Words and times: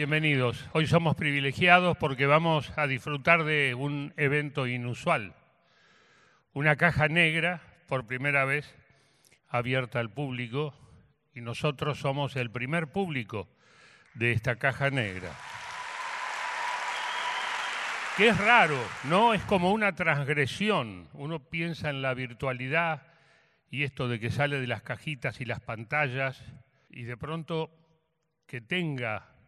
bienvenidos. 0.00 0.66
Hoy 0.72 0.86
somos 0.86 1.14
privilegiados 1.14 1.94
porque 1.98 2.24
vamos 2.24 2.72
a 2.78 2.86
disfrutar 2.86 3.44
de 3.44 3.74
un 3.74 4.14
evento 4.16 4.66
inusual. 4.66 5.34
Una 6.54 6.76
caja 6.76 7.08
negra, 7.08 7.60
por 7.86 8.06
primera 8.06 8.46
vez, 8.46 8.74
abierta 9.46 10.00
al 10.00 10.08
público, 10.08 10.72
y 11.34 11.42
nosotros 11.42 11.98
somos 11.98 12.36
el 12.36 12.50
primer 12.50 12.90
público 12.90 13.46
de 14.14 14.32
esta 14.32 14.56
caja 14.56 14.88
negra. 14.88 15.32
Que 18.16 18.28
es 18.28 18.38
raro, 18.38 18.82
¿no? 19.04 19.34
Es 19.34 19.42
como 19.42 19.70
una 19.70 19.94
transgresión. 19.94 21.10
Uno 21.12 21.40
piensa 21.40 21.90
en 21.90 22.00
la 22.00 22.14
virtualidad 22.14 23.02
y 23.70 23.82
esto 23.82 24.08
de 24.08 24.18
que 24.18 24.30
sale 24.30 24.60
de 24.60 24.66
las 24.66 24.82
cajitas 24.82 25.42
y 25.42 25.44
las 25.44 25.60
pantallas 25.60 26.42
y 26.88 27.02
de 27.02 27.18
pronto 27.18 27.70
que 28.46 28.62
tenga 28.62 29.39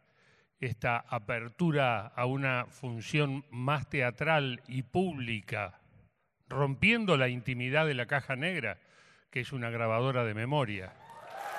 esta 0.63 1.05
apertura 1.09 2.13
a 2.15 2.25
una 2.25 2.67
función 2.67 3.45
más 3.51 3.89
teatral 3.89 4.63
y 4.69 4.83
pública, 4.83 5.81
rompiendo 6.49 7.17
la 7.17 7.29
intimidad 7.29 7.85
de 7.85 7.95
la 7.95 8.07
caja 8.07 8.37
negra, 8.37 8.79
que 9.31 9.41
es 9.41 9.53
una 9.53 9.71
grabadora 9.71 10.25
de 10.25 10.35
memoria. 10.35 10.93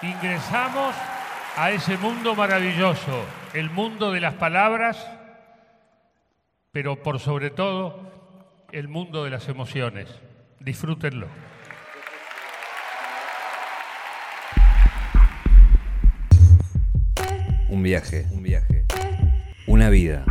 Ingresamos 0.01 0.95
a 1.57 1.71
ese 1.71 1.97
mundo 1.97 2.33
maravilloso, 2.33 3.25
el 3.53 3.69
mundo 3.69 4.09
de 4.11 4.21
las 4.21 4.35
palabras, 4.35 5.05
pero 6.71 7.03
por 7.03 7.19
sobre 7.19 7.49
todo 7.49 8.65
el 8.71 8.87
mundo 8.87 9.25
de 9.25 9.31
las 9.31 9.49
emociones. 9.49 10.07
Disfrútenlo. 10.61 11.27
Un 17.67 17.83
viaje, 17.83 18.27
un 18.31 18.43
viaje. 18.43 18.82
Una 19.73 19.89
vida. 19.89 20.23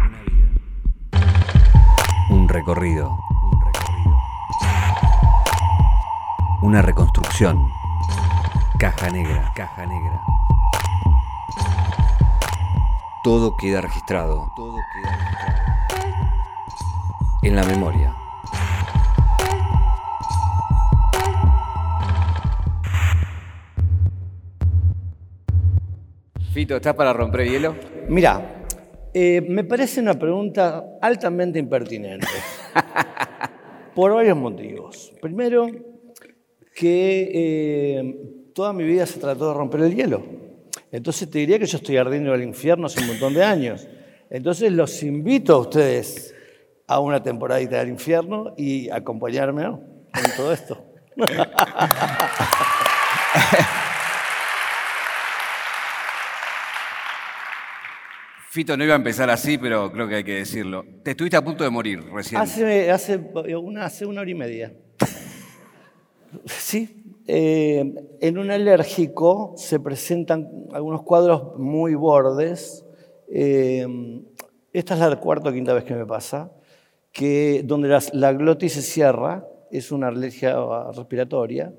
Un 2.30 2.48
recorrido. 2.48 3.19
Un 3.42 3.61
recorrido. 3.61 4.17
Una 6.62 6.80
reconstrucción. 6.80 7.69
Caja 8.78 9.11
negra, 9.11 9.52
caja 9.56 9.84
negra. 9.84 10.22
Todo 13.25 13.56
queda 13.56 13.80
registrado. 13.80 14.52
Todo 14.55 14.77
queda 14.92 15.17
registrado. 15.17 15.62
En 17.42 17.56
la 17.56 17.64
memoria. 17.64 18.14
Fito, 26.52 26.77
¿estás 26.77 26.95
para 26.95 27.12
romper 27.12 27.50
hielo? 27.50 27.74
Mira, 28.08 28.61
eh, 29.14 29.41
me 29.48 29.64
parece 29.64 30.00
una 30.00 30.18
pregunta 30.18 30.84
altamente 31.00 31.58
impertinente. 31.58 32.27
por 33.94 34.14
varios 34.14 34.36
motivos. 34.36 35.12
Primero, 35.20 35.68
que 36.74 37.30
eh, 37.33 38.16
toda 38.55 38.72
mi 38.72 38.84
vida 38.84 39.06
se 39.06 39.20
trató 39.20 39.48
de 39.48 39.55
romper 39.55 39.83
el 39.83 39.94
hielo. 39.94 40.22
Entonces 40.90 41.30
te 41.30 41.38
diría 41.38 41.58
que 41.58 41.66
yo 41.66 41.78
estoy 41.78 41.96
ardiendo 41.96 42.34
el 42.34 42.42
infierno 42.42 42.86
hace 42.86 43.00
un 43.00 43.08
montón 43.08 43.34
de 43.34 43.44
años. 43.44 43.86
Entonces 44.30 44.72
los 44.72 45.02
invito 45.02 45.55
a 45.55 45.58
ustedes 45.58 46.34
a 46.86 47.00
una 47.00 47.22
temporadita 47.22 47.78
del 47.78 47.88
infierno 47.88 48.55
y 48.56 48.90
acompañarme 48.90 49.64
en 49.64 50.36
todo 50.36 50.52
esto. 50.52 50.84
Fito 58.53 58.77
no 58.77 58.84
iba 58.84 58.92
a 58.92 58.97
empezar 58.97 59.31
así, 59.31 59.56
pero 59.56 59.91
creo 59.91 60.06
que 60.06 60.17
hay 60.17 60.25
que 60.25 60.34
decirlo. 60.34 60.84
Te 61.03 61.12
estuviste 61.12 61.39
a 61.39 61.42
punto 61.42 61.64
de 61.64 61.70
morir 61.70 62.05
recién. 62.12 62.39
Hace, 62.39 63.17
una, 63.56 63.89
hora 64.20 64.31
y 64.31 64.34
media. 64.34 64.75
Sí, 66.45 67.02
eh, 67.27 67.95
en 68.20 68.36
un 68.36 68.51
alérgico 68.51 69.55
se 69.57 69.80
presentan 69.80 70.51
algunos 70.70 71.01
cuadros 71.02 71.57
muy 71.57 71.95
bordes. 71.95 72.85
Eh, 73.27 73.86
esta 74.74 74.92
es 74.92 75.01
la 75.01 75.17
cuarta 75.19 75.48
o 75.48 75.52
quinta 75.55 75.73
vez 75.73 75.84
que 75.84 75.95
me 75.95 76.05
pasa, 76.05 76.52
que 77.11 77.63
donde 77.64 77.89
las- 77.89 78.13
la 78.13 78.34
glotis 78.34 78.74
se 78.74 78.83
cierra, 78.83 79.48
es 79.70 79.90
una 79.90 80.08
alergia 80.08 80.58
respiratoria, 80.95 81.73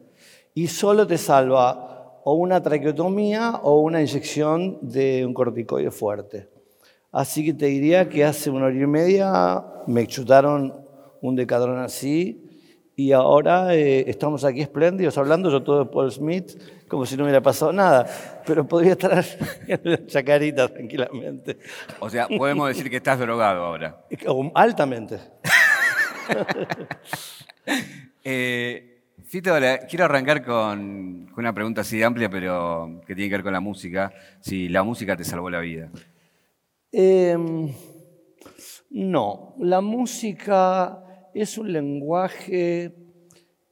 y 0.55 0.65
solo 0.65 1.05
te 1.05 1.19
salva 1.19 2.19
o 2.23 2.33
una 2.33 2.63
traqueotomía 2.63 3.59
o 3.61 3.79
una 3.81 4.01
inyección 4.01 4.79
de 4.81 5.23
un 5.23 5.35
corticoide 5.35 5.91
fuerte. 5.91 6.51
Así 7.13 7.45
que 7.45 7.53
te 7.53 7.67
diría 7.67 8.09
que 8.09 8.25
hace 8.25 8.49
una 8.49 8.65
hora 8.65 8.75
y 8.75 8.87
media 8.87 9.63
me 9.85 10.07
chutaron 10.07 10.73
un 11.21 11.35
decadrón 11.35 11.77
así 11.77 12.43
y 12.95 13.11
ahora 13.11 13.75
eh, 13.75 14.09
estamos 14.09 14.43
aquí 14.43 14.61
espléndidos 14.61 15.15
hablando, 15.19 15.51
yo 15.51 15.61
todo 15.61 15.85
de 15.85 15.91
Paul 15.91 16.11
Smith, 16.11 16.59
como 16.87 17.05
si 17.05 17.15
no 17.15 17.23
hubiera 17.23 17.39
pasado 17.39 17.71
nada, 17.71 18.07
pero 18.47 18.67
podría 18.67 18.93
estar 18.93 19.23
en 19.67 19.79
la 19.83 20.05
chacarita 20.07 20.67
tranquilamente. 20.67 21.59
O 21.99 22.09
sea, 22.09 22.27
podemos 22.27 22.67
decir 22.67 22.89
que 22.89 22.97
estás 22.97 23.19
drogado 23.19 23.63
ahora. 23.63 24.05
O 24.27 24.51
Altamente. 24.55 25.19
Eh, 28.25 29.01
Fito, 29.25 29.51
quiero 29.89 30.05
arrancar 30.05 30.45
con, 30.45 31.27
con 31.33 31.43
una 31.43 31.53
pregunta 31.53 31.81
así 31.81 32.01
amplia, 32.01 32.29
pero 32.29 33.01
que 33.05 33.15
tiene 33.15 33.29
que 33.29 33.35
ver 33.35 33.43
con 33.43 33.51
la 33.51 33.59
música. 33.59 34.13
Si 34.39 34.69
la 34.69 34.83
música 34.83 35.17
te 35.17 35.25
salvó 35.25 35.49
la 35.49 35.59
vida. 35.59 35.89
Em, 36.93 37.73
no, 38.89 39.55
la 39.59 39.81
música 39.81 41.03
es 41.33 41.57
un 41.57 41.71
lenguaje 41.73 42.93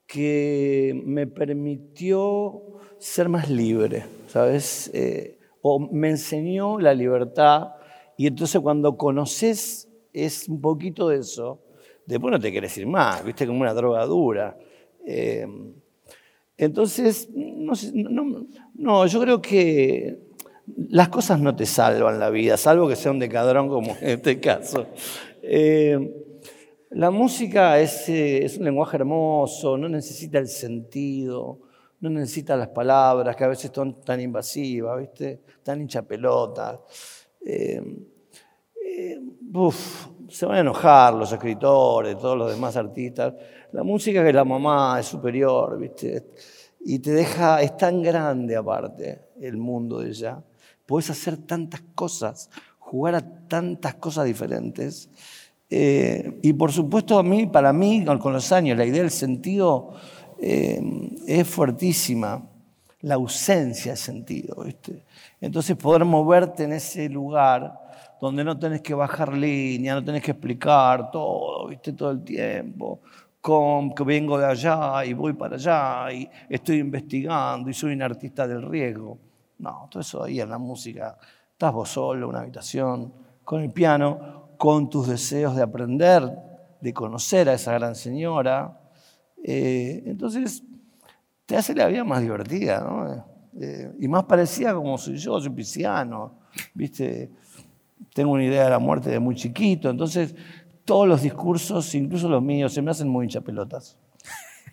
que 0.08 1.00
me 1.06 1.28
permitió 1.28 2.62
ser 2.98 3.30
más 3.30 3.50
libre, 3.50 4.06
¿sabes? 4.28 4.90
Eh, 4.94 5.38
o 5.62 5.80
me 5.80 6.10
enseñó 6.10 6.80
la 6.80 6.94
libertad 6.94 7.70
y 8.18 8.28
entonces 8.28 8.60
cuando 8.62 8.98
conoces 8.98 9.88
es 10.14 10.48
un 10.50 10.60
poquito 10.60 11.08
de 11.10 11.20
eso, 11.20 11.62
después 12.06 12.32
no 12.32 12.40
te 12.40 12.52
quieres 12.52 12.78
ir 12.78 12.88
más, 12.88 13.24
viste, 13.24 13.48
como 13.48 13.62
una 13.62 13.74
droga 13.74 14.06
dura. 14.06 14.58
Em, 15.06 15.74
entonces, 16.58 17.30
no, 17.34 17.76
sé, 17.76 17.92
no- 17.94 18.46
no, 18.76 19.06
yo 19.08 19.22
creo 19.22 19.42
que 19.42 20.20
las 20.90 21.10
cosas 21.10 21.40
no 21.40 21.56
te 21.56 21.66
salvan 21.66 22.20
la 22.20 22.30
vida, 22.30 22.58
salvo 22.58 22.88
que 22.88 22.96
sea 22.96 23.12
un 23.12 23.20
decadrón 23.20 23.70
como 23.70 23.96
en 24.02 24.10
este 24.10 24.40
caso. 24.40 24.88
Eh, 25.42 26.22
la 26.92 27.10
música 27.10 27.80
es, 27.80 28.10
eh, 28.10 28.44
es 28.44 28.58
un 28.58 28.66
lenguaje 28.66 28.98
hermoso, 28.98 29.78
no 29.78 29.88
necesita 29.88 30.40
el 30.40 30.48
sentido, 30.48 31.60
no 32.02 32.10
necesita 32.10 32.58
las 32.58 32.68
palabras 32.68 33.36
que 33.36 33.44
a 33.44 33.48
veces 33.48 33.72
son 33.74 34.02
tan 34.02 34.20
invasivas, 34.20 35.00
¿viste? 35.00 35.42
tan 35.64 35.80
hincha 35.80 36.02
pelota. 36.02 36.82
Eh, 37.46 37.82
eh, 38.84 39.20
uf, 39.54 40.08
se 40.28 40.46
van 40.46 40.58
a 40.58 40.60
enojar 40.60 41.14
los 41.14 41.32
escritores, 41.32 42.18
todos 42.18 42.38
los 42.38 42.52
demás 42.52 42.76
artistas. 42.76 43.34
La 43.72 43.84
música 43.84 44.24
que 44.26 44.34
la 44.34 44.44
mamá 44.44 44.98
es 45.00 45.06
superior, 45.06 45.80
¿viste? 45.80 46.32
Y 46.82 47.00
te 47.00 47.12
deja, 47.12 47.62
es 47.62 47.78
tan 47.78 48.02
grande 48.02 48.56
aparte 48.56 49.30
el 49.40 49.56
mundo 49.58 50.00
de 50.00 50.10
ella. 50.10 50.44
Puedes 50.92 51.10
hacer 51.10 51.38
tantas 51.38 51.80
cosas, 51.96 52.50
jugar 52.78 53.16
a 53.16 53.22
tantas 53.22 53.96
cosas 53.96 54.26
diferentes. 54.26 55.10
Eh, 55.70 56.38
y 56.42 56.52
por 56.52 56.74
supuesto 56.74 57.18
a 57.18 57.24
mí, 57.24 57.48
para 57.48 57.72
mí, 57.72 58.04
con 58.20 58.34
los 58.34 58.52
años, 58.52 58.78
la 58.78 58.84
idea 58.84 59.02
del 59.02 59.10
sentido 59.10 59.94
eh, 60.42 60.82
es 61.26 61.48
fuertísima 61.48 62.46
la 63.04 63.16
ausencia 63.16 63.94
de 63.94 63.98
sentido. 63.98 64.66
¿viste? 64.66 65.06
Entonces 65.40 65.78
poder 65.78 66.04
moverte 66.04 66.66
en 66.66 66.74
ese 66.74 67.08
lugar 67.08 67.74
donde 68.20 68.44
no 68.44 68.60
tenés 68.60 68.82
que 68.82 68.94
bajar 68.94 69.32
línea, 69.32 69.96
no 69.96 70.04
tenés 70.04 70.22
que 70.22 70.32
explicar 70.32 71.10
todo, 71.10 71.70
¿viste? 71.70 71.94
todo 71.94 72.12
el 72.12 72.22
tiempo, 72.26 73.00
con 73.40 73.96
que 73.96 74.04
vengo 74.04 74.38
de 74.38 74.46
allá 74.46 75.06
y 75.06 75.14
voy 75.14 75.32
para 75.32 75.56
allá 75.56 76.12
y 76.12 76.30
estoy 76.50 76.80
investigando 76.80 77.70
y 77.70 77.74
soy 77.74 77.94
un 77.94 78.02
artista 78.02 78.46
del 78.46 78.64
riesgo. 78.64 79.31
No, 79.62 79.88
todo 79.92 80.02
eso 80.02 80.24
ahí 80.24 80.42
en 80.42 80.50
la 80.50 80.58
música, 80.58 81.18
estás 81.52 81.72
vos 81.72 81.90
solo 81.90 82.28
una 82.28 82.40
habitación, 82.40 83.14
con 83.44 83.62
el 83.62 83.72
piano, 83.72 84.50
con 84.58 84.90
tus 84.90 85.08
deseos 85.08 85.56
de 85.56 85.62
aprender, 85.62 86.30
de 86.82 86.94
conocer 86.94 87.48
a 87.48 87.54
esa 87.54 87.74
gran 87.74 87.96
señora. 87.96 88.80
Eh, 89.44 90.04
entonces, 90.08 90.64
te 91.46 91.56
hace 91.56 91.76
la 91.76 91.86
vida 91.88 92.04
más 92.04 92.22
divertida, 92.22 92.82
¿no? 92.82 93.26
Eh, 93.60 93.92
y 94.00 94.08
más 94.08 94.24
parecida 94.24 94.74
como 94.74 94.98
soy 94.98 95.18
yo, 95.18 95.40
soy 95.40 95.52
pisciano, 95.52 96.40
¿viste? 96.74 97.32
Tengo 98.14 98.32
una 98.32 98.44
idea 98.44 98.64
de 98.64 98.70
la 98.72 98.80
muerte 98.80 99.10
de 99.10 99.20
muy 99.20 99.36
chiquito, 99.36 99.90
entonces 99.90 100.34
todos 100.86 101.08
los 101.08 101.22
discursos, 101.22 101.94
incluso 101.94 102.28
los 102.28 102.42
míos, 102.42 102.74
se 102.74 102.82
me 102.82 102.92
hacen 102.92 103.08
muy 103.08 103.26
hinchapelotas. 103.26 103.98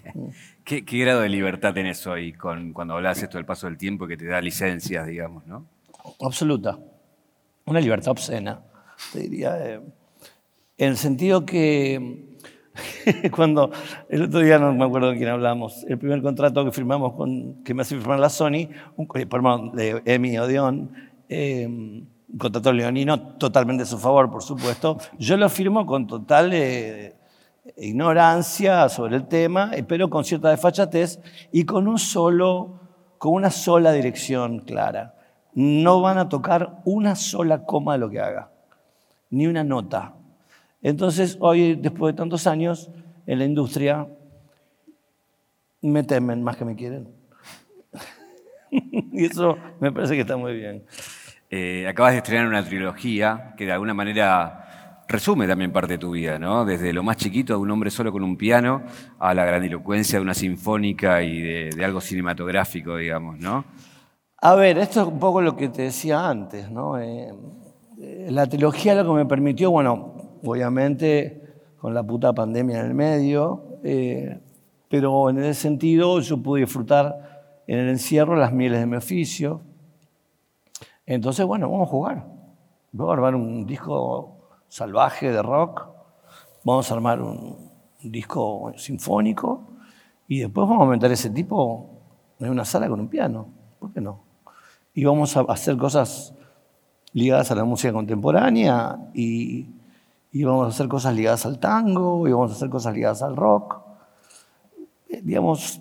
¿Qué, 0.64 0.80
grado 0.80 1.20
de 1.20 1.28
libertad 1.28 1.74
tenés 1.74 2.06
hoy 2.06 2.32
con, 2.32 2.72
cuando 2.72 2.94
hablas 2.94 3.22
esto 3.22 3.38
del 3.38 3.46
paso 3.46 3.66
del 3.66 3.76
tiempo 3.76 4.06
que 4.06 4.16
te 4.16 4.26
da 4.26 4.40
licencias, 4.40 5.06
digamos, 5.06 5.46
¿no? 5.46 5.66
Absoluta. 6.20 6.78
una 7.66 7.80
libertad 7.80 8.12
obscena, 8.12 8.60
te 9.12 9.20
diría. 9.20 9.58
eh, 9.58 9.80
en 10.78 10.90
el 10.90 10.96
sentido 10.96 11.44
que 11.44 12.28
cuando 13.34 13.70
el 14.08 14.22
otro 14.22 14.40
día 14.40 14.58
no 14.58 14.72
me 14.72 14.84
acuerdo 14.84 15.10
de 15.10 15.16
quién 15.16 15.28
hablamos, 15.28 15.84
el 15.88 15.98
primer 15.98 16.22
contrato 16.22 16.64
que 16.64 16.72
firmamos 16.72 17.14
con, 17.14 17.62
que 17.64 17.74
me 17.74 17.82
hace 17.82 17.96
firmar 17.96 18.20
la 18.20 18.28
Sony, 18.28 18.68
un, 18.96 19.08
eh, 19.14 19.26
perdón, 19.26 19.72
de 19.72 20.02
Emi 20.04 20.38
Odeón, 20.38 20.92
eh, 21.28 21.66
un 21.66 22.38
contrato 22.38 22.72
leonino 22.72 23.20
totalmente 23.38 23.82
a 23.82 23.86
su 23.86 23.98
favor, 23.98 24.30
por 24.30 24.42
supuesto. 24.42 24.98
Yo 25.18 25.36
lo 25.36 25.48
firmo 25.48 25.86
con 25.86 26.06
total 26.06 26.52
eh, 26.52 27.14
ignorancia 27.76 28.88
sobre 28.88 29.16
el 29.16 29.26
tema, 29.26 29.70
pero 29.86 30.08
con 30.10 30.24
cierta 30.24 30.50
desfachatez 30.50 31.20
y 31.52 31.64
con 31.64 31.88
un 31.88 31.98
solo, 31.98 32.80
con 33.18 33.34
una 33.34 33.50
sola 33.50 33.92
dirección 33.92 34.60
clara. 34.60 35.14
No 35.54 36.00
van 36.00 36.18
a 36.18 36.28
tocar 36.28 36.80
una 36.84 37.16
sola 37.16 37.64
coma 37.64 37.94
de 37.94 37.98
lo 37.98 38.10
que 38.10 38.20
haga, 38.20 38.50
ni 39.30 39.46
una 39.46 39.64
nota. 39.64 40.14
Entonces, 40.82 41.36
hoy, 41.40 41.74
después 41.74 42.14
de 42.14 42.18
tantos 42.18 42.46
años 42.46 42.90
en 43.26 43.38
la 43.38 43.44
industria, 43.44 44.06
me 45.82 46.02
temen 46.02 46.42
más 46.42 46.56
que 46.56 46.64
me 46.64 46.76
quieren. 46.76 47.08
y 48.70 49.24
eso 49.24 49.56
me 49.80 49.92
parece 49.92 50.14
que 50.14 50.20
está 50.20 50.36
muy 50.36 50.54
bien. 50.54 50.84
Eh, 51.50 51.86
acabas 51.88 52.12
de 52.12 52.18
estrenar 52.18 52.46
una 52.46 52.62
trilogía 52.62 53.54
que 53.56 53.64
de 53.64 53.72
alguna 53.72 53.94
manera 53.94 54.67
resume 55.08 55.46
también 55.48 55.72
parte 55.72 55.94
de 55.94 55.98
tu 55.98 56.10
vida, 56.10 56.38
¿no? 56.38 56.66
Desde 56.66 56.92
lo 56.92 57.02
más 57.02 57.16
chiquito 57.16 57.54
de 57.54 57.58
un 57.58 57.70
hombre 57.70 57.90
solo 57.90 58.12
con 58.12 58.22
un 58.22 58.36
piano 58.36 58.82
a 59.18 59.32
la 59.32 59.44
grandilocuencia 59.46 60.18
de 60.18 60.22
una 60.22 60.34
sinfónica 60.34 61.22
y 61.22 61.40
de, 61.40 61.84
algo 61.84 62.00
cinematográfico, 62.00 62.96
digamos, 62.96 63.38
¿no? 63.38 63.64
A 64.40 64.54
ver, 64.54 64.78
esto 64.78 65.00
es 65.00 65.08
un 65.08 65.18
poco 65.18 65.40
lo 65.40 65.56
que 65.56 65.70
te 65.70 65.82
decía 65.82 66.28
antes, 66.28 66.70
¿no? 66.70 66.98
Eh, 66.98 67.32
la 68.28 68.46
trilogía 68.46 68.94
lo 68.94 69.04
que 69.04 69.18
me 69.18 69.26
permitió, 69.26 69.70
bueno, 69.70 70.38
obviamente 70.44 71.42
con 71.78 71.94
la 71.94 72.02
puta 72.02 72.32
pandemia 72.34 72.80
en 72.80 72.86
el 72.86 72.94
medio, 72.94 73.78
eh, 73.82 74.38
pero 74.88 75.30
en 75.30 75.38
ese 75.38 75.54
sentido 75.54 76.20
yo 76.20 76.42
pude 76.42 76.60
disfrutar 76.60 77.62
en 77.66 77.78
el 77.78 77.88
encierro 77.88 78.36
las 78.36 78.52
mieles 78.52 78.80
de 78.80 78.86
mi 78.86 78.96
oficio. 78.96 79.62
Entonces, 81.06 81.46
bueno, 81.46 81.70
vamos 81.70 81.88
a 81.88 81.90
jugar. 81.90 82.26
Vamos 82.92 83.10
a 83.10 83.14
armar 83.14 83.34
un 83.34 83.66
disco 83.66 84.37
salvaje 84.68 85.32
de 85.32 85.42
rock, 85.42 85.86
vamos 86.64 86.90
a 86.90 86.94
armar 86.94 87.20
un, 87.20 87.68
disco 88.00 88.72
sinfónico 88.76 89.64
y 90.28 90.38
después 90.38 90.68
vamos 90.68 90.86
a 90.86 90.90
meter 90.90 91.10
ese 91.10 91.30
tipo 91.30 91.90
en 92.38 92.50
una 92.50 92.64
sala 92.64 92.88
con 92.88 93.00
un 93.00 93.08
piano. 93.08 93.48
¿Por 93.80 93.92
qué 93.92 94.00
no? 94.00 94.20
Y 94.94 95.04
vamos 95.04 95.36
a 95.36 95.40
hacer 95.40 95.76
cosas 95.76 96.32
ligadas 97.12 97.50
a 97.50 97.56
la 97.56 97.64
música 97.64 97.92
contemporánea 97.92 98.98
y, 99.14 99.66
vamos 100.44 100.66
a 100.66 100.68
hacer 100.68 100.86
cosas 100.86 101.14
ligadas 101.14 101.44
al 101.44 101.58
tango 101.58 102.28
y 102.28 102.32
vamos 102.32 102.52
a 102.52 102.54
hacer 102.54 102.70
cosas 102.70 102.94
ligadas 102.94 103.22
al 103.22 103.34
rock. 103.34 103.80
Eh, 105.08 105.20
digamos, 105.22 105.80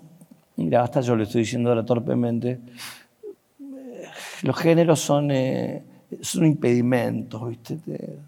mira, 0.56 0.82
hasta 0.82 1.00
yo 1.00 1.14
lo 1.14 1.22
estoy 1.22 1.42
diciendo 1.42 1.68
ahora 1.68 1.84
torpemente, 1.84 2.60
eh, 3.60 4.04
los 4.42 4.56
géneros 4.56 5.00
son, 5.00 5.30
eh, 5.30 5.84
son 6.20 6.46
impedimentos, 6.46 7.48
¿viste? 7.48 7.76
Te- 7.76 8.18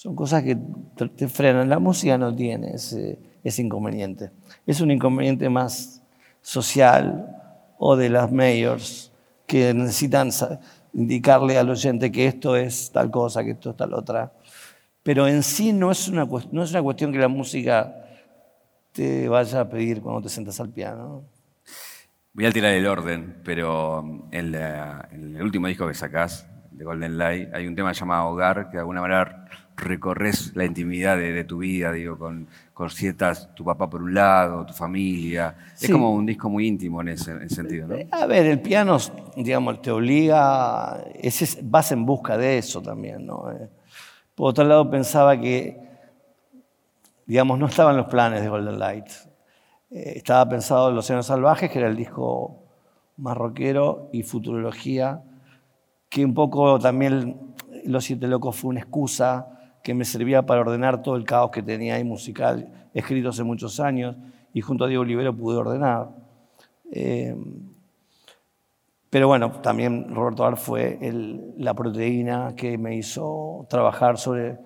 son 0.00 0.16
cosas 0.16 0.42
que 0.42 0.56
te, 0.96 1.28
frenan. 1.28 1.68
La 1.68 1.78
música 1.78 2.16
no 2.16 2.34
tiene 2.34 2.70
ese, 2.70 3.18
ese 3.44 3.60
inconveniente. 3.60 4.30
Es 4.66 4.80
un 4.80 4.90
inconveniente 4.90 5.50
más 5.50 6.02
social 6.40 7.36
o 7.76 7.96
de 7.96 8.08
las 8.08 8.32
mayors 8.32 9.12
que 9.46 9.74
necesitan 9.74 10.30
indicarle 10.94 11.58
al 11.58 11.68
oyente 11.68 12.10
que 12.10 12.24
esto 12.24 12.56
es 12.56 12.90
tal 12.90 13.10
cosa, 13.10 13.44
que 13.44 13.50
esto 13.50 13.72
es 13.72 13.76
tal 13.76 13.92
otra. 13.92 14.32
Pero 15.02 15.28
en 15.28 15.42
sí 15.42 15.74
no 15.74 15.90
es 15.90 16.08
una, 16.08 16.24
no 16.50 16.62
es 16.62 16.70
una 16.70 16.82
cuestión 16.82 17.12
que 17.12 17.18
la 17.18 17.28
música 17.28 17.94
te 18.92 19.28
vaya 19.28 19.60
a 19.60 19.68
pedir 19.68 20.00
cuando 20.00 20.22
te 20.22 20.30
sentas 20.30 20.58
al 20.60 20.70
piano. 20.70 21.24
Voy 22.32 22.46
a 22.46 22.52
tirar 22.52 22.72
el 22.72 22.86
orden, 22.86 23.42
pero 23.44 24.26
en, 24.30 24.50
la- 24.50 25.06
en 25.12 25.36
el 25.36 25.42
último 25.42 25.66
disco 25.66 25.86
que 25.86 25.92
sacás, 25.92 26.46
de 26.70 26.86
Golden 26.86 27.18
Light, 27.18 27.52
hay 27.52 27.66
un 27.66 27.76
tema 27.76 27.92
llamado 27.92 28.28
Hogar, 28.28 28.70
que 28.70 28.76
de 28.76 28.78
alguna 28.78 29.02
manera 29.02 29.39
recorres 29.80 30.52
la 30.54 30.64
intimidad 30.64 31.16
de, 31.16 31.32
de 31.32 31.44
tu 31.44 31.58
vida, 31.58 31.92
digo, 31.92 32.18
con, 32.18 32.46
con 32.74 32.90
ciertas, 32.90 33.54
tu 33.54 33.64
papá 33.64 33.88
por 33.90 34.02
un 34.02 34.14
lado, 34.14 34.64
tu 34.66 34.72
familia. 34.72 35.54
Es 35.80 35.90
como 35.90 36.12
un 36.12 36.26
disco 36.26 36.48
muy 36.48 36.66
íntimo 36.66 37.00
en 37.00 37.08
ese, 37.08 37.32
en 37.32 37.42
ese 37.42 37.54
sentido, 37.56 37.86
¿no? 37.88 37.96
A 38.12 38.26
ver, 38.26 38.46
el 38.46 38.60
piano, 38.60 38.96
digamos, 39.36 39.80
te 39.82 39.90
obliga, 39.90 41.02
es- 41.14 41.58
vas 41.62 41.92
en 41.92 42.04
busca 42.06 42.36
de 42.38 42.58
eso 42.58 42.80
también, 42.82 43.26
¿no? 43.26 43.50
Eh, 43.52 43.68
Por 44.34 44.50
otro 44.50 44.64
lado, 44.64 44.90
pensaba 44.90 45.38
que, 45.38 45.78
digamos, 47.26 47.58
no 47.58 47.66
estaban 47.66 47.96
los 47.96 48.06
planes 48.06 48.42
de 48.42 48.48
Golden 48.48 48.78
Light. 48.78 49.06
Eh, 49.90 50.14
estaba 50.16 50.48
pensado 50.48 50.88
en 50.88 50.94
Los 50.96 51.04
Océanos 51.06 51.26
Salvajes, 51.26 51.70
que 51.70 51.78
era 51.78 51.88
el 51.88 51.96
disco 51.96 52.62
más 53.16 53.36
rockero, 53.36 54.08
y 54.12 54.22
Futurología, 54.22 55.22
que 56.08 56.24
un 56.24 56.34
poco 56.34 56.78
también 56.78 57.36
Los 57.84 58.04
Siete 58.04 58.26
Locos 58.26 58.56
fue 58.56 58.70
una 58.70 58.80
excusa 58.80 59.59
que 59.82 59.94
me 59.94 60.04
servía 60.04 60.44
para 60.44 60.60
ordenar 60.60 61.02
todo 61.02 61.16
el 61.16 61.24
caos 61.24 61.50
que 61.50 61.62
tenía 61.62 61.94
ahí 61.94 62.04
musical, 62.04 62.88
escrito 62.94 63.30
hace 63.30 63.42
muchos 63.42 63.80
años, 63.80 64.16
y 64.52 64.60
junto 64.60 64.84
a 64.84 64.88
Diego 64.88 65.02
Olivero 65.02 65.36
pude 65.36 65.56
ordenar. 65.56 66.10
Eh, 66.90 67.34
pero 69.08 69.26
bueno, 69.26 69.50
también 69.60 70.14
Roberto 70.14 70.44
Ar 70.44 70.56
fue 70.56 70.98
la 71.56 71.74
proteína 71.74 72.54
que 72.56 72.78
me 72.78 72.94
hizo 72.94 73.66
trabajar 73.68 74.18
sobre, 74.18 74.58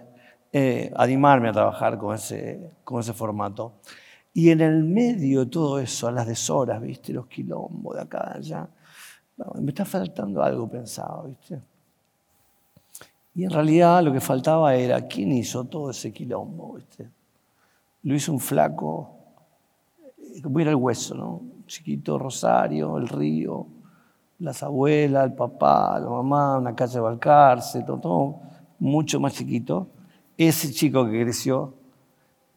eh, 0.53 0.93
animarme 0.97 1.49
a 1.49 1.53
trabajar 1.53 1.97
con 1.99 2.15
ese, 2.15 2.71
con 2.85 3.01
ese 3.01 3.15
formato. 3.15 3.81
Y 4.35 4.51
en 4.51 4.61
el 4.61 4.85
medio 4.85 5.41
de 5.41 5.47
todo 5.47 5.79
eso, 5.79 6.09
a 6.09 6.13
las 6.13 6.27
deshoras, 6.27 6.83
¿viste? 6.83 7.13
Los 7.13 7.27
quilombos 7.27 7.97
de 7.97 8.03
acá, 8.03 8.33
de 8.35 8.39
allá, 8.39 8.69
me 9.61 9.71
está 9.71 9.85
faltando 9.85 10.43
algo 10.43 10.69
pensado, 10.69 11.25
¿viste? 11.25 11.63
Y 13.35 13.45
en 13.45 13.51
realidad 13.51 14.03
lo 14.03 14.13
que 14.13 14.21
faltaba 14.21 14.77
era 14.77 15.07
quién 15.07 15.33
hizo 15.33 15.65
todo 15.65 15.91
ese 15.91 16.13
quilombo, 16.13 16.75
¿viste? 16.75 17.11
Lo 18.05 18.15
hizo 18.15 18.33
un 18.33 18.39
flaco, 18.39 19.11
eh, 20.19 20.41
como 20.41 20.61
era 20.61 20.71
el 20.71 20.77
hueso, 20.77 21.15
¿no? 21.15 21.43
Chiquito 21.67 22.19
Rosario, 22.19 22.97
el 22.97 23.09
río, 23.09 23.67
las 24.39 24.63
abuelas, 24.63 25.25
el 25.25 25.33
papá, 25.33 25.99
la 25.99 26.09
mamá, 26.09 26.59
una 26.59 26.75
calle 26.77 26.95
de 26.95 27.01
Balcarce, 27.01 27.83
todo, 27.83 27.99
todo 27.99 28.41
mucho 28.79 29.19
más 29.19 29.35
chiquito. 29.35 29.89
Ese 30.37 30.71
chico 30.71 31.05
que 31.07 31.23
creció 31.23 31.75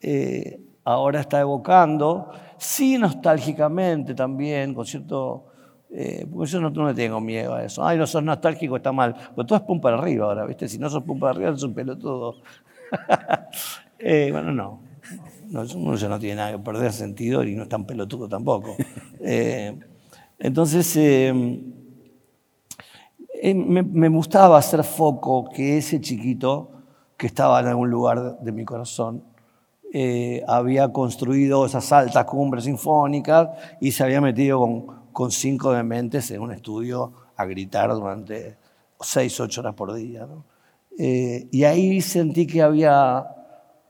eh, 0.02 0.62
ahora 0.84 1.22
está 1.22 1.40
evocando, 1.40 2.30
sí 2.58 2.98
nostálgicamente 2.98 4.14
también, 4.14 4.76
con 4.76 4.86
cierto... 4.86 5.47
eh, 5.90 6.26
porque 6.32 6.52
yo 6.52 6.62
no, 6.62 6.70
no 6.70 6.88
le 6.88 6.94
tengo 6.94 7.20
miedo 7.22 7.56
a 7.56 7.64
eso. 7.64 7.86
Ay, 7.86 7.98
no 7.98 8.06
sos 8.06 8.24
nostálgico, 8.24 8.76
está 8.78 8.92
mal. 8.92 9.16
Pues 9.36 9.48
todo 9.48 9.58
es 9.58 9.64
pum 9.64 9.80
para 9.80 9.98
arriba 9.98 10.26
ahora, 10.26 10.46
¿viste? 10.46 10.68
Si 10.68 10.78
no 10.78 10.90
sos 10.90 11.04
pum 11.04 11.20
para 11.20 11.32
arriba, 11.32 11.52
sos 11.52 11.64
un 11.64 11.74
pelotudo. 11.74 12.36
Eh, 14.00 14.30
bueno, 14.32 14.52
no. 14.52 14.80
no. 15.50 15.64
Uno 15.76 15.96
ya 15.96 16.08
no 16.08 16.20
tiene 16.20 16.36
nada 16.36 16.52
que 16.52 16.60
perder 16.60 16.94
sentido 16.94 17.44
y 17.44 17.56
no 17.56 17.64
es 17.64 17.70
tan 17.70 17.86
pelotudo 17.86 18.28
tampoco. 18.30 18.76
Eh, 19.20 19.76
entonces, 20.38 20.96
eh, 20.96 21.34
eh, 23.42 23.54
me, 23.56 23.82
me 23.82 24.08
gustaba 24.10 24.60
hacer 24.60 24.84
foco 24.84 25.50
que 25.50 25.80
ese 25.80 26.00
chiquito 26.00 26.72
que 27.18 27.26
estaba 27.26 27.60
en 27.60 27.68
algún 27.68 27.90
lugar 27.90 28.40
de 28.40 28.52
mi 28.52 28.64
corazón 28.64 29.24
eh, 29.94 30.44
había 30.48 30.92
construido 30.92 31.66
esas 31.66 31.92
altas 31.94 32.26
cumbres 32.26 32.66
sinfónicas 32.66 33.50
y 33.80 33.92
se 33.92 34.04
había 34.04 34.20
metido 34.20 34.60
con, 34.60 34.97
con 35.18 35.32
cinco 35.32 35.72
dementes 35.74 36.30
en 36.30 36.42
un 36.42 36.52
estudio 36.52 37.12
a 37.38 37.46
gritar 37.46 37.90
durante 37.92 38.56
seis, 39.00 39.40
ocho 39.40 39.62
horas 39.62 39.74
por 39.74 39.92
día. 39.96 40.28
¿no? 40.28 40.44
Eh, 40.96 41.48
y 41.52 41.64
ahí 41.64 42.02
sentí 42.02 42.46
que 42.46 42.62
había 42.62 43.26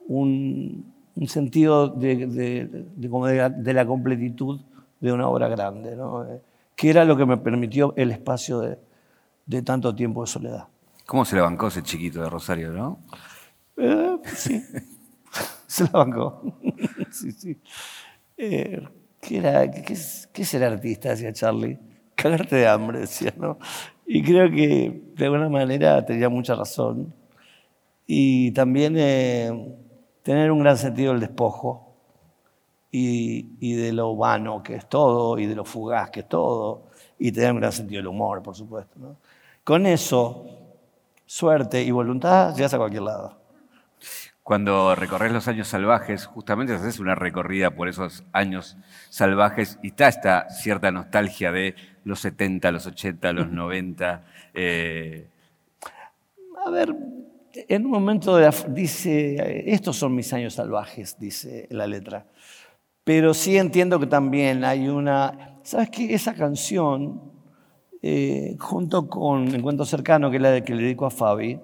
un, 0.08 0.86
un 1.18 1.28
sentido 1.28 1.90
de, 1.90 2.28
de- 2.28 2.86
de- 2.96 3.10
como 3.10 3.28
de 3.28 3.36
la- 3.36 3.50
de 3.50 3.74
la 3.74 3.86
completitud 3.86 4.62
de 5.02 5.12
una 5.12 5.28
obra 5.28 5.50
grande, 5.50 5.98
¿no? 5.98 6.24
Eh, 6.26 6.42
que 6.78 6.92
era 6.92 7.04
lo 7.04 7.18
que 7.18 7.26
me 7.26 7.36
permitió 7.36 7.94
el 7.98 8.12
espacio 8.12 8.60
de, 8.62 8.80
de 9.46 9.62
tanto 9.64 9.94
tiempo 9.94 10.22
de 10.22 10.28
soledad. 10.28 10.68
¿Cómo 11.06 11.26
se 11.26 11.36
la 11.36 11.42
bancó 11.42 11.68
ese 11.68 11.84
chiquito 11.84 12.22
de 12.22 12.30
Rosario, 12.30 12.72
no? 12.72 13.00
Eh, 13.76 14.18
sí, 14.34 14.64
se 15.68 15.84
la 15.84 15.90
bancó. 15.92 16.42
sí, 17.12 17.34
sí. 17.34 17.58
¿Qué, 19.22 19.38
era, 19.38 19.70
qué, 19.72 19.94
es- 19.94 20.30
qué 20.34 20.42
es 20.44 20.50
ser 20.50 20.64
artista? 20.64 21.10
Decía 21.10 21.34
Charlie. 21.34 21.80
Cagarte 22.16 22.56
de 22.58 22.68
hambre, 22.68 23.00
decía, 23.02 23.34
¿no? 23.38 23.58
Y 24.06 24.24
creo 24.24 24.50
que 24.50 25.02
de 25.16 25.26
alguna 25.26 25.50
manera 25.50 26.04
tenía 26.06 26.30
mucha 26.30 26.56
razón. 26.56 27.14
Y 28.08 28.52
también 28.52 28.96
eh, 28.98 29.52
tener 30.24 30.52
un 30.52 30.60
gran 30.60 30.78
sentido 30.78 31.12
del 31.12 31.22
despojo 31.22 31.94
y, 32.92 33.58
y 33.60 33.74
de 33.76 33.94
lo 33.94 34.16
vano 34.16 34.64
que 34.64 34.76
es 34.76 34.88
todo 34.90 35.38
y 35.38 35.46
de 35.46 35.56
lo 35.56 35.66
fugaz 35.66 36.10
que 36.10 36.22
es 36.22 36.30
todo 36.30 36.84
y 37.20 37.32
tener 37.32 37.52
un 37.54 37.60
gran 37.60 37.72
sentido 37.72 38.00
del 38.00 38.08
humor, 38.08 38.42
por 38.44 38.56
supuesto. 38.56 39.00
¿no? 39.00 39.18
Con 39.64 39.86
eso 39.86 40.46
suerte 41.26 41.84
y 41.84 41.92
voluntad, 41.92 42.56
llegas 42.56 42.74
a 42.74 42.78
cualquier 42.78 43.04
lado. 43.04 43.38
Cuando 44.48 44.96
recorres 44.96 45.34
los 45.34 45.50
años 45.50 45.68
salvajes, 45.68 46.26
justamente 46.26 46.72
haces 46.72 47.02
una 47.02 47.16
recorrida 47.16 47.72
por 47.72 47.90
esos 47.90 48.24
años 48.32 48.78
salvajes 49.10 49.78
y 49.84 49.88
está 49.88 50.08
esta 50.08 50.50
cierta 50.50 50.90
nostalgia 50.90 51.52
de 51.52 51.76
los 52.06 52.22
70, 52.22 52.72
los 52.72 52.88
80, 52.88 53.34
los 53.34 53.52
90. 53.52 54.24
Eh. 54.54 55.28
A 56.66 56.70
ver, 56.70 56.96
en 57.68 57.86
un 57.88 57.92
momento 57.92 58.40
dice, 58.70 59.70
estos 59.70 59.98
son 59.98 60.16
mis 60.16 60.32
años 60.32 60.54
salvajes, 60.54 61.20
dice 61.20 61.68
la 61.70 61.86
letra. 61.86 62.26
Pero 63.04 63.34
sí 63.34 63.58
entiendo 63.58 64.00
que 64.00 64.08
también 64.08 64.64
hay 64.64 64.88
una... 64.88 65.60
¿Sabes 65.64 65.90
qué? 65.90 66.14
Esa 66.14 66.34
canción, 66.34 67.34
eh, 68.02 68.56
junto 68.58 69.10
con 69.10 69.54
Encuentro 69.54 69.86
Cercano, 69.86 70.32
que 70.32 70.38
es 70.38 70.42
la 70.42 70.62
que 70.64 70.74
le 70.74 70.84
dedico 70.84 71.06
a 71.06 71.12
Fabi, 71.12 71.60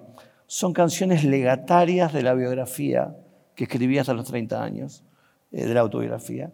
son 0.46 0.72
canciones 0.72 1.24
legatarias 1.24 2.12
de 2.12 2.22
la 2.22 2.34
biografía 2.34 3.14
que 3.54 3.64
escribí 3.64 3.98
hasta 3.98 4.14
los 4.14 4.26
30 4.26 4.62
años, 4.62 5.04
eh, 5.52 5.66
de 5.66 5.74
la 5.74 5.80
autobiografía, 5.80 6.50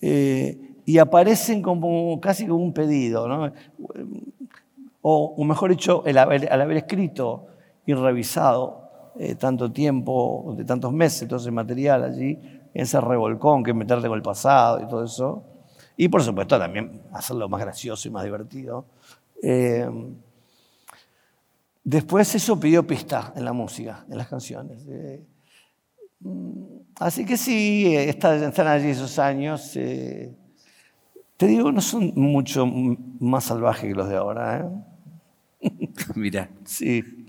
eh, 0.00 0.58
y 0.84 0.98
aparecen 0.98 1.60
como 1.60 2.20
casi 2.20 2.46
como 2.46 2.62
un 2.62 2.72
pedido, 2.72 3.52
o, 5.02 5.44
mejor 5.44 5.70
dicho, 5.70 6.02
al 6.06 6.18
haber 6.18 6.76
escrito 6.76 7.46
y 7.86 7.94
revisado 7.94 9.12
eh, 9.18 9.34
tanto 9.34 9.70
tiempo, 9.70 10.54
de 10.56 10.64
tantos 10.64 10.92
meses, 10.92 11.28
todo 11.28 11.40
ese 11.40 11.50
material 11.50 12.04
allí, 12.04 12.38
ese 12.74 13.00
revolcón 13.00 13.62
que 13.62 13.74
meterte 13.74 14.08
con 14.08 14.16
el 14.16 14.22
pasado 14.22 14.80
y 14.80 14.88
todo 14.88 15.04
eso, 15.04 15.42
y 15.96 16.08
por 16.08 16.22
supuesto 16.22 16.58
también 16.58 17.02
hacerlo 17.12 17.48
más 17.48 17.60
gracioso 17.60 18.08
y 18.08 18.10
más 18.10 18.24
divertido. 18.24 18.84
Después 21.90 22.34
eso 22.34 22.60
pidió 22.60 22.86
pista 22.86 23.32
en 23.34 23.46
la 23.46 23.54
música, 23.54 24.04
en 24.10 24.18
las 24.18 24.28
canciones. 24.28 24.84
Eh, 24.86 25.24
mm, 26.20 26.64
así 27.00 27.24
que 27.24 27.38
sí, 27.38 27.96
están 27.96 28.66
allí 28.66 28.90
esos 28.90 29.18
años. 29.18 29.74
Eh, 29.74 30.36
te 31.38 31.46
digo, 31.46 31.72
no 31.72 31.80
son 31.80 32.12
mucho 32.14 32.66
más 32.66 33.44
salvajes 33.44 33.88
que 33.88 33.94
los 33.94 34.06
de 34.06 34.16
ahora. 34.16 34.70
¿eh? 35.62 35.70
Mira. 36.14 36.50
Sí. 36.66 37.26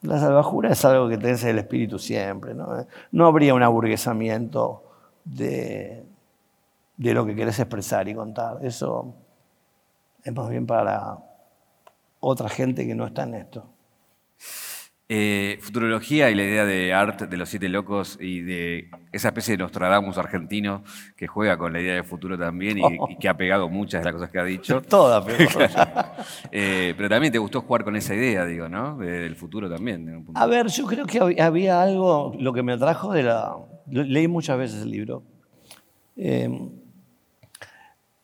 La 0.00 0.18
salvajura 0.18 0.72
es 0.72 0.82
algo 0.86 1.06
que 1.06 1.18
tenés 1.18 1.42
en 1.42 1.50
el 1.50 1.58
espíritu 1.58 1.98
siempre. 1.98 2.54
No, 2.54 2.86
no 3.12 3.26
habría 3.26 3.52
un 3.52 3.62
aburguesamiento 3.62 4.82
de, 5.26 6.06
de 6.96 7.12
lo 7.12 7.26
que 7.26 7.36
querés 7.36 7.58
expresar 7.58 8.08
y 8.08 8.14
contar. 8.14 8.64
Eso 8.64 9.14
es 10.22 10.34
más 10.34 10.48
bien 10.48 10.66
para 10.66 11.18
otra 12.20 12.48
gente 12.48 12.86
que 12.86 12.94
no 12.94 13.04
está 13.04 13.24
en 13.24 13.34
esto. 13.34 13.73
Eh, 15.16 15.58
futurología 15.60 16.28
y 16.28 16.34
la 16.34 16.42
idea 16.42 16.64
de 16.64 16.92
art 16.92 17.22
de 17.22 17.36
los 17.36 17.48
siete 17.48 17.68
locos 17.68 18.18
y 18.20 18.40
de 18.40 18.90
esa 19.12 19.28
especie 19.28 19.52
de 19.52 19.58
Nostradamus 19.58 20.18
argentino 20.18 20.82
que 21.14 21.28
juega 21.28 21.56
con 21.56 21.72
la 21.72 21.80
idea 21.80 21.94
de 21.94 22.02
futuro 22.02 22.36
también 22.36 22.78
y, 22.78 23.16
que 23.20 23.28
ha 23.28 23.36
pegado 23.36 23.68
muchas 23.68 24.00
de 24.00 24.06
las 24.06 24.14
cosas 24.14 24.30
que 24.30 24.40
ha 24.40 24.44
dicho. 24.44 24.82
Todas, 24.88 25.24
pero. 25.24 25.48
Eh, 26.50 26.94
pero 26.96 27.08
también 27.08 27.32
te 27.32 27.38
gustó 27.38 27.60
jugar 27.60 27.84
con 27.84 27.94
esa 27.94 28.14
idea, 28.14 28.44
digo, 28.44 28.68
¿no? 28.68 28.96
Del 28.96 29.36
futuro 29.36 29.70
también. 29.70 30.24
A 30.34 30.46
ver, 30.46 30.66
yo 30.66 30.84
creo 30.86 31.06
que 31.06 31.40
había 31.40 31.82
algo, 31.82 32.34
lo 32.38 32.52
que 32.52 32.62
me 32.64 32.72
atrajo 32.72 33.12
de 33.12 33.22
la. 33.22 33.54
Leí 33.86 34.26
muchas 34.26 34.58
veces 34.58 34.82
el 34.82 34.90
libro. 34.90 35.22
Em, 36.16 36.70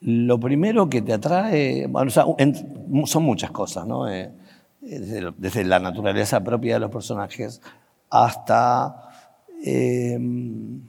lo 0.01 0.41
primero 0.41 0.89
que 0.89 1.03
te 1.03 1.13
atrae, 1.13 1.87
bueno, 1.87 2.11
son 2.11 3.23
muchas 3.23 3.53
cosas, 3.53 3.87
¿no? 3.87 4.09
Eh, 4.09 4.33
desde, 4.81 5.65
la 5.65 5.79
naturaleza 5.79 6.43
propia 6.43 6.75
de 6.75 6.81
los 6.81 6.91
personajes 6.91 7.61
hasta 8.09 9.11
em, 9.63 10.81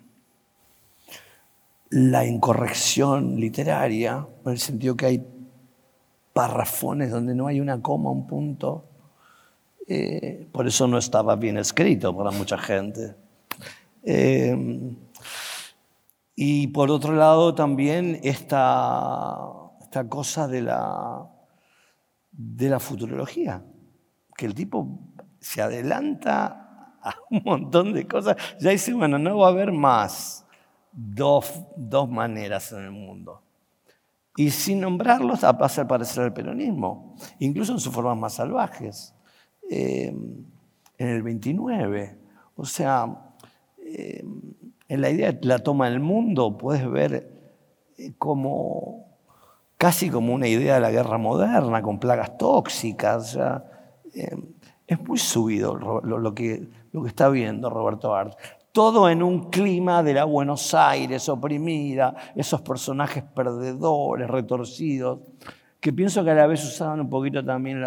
la 1.90 2.26
incorrección 2.26 3.40
literaria, 3.40 4.26
en 4.46 4.52
el 4.52 4.60
sentido 4.60 4.96
que 4.96 5.06
hay 5.06 5.28
parrafones 6.34 7.12
donde 7.12 7.36
no 7.36 7.48
hay 7.48 7.60
una 7.60 7.82
coma, 7.82 8.12
un 8.12 8.26
punto. 8.26 8.86
Eh, 9.88 10.48
por 10.52 10.68
eso 10.68 10.88
no 10.88 10.98
estaba 10.98 11.36
bien 11.36 11.58
escrito 11.58 12.16
para 12.16 12.32
mucha 12.32 12.58
gente. 12.58 13.16
Em, 14.04 14.96
y 16.36 16.68
por 16.68 16.90
otro 16.90 17.14
lado 17.14 17.54
también 17.54 18.20
esta, 18.24 19.38
esta 19.82 20.08
cosa 20.08 20.48
de 20.48 20.62
la, 20.62 21.28
de 22.32 22.70
la 22.70 22.80
futurología 22.80 23.62
que 24.42 24.48
el 24.48 24.56
tipo 24.56 24.88
se 25.40 25.62
adelanta 25.62 26.96
a 27.00 27.14
un 27.30 27.44
montón 27.46 27.94
de 27.94 28.08
cosas. 28.08 28.36
Ya 28.60 28.72
dice, 28.72 28.92
bueno, 28.92 29.20
no 29.20 29.38
va 29.38 29.50
a 29.50 29.52
haber 29.52 29.72
más 29.72 30.48
dos, 30.92 31.64
dos 31.78 32.10
maneras 32.10 32.72
en 32.72 32.86
el 32.86 32.92
mundo. 32.92 33.44
Y 34.36 34.50
sin 34.50 34.82
nombrarlos, 34.82 35.44
va 35.44 35.50
a 35.50 35.58
pasar 35.60 35.88
parecer 35.88 36.24
el 36.24 36.34
peronismo, 36.34 37.16
incluso 37.38 37.74
en 37.74 37.80
sus 37.80 37.94
formas 37.94 38.18
más 38.18 38.34
salvajes. 38.34 39.14
Eh, 39.70 40.08
en 40.08 41.08
el 41.08 41.22
29, 41.22 42.18
o 42.56 42.66
sea, 42.66 43.36
eh, 43.78 44.26
en 44.88 45.02
la 45.02 45.12
idea 45.12 45.34
de 45.34 45.48
la 45.48 45.60
toma 45.60 45.88
del 45.88 46.00
mundo 46.00 46.58
puedes 46.58 46.90
ver 46.90 47.32
eh, 47.96 48.14
como 48.18 49.06
casi 49.78 50.10
como 50.10 50.34
una 50.34 50.48
idea 50.48 50.76
de 50.76 50.82
la 50.82 50.90
guerra 50.90 51.20
moderna, 51.20 51.84
con 51.84 52.00
plagas 52.00 52.40
tóxicas. 52.40 53.36
O 53.36 53.72
eh, 54.14 54.36
es 54.88 55.00
muy 55.02 55.18
subido 55.18 55.76
lo, 55.76 56.36
que, 56.36 56.68
está 57.06 57.30
viendo 57.30 57.70
Roberto 57.70 58.14
Art. 58.14 58.38
Todo 58.72 59.10
en 59.10 59.24
un 59.24 59.50
clima 59.50 60.04
de 60.04 60.14
la 60.14 60.26
Buenos 60.26 60.74
Aires 60.74 61.28
oprimida, 61.30 62.16
esos 62.36 62.62
personajes 62.62 63.24
perdedores, 63.24 64.30
retorcidos, 64.30 65.20
que 65.80 65.94
pienso 65.94 66.24
que 66.24 66.32
a 66.32 66.36
la 66.36 66.48
vez 66.48 66.64
usaban 66.64 67.02
un 67.02 67.10
poquito 67.10 67.44
también 67.44 67.84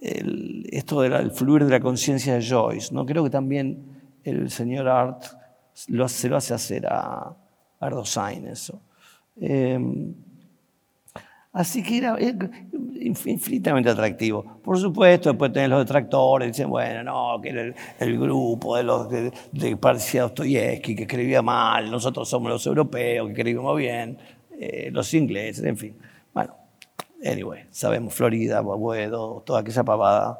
esto 0.00 1.00
del 1.00 1.30
fluir 1.30 1.64
de 1.64 1.70
la 1.70 1.80
conciencia 1.80 2.34
de 2.34 2.46
Joyce. 2.46 2.94
¿no? 2.94 3.06
Creo 3.06 3.24
que 3.24 3.30
también 3.30 4.18
el 4.24 4.50
señor 4.50 4.88
Art 4.88 5.24
se 5.72 5.92
lo 5.92 6.36
hace 6.36 6.54
hacer 6.54 6.86
a 6.86 7.34
Ardosain 7.80 8.46
eso. 8.46 8.80
Eh, 9.38 9.78
Así 11.56 11.82
que 11.82 11.96
era 11.96 12.18
infinitamente 13.00 13.88
atractivo. 13.88 14.60
Por 14.62 14.78
supuesto, 14.78 15.30
después 15.30 15.50
tenés 15.54 15.70
los 15.70 15.78
detractores, 15.78 16.48
dicen, 16.48 16.68
bueno, 16.68 17.02
no, 17.02 17.40
que 17.40 17.48
era 17.48 17.74
el, 17.98 18.18
grupo 18.18 18.76
de 18.76 18.82
los 18.82 19.08
de, 19.08 19.32
de 19.52 19.74
Dostoyevsky, 19.74 20.94
que 20.94 21.04
escribía 21.04 21.40
mal, 21.40 21.90
nosotros 21.90 22.28
somos 22.28 22.50
los 22.50 22.66
europeos, 22.66 23.28
que 23.28 23.32
escribimos 23.32 23.74
bien, 23.74 24.18
eh, 24.60 24.90
los 24.92 25.14
ingleses, 25.14 25.64
en 25.64 25.78
fin. 25.78 25.96
Bueno, 26.34 26.54
anyway, 27.24 27.64
sabemos 27.70 28.12
Florida, 28.12 28.60
Boedo, 28.60 29.42
toda 29.46 29.60
aquella 29.60 29.82
pavada 29.82 30.38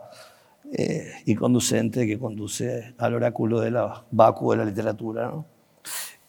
eh, 0.70 1.12
y 1.24 1.34
conducente 1.34 2.06
que 2.06 2.18
conduce 2.18 2.92
al 2.98 3.14
oráculo 3.14 3.60
de 3.60 3.70
la 3.70 4.04
vacuo 4.10 4.52
de 4.52 4.58
la 4.58 4.64
literatura. 4.66 5.32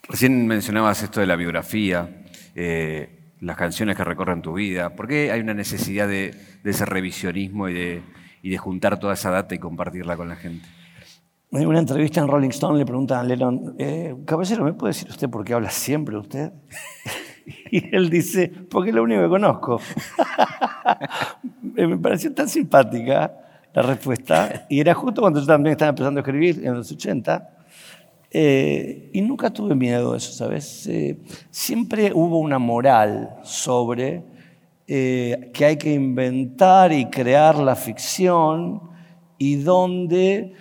Recién 0.07 0.47
mencionabas 0.47 1.03
esto 1.03 1.19
de 1.19 1.27
la 1.27 1.35
biografía. 1.35 2.23
Eh, 2.55 3.16
las 3.39 3.57
canciones 3.57 3.95
que 3.95 4.03
recorren 4.03 4.41
tu 4.41 4.53
vida? 4.53 4.95
¿Por 4.95 5.07
qué 5.07 5.31
hay 5.31 5.41
una 5.41 5.53
necesidad 5.53 6.07
de, 6.07 6.35
ese 6.63 6.85
revisionismo 6.85 7.69
y 7.69 7.73
de, 7.73 8.01
de, 8.43 8.57
juntar 8.57 8.99
toda 8.99 9.13
esa 9.13 9.31
data 9.31 9.55
y 9.55 9.59
compartirla 9.59 10.17
con 10.17 10.29
la 10.29 10.35
gente? 10.35 10.67
En 11.51 11.65
una 11.65 11.79
entrevista 11.79 12.19
en 12.19 12.27
Rolling 12.27 12.49
Stone 12.49 12.77
le 12.77 12.85
preguntan 12.85 13.19
a 13.19 13.23
Lennon, 13.23 13.75
eh, 13.77 14.15
caballero, 14.25 14.65
¿me 14.65 14.73
puede 14.73 14.93
decir 14.93 15.09
usted 15.09 15.29
por 15.29 15.45
qué 15.45 15.53
habla 15.53 15.69
siempre 15.69 16.17
usted? 16.17 16.51
y 17.71 17.95
él 17.95 18.09
dice, 18.09 18.51
porque 18.69 18.89
es 18.89 18.95
lo 18.95 19.03
único 19.03 19.21
que 19.21 19.29
conozco. 19.29 19.79
Me 21.61 21.97
pareció 21.97 22.33
tan 22.33 22.49
simpática 22.49 23.31
la 23.73 23.81
respuesta. 23.81 24.65
Y 24.69 24.79
era 24.79 24.93
justo 24.93 25.21
cuando 25.21 25.39
yo 25.39 25.45
también 25.45 25.73
estaba 25.73 25.89
empezando 25.89 26.19
a 26.19 26.21
escribir 26.21 26.65
en 26.65 26.73
los 26.73 26.91
80. 26.91 27.56
Eh, 28.29 29.09
y 29.13 29.21
nunca 29.21 29.49
tuve 29.51 29.73
miedo 29.73 30.11
de 30.11 30.17
eso, 30.17 30.31
¿sabes? 30.33 30.85
Eh, 30.87 31.17
siempre 31.49 32.11
hubo 32.13 32.39
una 32.39 32.59
moral 32.59 33.37
sobre 33.43 34.23
eh, 34.85 35.49
que 35.53 35.65
hay 35.65 35.77
que 35.77 35.93
inventar 35.93 36.91
y 36.91 37.05
crear 37.05 37.57
la 37.57 37.75
ficción 37.75 38.81
y 39.37 39.55
donde 39.55 40.53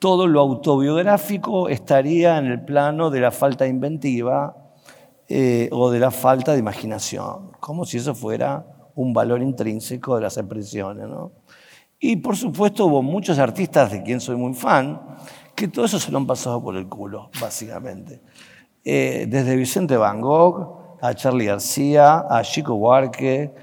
todo 0.00 0.26
lo 0.26 0.40
autobiográfico 0.40 1.68
estaría 1.68 2.38
en 2.38 2.46
el 2.46 2.64
plano 2.64 3.10
de 3.10 3.20
la 3.20 3.30
falta 3.30 3.66
inventiva 3.66 4.56
o 5.70 5.90
de 5.90 5.98
la 5.98 6.10
falta 6.10 6.52
de 6.52 6.58
imaginación, 6.58 7.52
como 7.58 7.86
si 7.86 7.96
eso 7.96 8.14
fuera 8.14 8.66
un 8.94 9.14
valor 9.14 9.40
intrínseco 9.40 10.16
de 10.16 10.22
las 10.22 10.36
expresiones. 10.36 11.08
¿no? 11.08 11.32
Y 11.98 12.16
por 12.16 12.36
supuesto 12.36 12.86
hubo 12.86 13.00
muchos 13.00 13.38
artistas 13.38 13.92
de 13.92 14.02
quien 14.02 14.20
soy 14.20 14.36
muy 14.36 14.54
fan, 14.54 15.00
que 15.54 15.68
todo 15.68 15.84
eso 15.84 15.98
se 15.98 16.10
lo 16.10 16.18
han 16.18 16.26
pasado 16.26 16.62
por 16.62 16.76
el 16.76 16.88
culo, 16.88 17.30
básicamente. 17.40 18.20
Eh, 18.84 19.26
desde 19.28 19.54
Vicente 19.54 19.96
Van 19.96 20.20
Gogh 20.20 20.98
a 21.00 21.14
Charlie 21.14 21.46
García, 21.46 22.26
a 22.28 22.42
Chico 22.42 22.76
Buarque, 22.76 23.54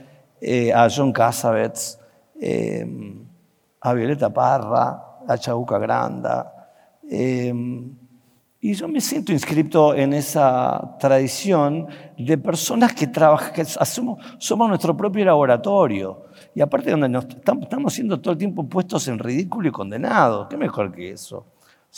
eh, 0.42 0.74
a 0.74 0.88
John 0.90 1.12
Cassavetes, 1.12 2.00
eh, 2.40 2.86
a 3.82 3.94
Violeta 3.94 4.32
Parra, 4.34 5.20
a 5.28 5.38
Chabuca 5.38 5.78
Granda. 5.78 6.54
Y 8.62 8.74
yo 8.74 8.90
me 8.90 9.00
siento 9.00 9.32
inscrito 9.32 9.96
en 9.96 10.12
esa 10.12 10.98
tradición 11.00 11.88
de 12.18 12.38
personas 12.38 12.94
que 12.94 13.08
trabajan, 13.08 13.54
que 13.54 13.64
somos, 13.64 14.20
nuestro 14.68 14.98
propio 14.98 15.24
laboratorio. 15.24 16.26
Y 16.54 16.60
aparte 16.60 16.92
donde 16.92 17.18
estamos 17.18 17.94
siendo 17.94 18.20
todo 18.20 18.34
el 18.34 18.38
tiempo 18.38 18.68
puestos 18.68 19.08
en 19.08 19.18
ridículo 19.18 19.70
y 19.70 19.72
condenados. 19.72 20.48
¿Qué 20.50 20.58
mejor 20.58 20.92
que 20.94 21.12
eso? 21.12 21.46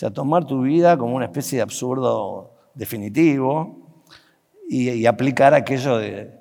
Sea, 0.01 0.10
tomar 0.10 0.46
tu 0.46 0.63
vida 0.63 0.98
como 0.98 1.15
una 1.15 1.25
especie 1.25 1.58
de 1.58 1.62
absurdo 1.62 2.55
definitivo 2.74 4.01
y, 4.67 5.05
aplicar 5.05 5.53
aquello 5.53 6.00
de 6.00 6.39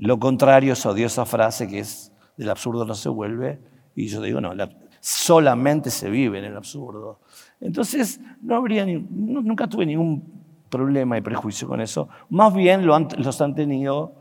lo 0.00 0.18
contrario, 0.18 0.74
esa 0.74 0.90
odiosa 0.90 1.24
frase 1.24 1.66
que 1.66 1.78
es 1.78 2.12
del 2.36 2.50
absurdo 2.50 2.84
no 2.84 2.94
se 2.94 3.08
vuelve. 3.08 3.58
Y 3.94 4.08
yo 4.08 4.20
digo, 4.20 4.42
no, 4.42 4.52
solamente 5.00 5.88
se 5.88 6.10
vive 6.10 6.40
en 6.40 6.44
el 6.44 6.58
absurdo. 6.58 7.20
Entonces, 7.58 8.20
no 8.42 8.56
habría 8.56 8.84
nunca 8.84 9.66
tuve 9.66 9.86
ningún 9.86 10.44
problema 10.68 11.16
y 11.16 11.22
prejuicio 11.22 11.66
con 11.68 11.80
eso. 11.80 12.10
Más 12.28 12.52
bien 12.52 12.84
lo 12.84 12.98
los 12.98 13.40
han 13.40 13.54
tenido 13.54 14.12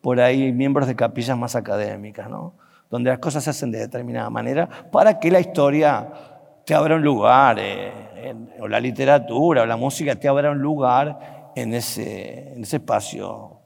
por 0.00 0.20
ahí 0.20 0.52
miembros 0.52 0.86
de 0.86 0.94
capillas 0.94 1.36
más 1.36 1.56
académicas, 1.56 2.30
¿no? 2.30 2.54
donde 2.88 3.10
las 3.10 3.18
cosas 3.18 3.42
se 3.42 3.50
hacen 3.50 3.72
de 3.72 3.80
determinada 3.80 4.30
manera 4.30 4.68
para 4.92 5.18
que 5.18 5.28
la 5.28 5.40
historia 5.40 6.35
te 6.66 6.74
abra 6.74 6.96
un 6.96 7.02
lugar, 7.02 7.58
eh, 7.60 8.34
o 8.58 8.66
la 8.66 8.80
literatura 8.80 9.62
o 9.62 9.66
la 9.66 9.76
música 9.76 10.16
te 10.16 10.26
abra 10.26 10.50
un 10.50 10.58
lugar 10.58 11.52
en 11.54 11.72
ese, 11.72 12.54
en 12.54 12.64
ese 12.64 12.78
espacio 12.78 13.60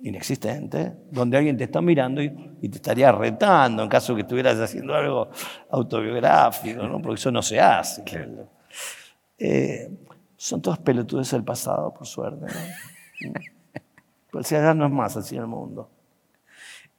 inexistente, 0.00 0.92
donde 1.10 1.38
alguien 1.38 1.56
te 1.56 1.64
está 1.64 1.80
mirando 1.80 2.22
y, 2.22 2.28
te 2.28 2.76
estaría 2.76 3.10
retando 3.10 3.82
en 3.82 3.88
caso 3.88 4.14
que 4.14 4.20
estuvieras 4.20 4.58
haciendo 4.58 4.94
algo 4.94 5.30
autobiográfico, 5.70 6.82
¿no? 6.82 7.00
porque 7.00 7.18
eso 7.18 7.30
no 7.30 7.40
se 7.40 7.58
hace. 7.58 8.04
Eh, 9.38 9.90
son 10.36 10.60
todas 10.60 10.78
pelotudes 10.80 11.30
del 11.30 11.42
pasado, 11.42 11.92
por 11.94 12.06
suerte. 12.06 12.46
¿no? 13.22 13.32
Pues 14.30 14.48
ya 14.48 14.72
no 14.74 14.86
es 14.86 14.92
más 14.92 15.16
así 15.16 15.34
en 15.34 15.40
el 15.40 15.48
mundo. 15.48 15.90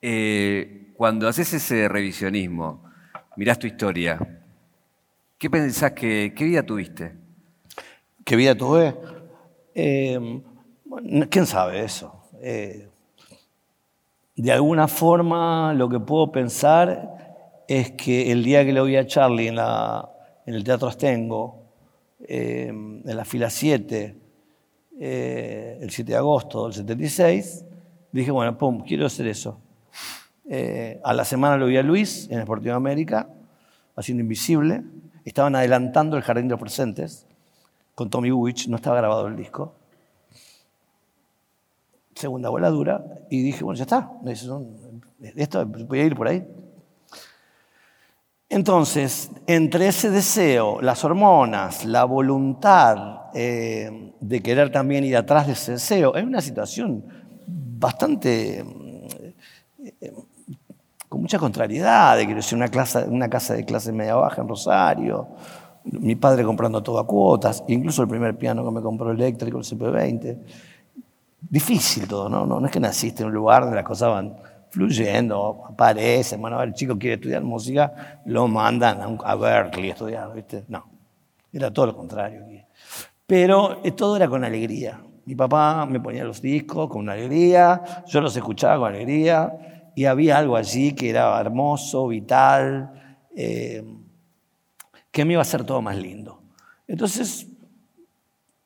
Eh, 0.01 0.91
cuando 0.98 1.29
haces 1.29 1.53
ese 1.53 1.88
revisionismo, 1.88 2.90
mirás 3.35 3.59
tu 3.59 3.67
historia, 3.67 4.19
¿qué 5.38 5.50
pensás 5.50 5.91
que, 5.93 6.33
qué 6.35 6.45
vida 6.45 6.63
tuviste? 6.63 7.13
¿Qué 8.23 8.35
vida 8.35 8.55
tuve? 8.55 8.95
Eh, 9.73 10.41
¿Quién 11.29 11.45
sabe 11.45 11.83
eso? 11.83 12.17
de 14.35 14.51
alguna 14.51 14.88
forma 14.88 15.71
lo 15.75 15.88
que 15.88 16.00
puedo 16.00 16.31
pensar 16.31 17.63
es 17.67 17.91
que 17.91 18.31
el 18.31 18.43
día 18.43 18.65
que 18.65 18.73
le 18.73 18.81
vi 18.81 18.95
a 18.97 19.05
Charlie 19.05 19.47
en, 19.47 19.57
el 20.45 20.63
Teatro 20.63 20.88
Astengo, 20.88 21.63
eh, 22.27 22.67
en 22.67 23.15
la 23.15 23.23
fila 23.23 23.50
7, 23.50 24.15
eh, 25.00 25.77
el 25.81 25.89
7 25.89 26.11
de 26.11 26.17
agosto 26.17 26.65
del 26.65 26.73
76, 26.73 27.65
dije, 28.11 28.31
bueno, 28.31 28.57
pum, 28.57 28.83
quiero 28.83 29.05
hacer 29.05 29.27
eso. 29.27 29.57
Eh, 30.53 31.00
a 31.05 31.13
la 31.13 31.24
semana 31.24 31.55
lo 31.55 31.67
vi 31.67 31.77
a 31.77 31.81
Luis 31.81 32.27
en 32.29 32.41
Sportivo 32.41 32.75
América, 32.75 33.29
haciendo 33.96 34.22
Invisible. 34.22 34.84
Estaban 35.24 35.55
adelantando 35.55 36.17
el 36.17 36.24
Jardín 36.24 36.50
de 36.50 36.51
los 36.51 36.60
Presentes 36.60 37.25
con 37.96 38.10
Tommy 38.10 38.34
Witch, 38.34 38.67
no 38.67 38.75
estaba 38.75 38.98
grabado 38.98 39.27
el 39.27 39.38
disco 39.38 39.75
segunda 42.13 42.50
voladura, 42.50 43.03
y 43.29 43.41
dije, 43.41 43.63
bueno, 43.63 43.77
ya 43.77 43.84
está, 43.84 44.12
esto, 45.36 45.65
voy 45.65 46.00
a 46.00 46.03
ir 46.03 46.15
por 46.15 46.27
ahí. 46.27 46.46
Entonces, 48.50 49.31
entre 49.48 49.88
ese 49.88 50.12
deseo, 50.12 50.81
las 50.81 51.03
hormonas, 51.05 51.86
la 51.86 52.03
voluntad 52.03 53.31
eh, 53.33 54.14
de 54.20 54.42
querer 54.44 54.72
también 54.72 55.05
ir 55.05 55.16
atrás 55.16 55.48
de 55.48 55.53
ese 55.53 55.72
deseo, 55.72 56.14
es 56.16 56.24
una 56.24 56.42
situación 56.42 57.05
bastante 57.48 58.59
eh, 58.59 60.14
con 61.11 61.19
mucha 61.19 61.37
contrariedad, 61.37 62.15
de 62.15 62.25
que 62.25 62.55
una, 62.55 62.69
clase, 62.69 63.03
una 63.03 63.29
casa 63.29 63.53
de 63.53 63.65
clase 63.65 63.91
media 63.91 64.15
baja 64.15 64.41
en 64.41 64.47
Rosario, 64.47 65.27
mi 65.83 66.15
padre 66.15 66.45
comprando 66.45 66.81
todo 66.81 67.00
a 67.00 67.05
cuotas, 67.05 67.65
incluso 67.67 68.01
el 68.01 68.07
primer 68.07 68.37
piano 68.37 68.63
que 68.63 68.71
me 68.71 68.81
compró 68.81 69.11
eléctrico, 69.11 69.57
el 69.57 69.65
CP20 69.65 70.37
difícil 71.41 72.07
todo, 72.07 72.29
¿no? 72.29 72.45
¿no? 72.45 72.65
es 72.65 72.71
que 72.71 72.79
naciste 72.79 73.24
en 73.24 73.27
un 73.27 73.33
lugar 73.33 73.63
donde 73.63 73.75
las 73.75 73.83
cosas 73.83 74.09
van 74.09 74.37
fluyendo, 74.69 75.65
aparecen, 75.69 76.39
bueno, 76.39 76.63
el 76.63 76.74
chico 76.74 76.97
quiere 76.97 77.15
estudiar 77.15 77.43
música, 77.43 78.21
lo 78.24 78.47
mandan 78.47 79.17
a 79.21 79.35
Berkeley 79.35 79.89
a 79.89 79.91
estudiar, 79.91 80.33
¿viste? 80.33 80.63
No, 80.69 80.85
era 81.51 81.74
todo 81.74 81.87
lo 81.87 81.97
contrario. 81.97 82.45
Pero 83.27 83.81
eh, 83.83 83.91
todo 83.91 84.15
era 84.15 84.29
con 84.29 84.45
alegría. 84.45 85.01
Mi 85.25 85.35
papá 85.35 85.85
me 85.85 86.00
ponía 86.00 86.24
los 86.24 86.41
discos 86.41 86.89
con 86.89 87.09
alegría, 87.09 87.81
yo 88.07 88.21
los 88.21 88.33
escuchaba 88.37 88.77
con 88.77 88.95
alegría, 88.95 89.51
y 89.95 90.05
había 90.05 90.37
algo 90.37 90.55
allí 90.55 90.93
que 90.93 91.09
era 91.09 91.39
hermoso, 91.39 92.07
vital, 92.07 93.17
eh, 93.35 93.83
que 95.11 95.25
me 95.25 95.33
iba 95.33 95.41
a 95.41 95.43
hacer 95.43 95.63
todo 95.63 95.81
más 95.81 95.97
lindo. 95.97 96.41
Entonces, 96.87 97.47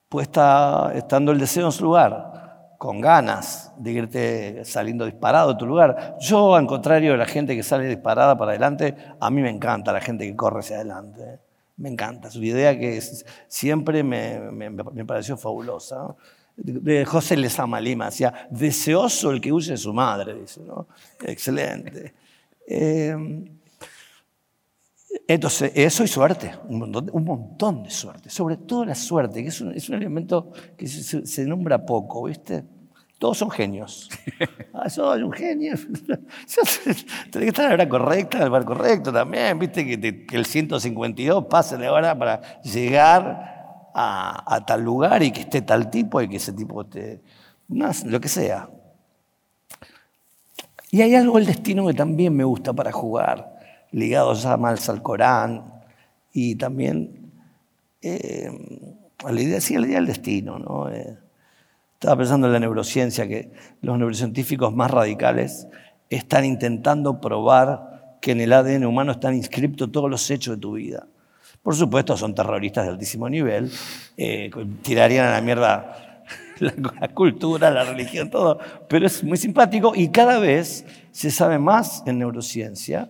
pues 0.09 0.27
está, 0.27 0.91
estando 0.95 1.31
el 1.31 1.39
deseo 1.39 1.65
en 1.65 1.71
su 1.71 1.83
lugar, 1.83 2.75
con 2.77 3.01
ganas 3.01 3.73
de 3.77 3.91
irte 3.91 4.65
saliendo 4.65 5.05
disparado 5.05 5.53
de 5.53 5.59
tu 5.59 5.65
lugar. 5.65 6.17
Yo, 6.19 6.55
al 6.55 6.67
contrario 6.67 7.11
de 7.13 7.17
la 7.17 7.25
gente 7.25 7.55
que 7.55 7.63
sale 7.63 7.85
disparada 7.85 8.37
para 8.37 8.51
adelante, 8.51 8.95
a 9.19 9.29
mí 9.29 9.41
me 9.41 9.49
encanta 9.49 9.91
la 9.91 10.01
gente 10.01 10.27
que 10.27 10.35
corre 10.35 10.59
hacia 10.59 10.77
adelante. 10.77 11.39
Me 11.77 11.89
encanta. 11.89 12.29
Su 12.29 12.43
idea 12.43 12.77
que 12.77 13.01
siempre 13.47 14.03
me, 14.03 14.39
me, 14.51 15.05
pareció 15.05 15.35
fabulosa. 15.35 16.15
De 16.57 17.03
José 17.05 17.35
Lezama 17.35 17.81
Lima 17.81 18.05
decía, 18.05 18.47
deseoso 18.49 19.31
el 19.31 19.41
que 19.41 19.51
huye 19.51 19.71
de 19.71 19.77
su 19.77 19.93
madre, 19.93 20.35
dice, 20.35 20.61
¿no? 20.61 20.87
Excelente. 21.25 22.13
Eh, 22.67 23.15
entonces, 25.27 25.71
eso 25.73 26.03
y 26.03 26.07
suerte, 26.07 26.51
un 26.67 26.79
montón, 27.25 27.83
de 27.83 27.89
suerte, 27.89 28.29
sobre 28.29 28.57
todo 28.57 28.85
la 28.85 28.95
suerte, 28.95 29.41
que 29.41 29.49
es 29.49 29.61
un, 29.61 29.95
elemento 29.95 30.51
que 30.77 30.87
se, 30.87 31.45
nombra 31.45 31.83
poco, 31.83 32.25
¿viste? 32.25 32.63
Todos 33.17 33.37
son 33.37 33.49
genios. 33.49 34.09
Ah, 34.77 34.89
soy 34.89 35.23
un 35.23 35.31
genio. 35.31 35.73
Tenés 37.31 37.31
que 37.31 37.45
estar 37.47 37.63
en 37.63 37.69
la 37.69 37.75
hora 37.75 37.89
correcta, 37.89 38.37
en 38.37 38.43
el 38.43 38.49
lugar 38.49 38.65
correcto 38.65 39.13
también, 39.13 39.57
¿viste? 39.57 39.85
Que, 39.85 40.25
el 40.33 40.45
152 40.45 41.45
pase 41.45 41.77
la 41.77 41.93
hora 41.93 42.19
para 42.19 42.61
llegar 42.61 43.54
a, 43.97 44.63
tal 44.67 44.83
lugar 44.83 45.23
y 45.23 45.31
que 45.31 45.41
esté 45.41 45.61
tal 45.61 45.89
tipo 45.89 46.21
y 46.21 46.27
que 46.27 46.37
ese 46.37 46.51
tipo 46.51 46.81
esté. 46.81 47.21
lo 47.67 48.19
que 48.19 48.27
sea. 48.27 48.69
Y 50.91 51.01
hay 51.01 51.15
algo 51.15 51.37
del 51.37 51.45
destino 51.45 51.87
que 51.87 51.93
también 51.93 52.35
me 52.35 52.43
gusta 52.43 52.73
para 52.73 52.91
jugar 52.91 53.57
ligados 53.91 54.43
ya 54.43 54.57
más 54.57 54.87
al 54.89 55.01
Corán 55.01 55.81
y 56.33 56.55
también 56.55 57.31
eh, 58.01 58.51
a 59.23 59.31
la 59.31 59.41
idea, 59.41 59.61
sí, 59.61 59.75
a 59.75 59.79
del 59.79 60.05
destino. 60.05 60.59
¿no? 60.59 60.89
Eh, 60.89 61.17
estaba 61.93 62.17
pensando 62.17 62.47
en 62.47 62.53
la 62.53 62.59
neurociencia, 62.59 63.27
que 63.27 63.51
los 63.81 63.97
neurocientíficos 63.97 64.75
más 64.75 64.91
radicales 64.91 65.67
están 66.09 66.43
intentando 66.45 67.21
probar 67.21 68.17
que 68.21 68.31
en 68.31 68.41
el 68.41 68.53
ADN 68.53 68.85
humano 68.85 69.13
están 69.13 69.35
inscriptos 69.35 69.91
todos 69.91 70.09
los 70.09 70.29
hechos 70.29 70.55
de 70.55 70.61
tu 70.61 70.73
vida. 70.73 71.07
Por 71.65 71.73
supuesto, 71.73 72.15
son 72.15 72.35
terroristas 72.35 72.85
de 72.85 72.91
altísimo 72.91 73.27
nivel, 73.27 73.71
eh, 74.17 74.51
tirarían 74.83 75.25
a 75.25 75.31
la 75.31 75.41
mierda 75.41 76.23
la, 76.59 77.07
cultura, 77.07 77.71
la 77.71 77.83
religión, 77.83 78.29
todo, 78.29 78.59
pero 78.87 79.07
es 79.07 79.23
muy 79.23 79.35
simpático 79.35 79.93
y 79.95 80.09
cada 80.09 80.37
vez 80.37 80.85
se 81.09 81.31
sabe 81.31 81.57
más 81.57 82.03
en 82.05 82.19
neurociencia 82.19 83.09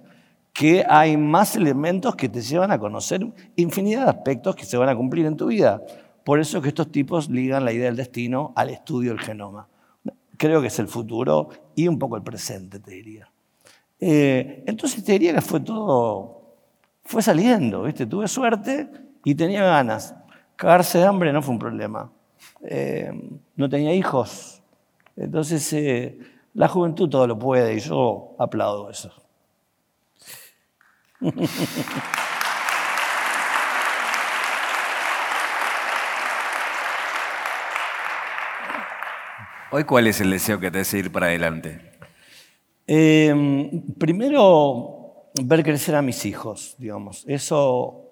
que 0.54 0.86
hay 0.88 1.18
más 1.18 1.58
elementos 1.58 2.16
que 2.16 2.30
te 2.30 2.42
llevan 2.42 2.72
a 2.72 2.80
conocer 2.80 3.28
infinidad 3.58 4.06
de 4.06 4.12
aspectos 4.12 4.56
que 4.56 4.64
se 4.64 4.78
van 4.78 4.88
a 4.88 4.96
cumplir 4.96 5.26
en 5.26 5.36
tu 5.36 5.48
vida. 5.48 5.82
Por 6.24 6.40
eso 6.40 6.62
que 6.62 6.70
estos 6.70 6.90
tipos 6.94 7.30
ligan 7.30 7.66
la 7.66 7.74
idea 7.74 7.88
del 7.88 7.98
destino 7.98 8.54
al 8.56 8.70
estudio 8.70 9.12
del 9.12 9.20
genoma. 9.20 9.68
Creo 10.38 10.62
que 10.62 10.68
es 10.68 10.80
el 10.80 10.88
futuro 10.88 11.50
y 11.76 11.90
un 11.90 12.00
poco 12.00 12.16
el 12.16 12.24
presente, 12.24 12.80
te 12.80 12.92
diría. 12.92 13.30
Eh, 14.00 14.64
entonces 14.66 15.04
te 15.04 15.12
diría 15.12 15.34
que 15.34 15.42
fue 15.42 15.60
todo, 15.60 16.35
fue 17.06 17.22
saliendo, 17.22 17.84
¿viste? 17.84 18.06
Tuve 18.06 18.28
suerte 18.28 18.90
y 19.24 19.36
tenía 19.36 19.64
ganas. 19.64 20.16
Cagarse 20.56 20.98
de 20.98 21.06
hambre 21.06 21.32
no 21.32 21.42
fue 21.42 21.54
un 21.54 21.60
problema. 21.60 22.12
Eh, 22.64 23.12
no 23.56 23.70
tenía 23.70 23.94
hijos. 23.94 24.62
Entonces 25.16 25.72
eh, 25.74 26.20
la 26.54 26.68
juventud 26.68 27.08
todo 27.10 27.28
lo 27.28 27.40
puede 27.40 27.76
y 27.76 27.80
yo 27.80 28.36
aplaudo 28.40 28.90
eso. 28.90 29.14
Hoy, 39.72 39.84
¿cuál 39.84 40.08
es 40.08 40.22
el 40.22 40.32
deseo 40.32 40.60
que 40.60 40.72
te 40.72 40.80
hace 40.80 41.00
ir 41.00 41.12
para 41.12 41.26
adelante? 41.26 41.82
Em, 42.88 43.82
primero, 43.98 44.95
ver 45.44 45.64
crecer 45.64 45.96
a 45.96 46.02
mis 46.02 46.26
hijos, 46.26 46.76
digamos. 46.78 47.24
Eso 47.28 48.06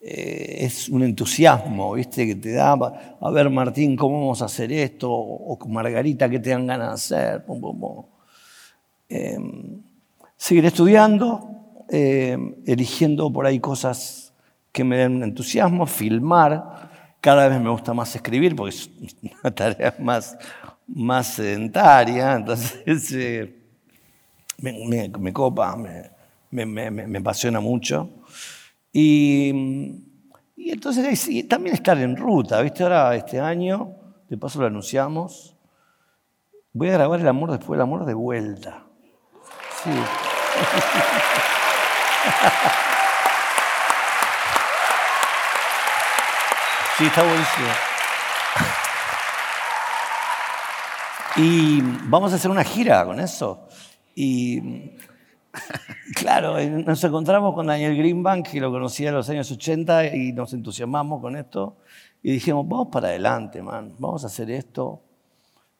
eh, 0.00 0.58
es 0.60 0.88
un 0.88 1.02
entusiasmo, 1.02 1.94
¿viste? 1.94 2.26
Que 2.26 2.34
te 2.34 2.52
da, 2.52 2.72
a 2.72 3.30
ver 3.30 3.50
Martín, 3.50 3.96
¿cómo 3.96 4.20
vamos 4.20 4.42
a 4.42 4.46
hacer 4.46 4.70
esto? 4.72 5.10
O 5.10 5.58
con 5.58 5.72
Margarita, 5.72 6.28
¿qué 6.28 6.38
te 6.38 6.50
dan 6.50 6.66
ganas 6.66 7.08
de 7.08 7.16
hacer? 7.16 7.44
Em, 9.08 9.82
seguir 10.36 10.64
estudiando, 10.66 11.84
em, 11.88 12.54
eligiendo 12.66 13.32
por 13.32 13.46
ahí 13.46 13.60
cosas 13.60 14.32
que 14.72 14.84
me 14.84 14.96
den 14.98 15.22
entusiasmo, 15.22 15.86
filmar. 15.86 17.16
Cada 17.20 17.48
vez 17.48 17.60
me 17.60 17.70
gusta 17.70 17.94
más 17.94 18.14
escribir 18.14 18.54
porque 18.54 18.74
es 18.74 18.90
una 19.42 19.54
tarea 19.54 19.94
más, 19.98 20.36
más 20.86 21.28
sedentaria, 21.28 22.34
entonces 22.34 23.12
eh, 23.14 23.54
me, 24.58 25.32
copa, 25.32 25.76
me, 25.76 26.10
me, 26.54 27.18
apasiona 27.18 27.60
mucho. 27.60 28.08
Y, 28.92 30.04
y 30.56 30.70
entonces 30.70 31.28
también 31.48 31.74
estar 31.74 31.98
en 31.98 32.16
ruta, 32.16 32.60
¿viste? 32.62 32.82
Ahora 32.82 33.14
este 33.16 33.40
año, 33.40 33.96
de 34.28 34.38
paso 34.38 34.60
lo 34.60 34.66
anunciamos, 34.66 35.56
voy 36.72 36.88
a 36.88 36.92
grabar 36.92 37.20
El 37.20 37.28
amor 37.28 37.50
después 37.50 37.76
del 37.76 37.82
amor 37.82 38.04
de 38.04 38.14
vuelta. 38.14 38.84
Sí. 39.82 39.90
Sí, 46.96 47.06
está 47.06 47.24
buenísimo. 47.24 47.66
Y 51.36 51.80
vamos 52.04 52.32
a 52.32 52.36
hacer 52.36 52.52
una 52.52 52.62
gira 52.62 53.04
con 53.04 53.18
eso. 53.18 53.66
Y 54.14 54.92
claro, 56.14 56.56
nos 56.60 57.02
encontramos 57.04 57.54
con 57.54 57.66
Daniel 57.66 57.96
Greenbank, 57.96 58.48
que 58.48 58.60
lo 58.60 58.70
conocía 58.70 59.08
en 59.08 59.14
los 59.14 59.28
años 59.28 59.50
80, 59.50 60.14
y 60.14 60.32
nos 60.32 60.52
entusiasmamos 60.52 61.20
con 61.20 61.36
esto. 61.36 61.76
Y 62.22 62.32
dijimos, 62.32 62.66
vamos 62.68 62.88
para 62.90 63.08
adelante, 63.08 63.62
man, 63.62 63.94
vamos 63.98 64.24
a 64.24 64.28
hacer 64.28 64.50
esto, 64.50 65.00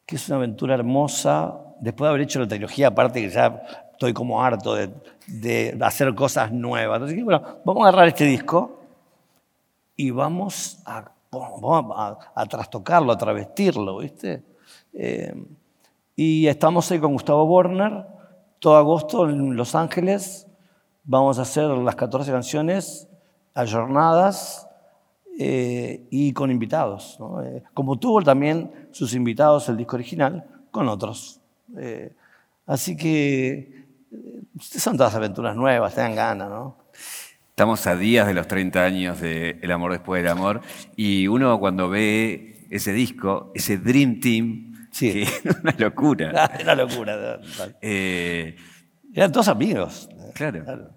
que 0.06 0.16
es 0.16 0.28
una 0.28 0.36
aventura 0.36 0.74
hermosa. 0.74 1.58
Después 1.80 2.06
de 2.06 2.10
haber 2.10 2.20
hecho 2.22 2.40
la 2.40 2.48
trilogía, 2.48 2.88
aparte 2.88 3.20
que 3.20 3.30
ya 3.30 3.62
estoy 3.92 4.12
como 4.12 4.42
harto 4.42 4.74
de, 4.74 5.78
hacer 5.80 6.14
cosas 6.14 6.52
nuevas. 6.52 6.96
Entonces, 6.96 7.24
bueno, 7.24 7.42
vamos 7.64 7.84
a 7.84 7.88
agarrar 7.88 8.08
este 8.08 8.24
disco 8.24 8.80
y 9.96 10.10
vamos 10.10 10.82
a, 10.84 11.12
a, 12.34 12.46
trastocarlo, 12.46 13.12
a 13.12 13.18
travestirlo, 13.18 13.98
¿viste? 13.98 14.42
Eh, 14.92 15.34
y 16.16 16.46
estamos 16.46 16.90
ahí 16.90 16.98
con 16.98 17.12
Gustavo 17.12 17.46
Borner, 17.46 18.13
todo 18.64 18.78
agosto 18.78 19.28
en 19.28 19.56
Los 19.56 19.74
Ángeles. 19.74 20.46
Vamos 21.04 21.38
a 21.38 21.42
hacer 21.42 21.68
las 21.68 21.96
14 21.96 22.32
canciones 22.32 23.06
ayornadas 23.52 24.66
eh, 25.38 26.06
y 26.08 26.32
con 26.32 26.50
invitados. 26.50 27.18
Eh, 27.44 27.62
como 27.74 27.98
tuvo 27.98 28.22
también 28.22 28.88
sus 28.90 29.12
invitados 29.12 29.68
el 29.68 29.76
disco 29.76 29.96
original, 29.96 30.46
con 30.70 30.88
otros. 30.88 31.42
así 32.66 32.96
que 32.96 33.84
son 34.58 34.96
todas 34.96 35.14
aventuras 35.14 35.54
nuevas, 35.54 35.94
tengan 35.94 36.14
ganas, 36.14 36.48
¿no? 36.48 36.78
Estamos 37.50 37.86
a 37.86 37.96
días 37.96 38.26
de 38.26 38.32
los 38.32 38.48
30 38.48 38.82
años 38.82 39.20
de 39.20 39.58
El 39.60 39.72
amor 39.72 39.92
después 39.92 40.22
del 40.22 40.32
amor 40.32 40.62
y 40.96 41.26
uno 41.28 41.60
cuando 41.60 41.90
ve 41.90 42.66
ese 42.70 42.94
disco, 42.94 43.52
ese 43.54 43.76
Dream 43.76 44.20
Team, 44.20 44.73
que 44.98 45.22
es 45.22 45.42
una 45.62 45.74
locura. 45.78 46.32
Ah, 46.34 46.58
una 46.62 46.74
locura. 46.74 47.40
Eh, 47.80 48.56
Eran 49.12 49.32
todos 49.32 49.48
amigos. 49.48 50.08
Claro. 50.34 50.90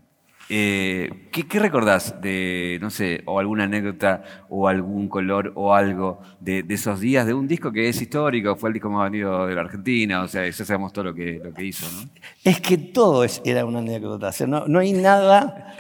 Eh, 0.50 1.28
¿qué, 1.32 1.60
recordás 1.60 2.22
de, 2.22 2.78
no 2.80 2.90
sé, 2.90 3.22
o 3.26 3.38
alguna 3.38 3.66
anécdota 3.66 4.24
o 4.50 4.70
algún 4.70 5.10
color 5.10 5.52
o 5.56 5.74
algo 5.74 6.22
de, 6.40 6.64
esos 6.70 7.02
días 7.02 7.28
de 7.28 7.34
un 7.34 7.50
disco 7.50 7.72
que 7.74 7.90
es 7.90 8.02
histórico, 8.02 8.56
fue 8.56 8.70
el 8.70 8.74
disco 8.74 8.90
más 8.90 9.12
venido 9.12 9.46
de 9.46 9.56
la 9.56 9.62
Argentina, 9.62 10.24
o 10.24 10.28
sea, 10.30 10.46
ya 10.46 10.66
sabemos 10.66 10.94
todo 10.94 11.06
lo 11.06 11.14
que, 11.14 11.42
lo 11.44 11.54
que 11.54 11.66
hizo, 11.66 11.86
¿no? 11.92 12.10
Es 12.46 12.62
que 12.62 12.78
todo 12.78 13.26
era 13.44 13.66
una 13.66 13.80
anécdota, 13.80 14.32
no, 14.48 14.68
no 14.68 14.80
hay 14.80 14.94
nada 14.94 15.76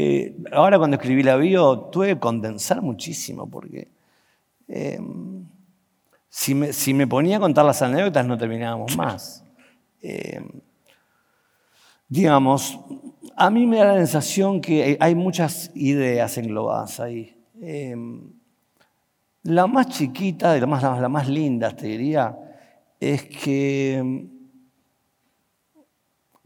eh, 0.00 0.36
ahora 0.52 0.78
cuando 0.78 0.96
escribí 0.96 1.24
la 1.24 1.34
bio 1.34 1.88
tuve 1.90 2.06
que 2.06 2.20
condensar 2.20 2.82
muchísimo 2.82 3.50
porque 3.50 3.88
si, 6.30 6.54
me, 6.54 7.06
ponía 7.06 7.38
a 7.38 7.40
contar 7.40 7.64
las 7.64 7.80
anécdotas 7.80 8.26
no 8.26 8.36
terminábamos 8.36 8.96
más. 8.96 9.44
Em, 10.02 10.60
digamos, 12.08 12.78
a 13.36 13.50
mí 13.50 13.66
me 13.66 13.78
da 13.78 13.86
la 13.86 13.96
sensación 13.96 14.60
que 14.60 14.96
hay 15.00 15.14
muchas 15.14 15.70
ideas 15.74 16.36
englobadas 16.36 17.00
ahí. 17.00 17.34
Em, 17.60 18.32
la 19.42 19.66
más 19.66 19.88
chiquita, 19.88 20.56
la 20.56 20.66
más, 20.66 20.82
la 20.82 21.08
más 21.08 21.28
linda, 21.28 21.74
te 21.74 21.86
diría, 21.86 22.38
es 23.00 23.24
que 23.24 24.28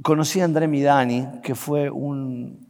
conocí 0.00 0.40
a 0.40 0.44
André 0.44 0.68
Midani, 0.68 1.40
que 1.42 1.54
fue 1.54 1.90
un 1.90 2.66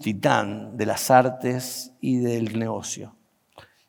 titán 0.00 0.76
de 0.76 0.86
las 0.86 1.10
artes 1.10 1.92
y 2.00 2.16
del 2.16 2.58
negocio. 2.58 3.14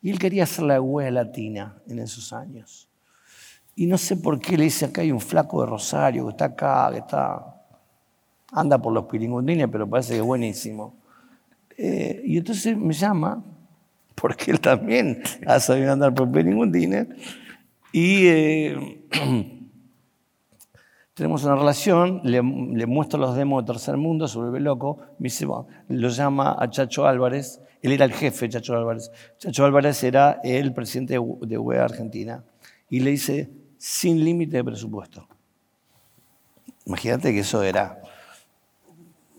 Y 0.02 0.10
él 0.10 0.18
quería 0.18 0.44
hacer 0.44 0.64
la 0.64 0.80
huella 0.80 1.10
latina 1.10 1.76
en 1.88 1.98
esos 1.98 2.32
años. 2.32 2.88
Y 3.74 3.86
no 3.86 3.98
sé 3.98 4.16
por 4.16 4.38
qué 4.40 4.56
le 4.56 4.64
dice, 4.64 4.86
acá 4.86 5.02
hay 5.02 5.12
un 5.12 5.20
flaco 5.20 5.60
de 5.60 5.66
Rosario 5.68 6.24
que 6.26 6.30
está 6.30 6.44
acá, 6.46 6.90
que 6.92 6.98
está... 6.98 7.52
Anda 8.52 8.78
por 8.80 8.92
los 8.92 9.06
piringundines, 9.06 9.68
pero 9.70 9.88
parece 9.88 10.14
que 10.14 10.20
es 10.20 10.24
buenísimo. 10.24 10.94
Eh, 11.76 12.22
y 12.24 12.38
entonces 12.38 12.76
me 12.76 12.94
llama, 12.94 13.44
porque 14.14 14.50
él 14.50 14.60
también 14.60 15.22
ha 15.46 15.60
sabido 15.60 15.92
andar 15.92 16.14
por 16.14 16.30
piringundines. 16.30 17.08
Y... 17.92 18.26
Eh, 18.26 19.52
tenemos 21.16 21.44
una 21.44 21.56
relación, 21.56 22.20
le, 22.24 22.42
muestro 22.42 23.18
los 23.18 23.34
demos 23.34 23.64
de 23.64 23.72
Tercer 23.72 23.96
Mundo, 23.96 24.28
se 24.28 24.36
vuelve 24.36 24.60
loco, 24.60 24.98
me 25.18 25.24
dice, 25.28 25.46
lo 25.46 26.08
llama 26.10 26.54
a 26.58 26.68
Chacho 26.68 27.06
Álvarez, 27.06 27.62
él 27.80 27.92
era 27.92 28.04
el 28.04 28.12
jefe, 28.12 28.50
Chacho 28.50 28.76
Álvarez. 28.76 29.10
Chacho 29.38 29.64
Álvarez 29.64 30.04
era 30.04 30.40
el 30.44 30.74
presidente 30.74 31.14
de 31.14 31.56
UEA 31.58 31.84
Argentina. 31.84 32.44
Y 32.90 33.00
le 33.00 33.12
dice, 33.12 33.50
sin 33.78 34.22
límite 34.22 34.58
de 34.58 34.64
presupuesto. 34.64 35.26
Imagínate 36.84 37.32
que 37.32 37.40
eso 37.40 37.62
era 37.62 38.02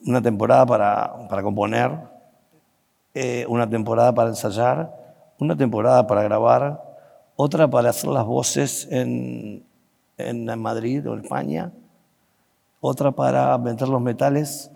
una 0.04 0.20
temporada 0.20 0.66
para, 0.66 1.28
para 1.28 1.44
componer, 1.44 1.92
eh, 3.14 3.46
una 3.50 3.70
temporada 3.70 4.16
para 4.16 4.30
ensayar, 4.30 4.96
una 5.38 5.56
temporada 5.56 6.08
para 6.08 6.24
grabar, 6.24 6.82
otra 7.36 7.70
para 7.70 7.92
hacer 7.92 8.10
las 8.10 8.26
voces 8.26 8.88
en, 8.90 9.67
en 10.18 10.46
Madrid 10.60 11.08
o 11.08 11.16
España, 11.16 11.72
otra 12.80 13.12
para 13.12 13.58
meter 13.58 13.88
los 13.88 14.02
metales 14.02 14.72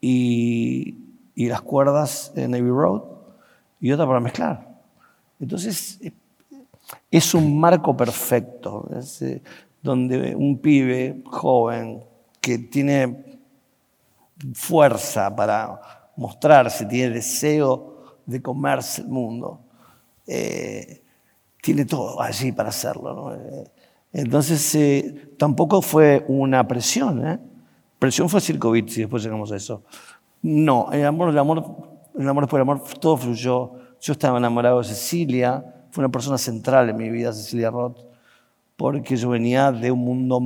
y, 0.00 1.04
las 1.36 1.62
cuerdas 1.62 2.32
en 2.34 2.50
Navy 2.50 2.70
Road, 2.70 3.02
y 3.80 3.92
otra 3.92 4.06
para 4.06 4.20
mezclar. 4.20 4.66
Entonces, 5.38 6.00
es 7.10 7.34
un 7.34 7.58
marco 7.58 7.96
perfecto, 7.96 8.88
eh, 9.20 9.42
donde 9.80 10.34
un 10.34 10.58
pibe 10.58 11.22
joven 11.26 12.04
que 12.40 12.58
tiene 12.58 13.40
fuerza 14.54 15.34
para 15.34 15.80
mostrarse, 16.16 16.86
tiene 16.86 17.14
deseo 17.14 18.18
de 18.26 18.42
comerse 18.42 19.02
el 19.02 19.08
mundo, 19.08 19.60
eh, 20.26 21.02
tiene 21.62 21.84
todo 21.84 22.20
allí 22.20 22.52
para 22.52 22.70
hacerlo. 22.70 23.14
¿no? 23.14 23.34
Eh, 23.34 23.70
entonces, 24.12 24.74
eh, 24.74 25.32
tampoco 25.38 25.82
fue 25.82 26.24
una 26.28 26.66
presión. 26.66 27.26
¿eh? 27.26 27.38
Presión 27.98 28.28
fue 28.28 28.40
Circovit, 28.40 28.88
si 28.88 29.00
después 29.02 29.22
llegamos 29.22 29.52
a 29.52 29.56
eso. 29.56 29.82
No, 30.42 30.88
el 30.92 31.04
amor, 31.04 31.30
el 31.30 31.38
amor, 31.38 31.64
el 32.18 32.28
amor 32.28 32.48
por 32.48 32.58
el 32.58 32.62
amor, 32.62 32.82
todo 33.00 33.16
fluyó. 33.16 33.72
Yo 34.00 34.12
estaba 34.12 34.38
enamorado 34.38 34.78
de 34.78 34.84
Cecilia, 34.84 35.64
fue 35.90 36.02
una 36.04 36.12
persona 36.12 36.38
central 36.38 36.88
en 36.88 36.96
mi 36.96 37.10
vida, 37.10 37.32
Cecilia 37.32 37.70
Roth, 37.70 37.98
porque 38.76 39.16
yo 39.16 39.30
venía 39.30 39.72
de 39.72 39.90
un 39.90 40.00
mundo 40.00 40.40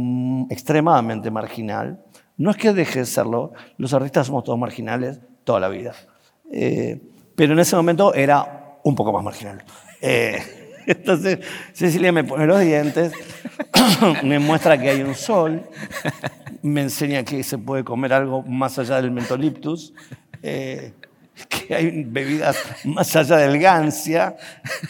extremadamente 0.48 1.30
marginal. 1.30 2.02
No 2.38 2.50
es 2.50 2.56
que 2.56 2.72
deje 2.72 3.00
de 3.00 3.06
serlo, 3.06 3.52
los 3.76 3.92
artistas 3.92 4.26
somos 4.26 4.44
todos 4.44 4.58
marginales 4.58 5.20
toda 5.44 5.60
la 5.60 5.68
vida. 5.68 5.92
Eh, 6.50 7.00
pero 7.34 7.52
en 7.52 7.58
ese 7.58 7.76
momento 7.76 8.14
era 8.14 8.78
un 8.82 8.94
poco 8.94 9.12
más 9.12 9.22
marginal. 9.22 9.62
Entonces 10.86 11.40
Cecilia 11.72 12.12
me 12.12 12.24
pone 12.24 12.46
los 12.46 12.60
dientes, 12.60 13.12
me 14.22 14.38
muestra 14.38 14.78
que 14.78 14.90
hay 14.90 15.02
un 15.02 15.14
sol, 15.14 15.62
me 16.62 16.82
enseña 16.82 17.24
que 17.24 17.42
se 17.42 17.58
puede 17.58 17.84
comer 17.84 18.12
algo 18.12 18.42
más 18.42 18.78
allá 18.78 18.96
del 18.96 19.10
mentoliptus, 19.10 19.94
eh, 20.42 20.94
que 21.48 21.74
hay 21.74 22.04
bebidas 22.04 22.56
más 22.84 23.14
allá 23.16 23.36
del 23.36 23.58
gancia, 23.58 24.36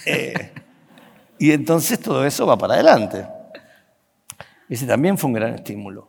eh, 0.07 0.53
y 1.39 1.53
entonces 1.53 1.99
todo 1.99 2.25
eso 2.25 2.47
va 2.47 2.57
para 2.57 2.75
adelante. 2.75 3.27
Ese 4.69 4.87
también 4.87 5.19
fue 5.19 5.29
un 5.29 5.35
gran 5.35 5.55
estímulo. 5.55 6.09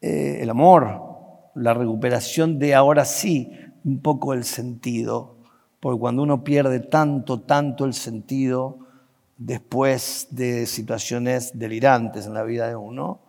Eh, 0.00 0.38
el 0.40 0.50
amor, 0.50 1.50
la 1.54 1.74
recuperación 1.74 2.58
de 2.58 2.74
ahora 2.74 3.04
sí 3.04 3.52
un 3.84 4.00
poco 4.00 4.32
el 4.32 4.44
sentido, 4.44 5.36
porque 5.80 6.00
cuando 6.00 6.22
uno 6.22 6.44
pierde 6.44 6.80
tanto, 6.80 7.40
tanto 7.40 7.84
el 7.84 7.94
sentido 7.94 8.87
después 9.38 10.26
de 10.30 10.66
situaciones 10.66 11.56
delirantes 11.56 12.26
en 12.26 12.34
la 12.34 12.42
vida 12.42 12.68
de 12.68 12.76
uno, 12.76 13.20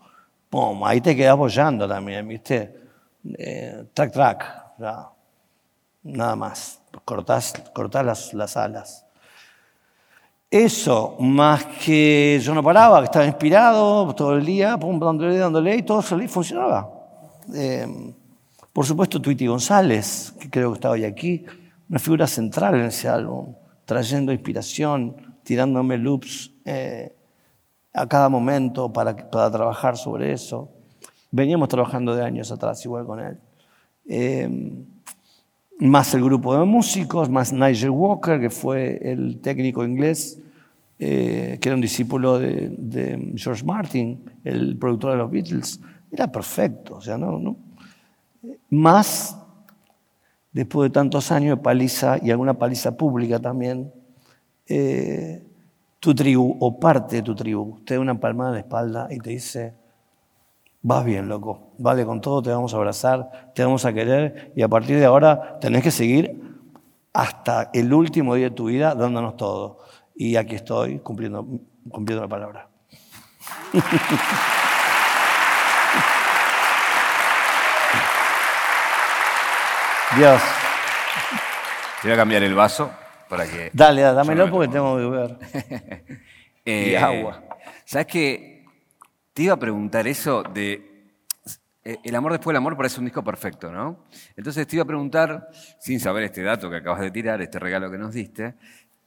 ¡pum! 0.49 0.83
ahí 0.83 0.99
te 0.99 1.15
quedas 1.15 1.37
bollando 1.37 1.87
también, 1.87 2.27
¿viste? 2.27 2.75
Eh, 3.37 3.85
track, 3.93 4.11
track, 4.11 4.45
nada 6.03 6.35
más, 6.35 6.81
cortás, 7.05 7.53
cortás 7.73 8.05
las, 8.05 8.33
las 8.33 8.57
alas. 8.57 9.05
Eso, 10.49 11.15
más 11.19 11.63
que 11.63 12.39
yo 12.41 12.55
no 12.55 12.63
paraba, 12.63 12.99
que 12.99 13.05
estaba 13.05 13.25
inspirado 13.25 14.13
todo 14.15 14.35
el 14.35 14.43
día, 14.43 14.79
pum, 14.79 14.99
dándole, 14.99 15.37
dándole, 15.37 15.75
y 15.75 15.83
todo 15.83 16.01
funcionaba. 16.01 16.89
Eh, 17.53 18.15
por 18.73 18.83
supuesto, 18.83 19.21
Tweety 19.21 19.45
González, 19.45 20.33
que 20.39 20.49
creo 20.49 20.71
que 20.71 20.77
está 20.77 20.89
hoy 20.89 21.05
aquí, 21.05 21.45
una 21.87 21.99
figura 21.99 22.25
central 22.25 22.75
en 22.75 22.85
ese 22.85 23.07
álbum, 23.07 23.53
trayendo 23.85 24.31
inspiración, 24.31 25.28
tirándome 25.49 25.97
loops 25.97 26.53
eh, 26.63 27.11
a 27.91 28.07
cada 28.07 28.29
momento 28.29 28.93
para, 28.93 29.15
para, 29.15 29.49
trabajar 29.49 29.97
sobre 29.97 30.31
eso. 30.31 30.69
Veníamos 31.31 31.69
trabajando 31.69 32.15
de 32.15 32.23
años 32.23 32.51
atrás 32.51 32.85
igual 32.85 33.07
con 33.07 33.19
él. 33.19 33.39
Eh, 34.07 34.47
más 35.79 36.13
el 36.13 36.23
grupo 36.23 36.55
de 36.55 36.65
músicos, 36.65 37.31
más 37.31 37.51
Nigel 37.51 37.89
Walker, 37.89 38.39
que 38.39 38.51
fue 38.51 38.99
el 39.01 39.39
técnico 39.41 39.83
inglés, 39.83 40.39
eh, 40.99 41.57
que 41.59 41.69
era 41.69 41.75
un 41.75 41.81
discípulo 41.81 42.37
de, 42.37 42.69
de, 42.77 43.33
George 43.35 43.65
Martin, 43.65 44.23
el 44.43 44.77
productor 44.77 45.13
de 45.13 45.17
los 45.17 45.31
Beatles. 45.31 45.79
Era 46.11 46.31
perfecto, 46.31 46.97
o 46.97 47.01
sea, 47.01 47.17
no, 47.17 47.39
no. 47.39 47.57
Más, 48.69 49.35
después 50.51 50.91
de 50.91 50.93
tantos 50.93 51.31
años 51.31 51.57
de 51.57 51.63
paliza 51.63 52.19
y 52.21 52.29
alguna 52.29 52.53
paliza 52.53 52.95
pública 52.95 53.39
también, 53.39 53.91
eh, 54.69 55.43
tu 55.99 56.15
tribu 56.15 56.55
o 56.59 56.79
parte 56.79 57.17
de 57.17 57.21
tu 57.23 57.35
tribu 57.35 57.81
te 57.83 57.95
da 57.95 57.99
una 57.99 58.19
palmada 58.19 58.51
en 58.51 58.53
la 58.53 58.59
espalda 58.61 59.07
y 59.09 59.17
te 59.19 59.31
dice, 59.31 59.73
vas 60.81 61.03
bien, 61.03 61.27
loco, 61.27 61.73
vale 61.77 62.05
con 62.05 62.21
todo, 62.21 62.41
te 62.41 62.51
vamos 62.51 62.73
a 62.73 62.77
abrazar, 62.77 63.51
te 63.53 63.63
vamos 63.63 63.83
a 63.85 63.91
querer 63.91 64.53
y 64.55 64.61
a 64.61 64.67
partir 64.67 64.97
de 64.97 65.05
ahora 65.05 65.57
tenés 65.59 65.83
que 65.83 65.91
seguir 65.91 66.39
hasta 67.13 67.69
el 67.73 67.91
último 67.93 68.35
día 68.35 68.49
de 68.49 68.55
tu 68.55 68.65
vida 68.65 68.95
dándonos 68.95 69.35
todo. 69.35 69.79
Y 70.15 70.35
aquí 70.35 70.55
estoy 70.55 70.99
cumpliendo, 70.99 71.45
cumpliendo 71.89 72.23
la 72.23 72.29
palabra. 72.29 72.69
Dios. 80.17 80.41
Te 82.01 82.07
voy 82.07 82.13
a 82.13 82.17
cambiar 82.17 82.43
el 82.43 82.55
vaso 82.55 82.89
para 83.29 83.45
que. 83.45 83.69
Dale, 83.73 84.01
dámelo 84.01 84.49
porque 84.49 84.67
tengo 84.67 84.97
que 84.97 85.05
ver. 85.05 85.37
y 86.65 86.71
eh, 86.71 86.97
agua. 86.97 87.43
¿Sabes 87.85 88.07
qué? 88.07 88.65
Te 89.33 89.43
iba 89.43 89.53
a 89.53 89.59
preguntar 89.59 90.07
eso 90.07 90.43
de. 90.43 90.87
Eh, 91.83 91.97
el 92.03 92.15
amor 92.15 92.33
después 92.33 92.53
del 92.53 92.57
amor 92.57 92.75
parece 92.75 92.99
un 92.99 93.05
disco 93.05 93.23
perfecto, 93.23 93.71
¿no? 93.71 94.05
Entonces 94.35 94.67
te 94.67 94.75
iba 94.75 94.83
a 94.83 94.87
preguntar, 94.87 95.49
sin 95.79 95.99
saber 95.99 96.23
este 96.23 96.43
dato 96.43 96.69
que 96.69 96.77
acabas 96.77 96.99
de 97.01 97.11
tirar, 97.11 97.41
este 97.41 97.57
regalo 97.57 97.89
que 97.89 97.97
nos 97.97 98.13
diste, 98.13 98.55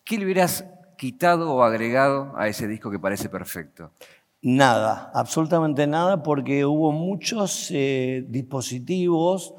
¿qué 0.04 0.16
le 0.16 0.24
hubieras 0.24 0.64
quitado 0.96 1.52
o 1.52 1.62
agregado 1.62 2.32
a 2.36 2.48
ese 2.48 2.66
disco 2.66 2.90
que 2.90 2.98
parece 2.98 3.28
perfecto? 3.28 3.92
Nada, 4.40 5.10
absolutamente 5.14 5.86
nada, 5.86 6.22
porque 6.22 6.64
hubo 6.64 6.92
muchos 6.92 7.70
eh, 7.70 8.24
dispositivos 8.26 9.54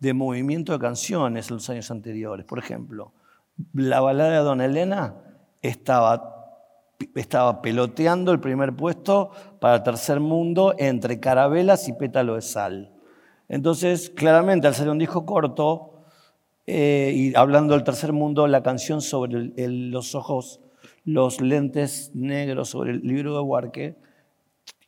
de 0.00 0.14
movimiento 0.14 0.72
de 0.72 0.78
canciones 0.78 1.48
en 1.50 1.56
los 1.56 1.68
años 1.70 1.90
anteriores. 1.90 2.44
Por 2.46 2.58
ejemplo, 2.58 3.12
la 3.72 4.00
balada 4.00 4.30
de 4.30 4.38
Don 4.38 4.60
Elena 4.60 5.14
estaba, 5.62 6.56
estaba 7.14 7.62
peloteando 7.62 8.32
el 8.32 8.40
primer 8.40 8.74
puesto 8.74 9.30
para 9.60 9.82
tercer 9.82 10.20
mundo 10.20 10.74
entre 10.78 11.20
carabelas 11.20 11.88
y 11.88 11.92
pétalo 11.92 12.34
de 12.34 12.42
sal. 12.42 12.92
Entonces, 13.48 14.10
claramente, 14.10 14.66
al 14.66 14.74
ser 14.74 14.88
un 14.88 14.98
disco 14.98 15.26
corto, 15.26 15.94
eh, 16.66 17.12
y 17.14 17.36
hablando 17.36 17.74
del 17.74 17.84
tercer 17.84 18.12
mundo, 18.12 18.46
la 18.46 18.62
canción 18.62 19.02
sobre 19.02 19.52
los 19.68 20.14
ojos, 20.14 20.60
los 21.04 21.40
lentes 21.40 22.10
negros 22.14 22.70
sobre 22.70 22.92
el 22.92 23.00
libro 23.02 23.34
de 23.34 23.40
Huarque 23.40 23.96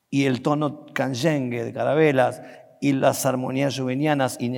y 0.09 0.25
el 0.25 0.41
tono 0.41 0.87
canyengue 0.87 1.65
de 1.65 1.73
carabelas 1.73 2.41
y 2.81 2.93
las 2.93 3.27
armonías 3.27 3.79
juvenianas 3.79 4.39
y, 4.41 4.49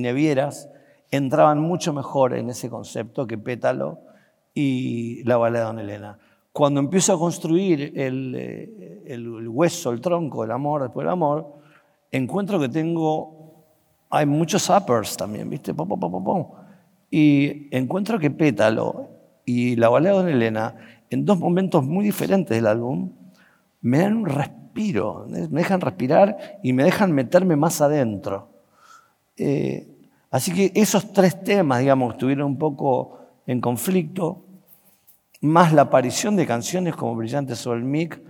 nevieras 0.00 0.68
entraban 1.10 1.60
mucho 1.60 1.92
mejor 1.92 2.34
en 2.34 2.50
ese 2.50 2.68
concepto 2.68 3.26
que 3.26 3.38
Pétalo 3.38 4.00
y 4.54 5.22
la 5.24 5.36
balada 5.36 5.66
de 5.66 5.72
Don 5.72 5.78
Elena. 5.80 6.18
Cuando 6.52 6.80
empiezo 6.80 7.14
a 7.14 7.18
construir 7.18 7.92
el, 7.96 9.02
el, 9.06 9.48
hueso, 9.48 9.90
el 9.90 10.00
tronco, 10.00 10.44
el 10.44 10.50
amor 10.50 10.82
después 10.82 11.04
del 11.04 11.12
amor, 11.12 11.54
encuentro 12.12 12.60
que 12.60 12.68
tengo, 12.68 13.64
hay 14.10 14.26
muchos 14.26 14.70
uppers 14.70 15.16
también, 15.16 15.50
¿viste? 15.50 15.74
y 17.10 17.68
encuentro 17.76 18.18
que 18.18 18.30
Pétalo 18.30 19.08
y 19.44 19.76
la 19.76 19.88
balada 19.88 20.16
de 20.16 20.22
Don 20.22 20.32
Elena, 20.32 20.76
en 21.10 21.24
dos 21.24 21.38
momentos 21.38 21.84
muy 21.84 22.04
diferentes 22.04 22.56
del 22.56 22.66
álbum, 22.66 23.12
me 23.80 23.98
dan 23.98 24.16
un 24.16 24.26
respeto 24.26 24.64
me 24.74 25.60
dejan 25.60 25.80
respirar 25.80 26.58
y 26.62 26.72
me 26.72 26.84
dejan 26.84 27.12
meterme 27.12 27.56
más 27.56 27.80
adentro. 27.80 28.48
Eh, 29.36 29.88
así 30.34 30.52
que 30.52 30.72
esos 30.74 31.12
tres 31.12 31.44
temas, 31.44 31.78
digamos, 31.78 32.14
estuvieron 32.14 32.46
un 32.46 32.58
poco 32.58 33.20
en 33.46 33.60
conflicto, 33.60 34.44
más 35.40 35.72
la 35.72 35.82
aparición 35.82 36.34
de 36.34 36.44
canciones 36.44 36.96
como 36.96 37.14
Brillante 37.14 37.54
sobre 37.54 37.78
el 37.78 37.84
mic 37.84 38.20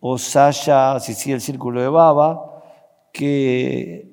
o 0.00 0.18
Saya, 0.18 1.00
si 1.00 1.14
sigue 1.14 1.36
el 1.36 1.40
círculo 1.40 1.80
de 1.80 1.88
Baba, 1.88 2.62
que 3.14 4.12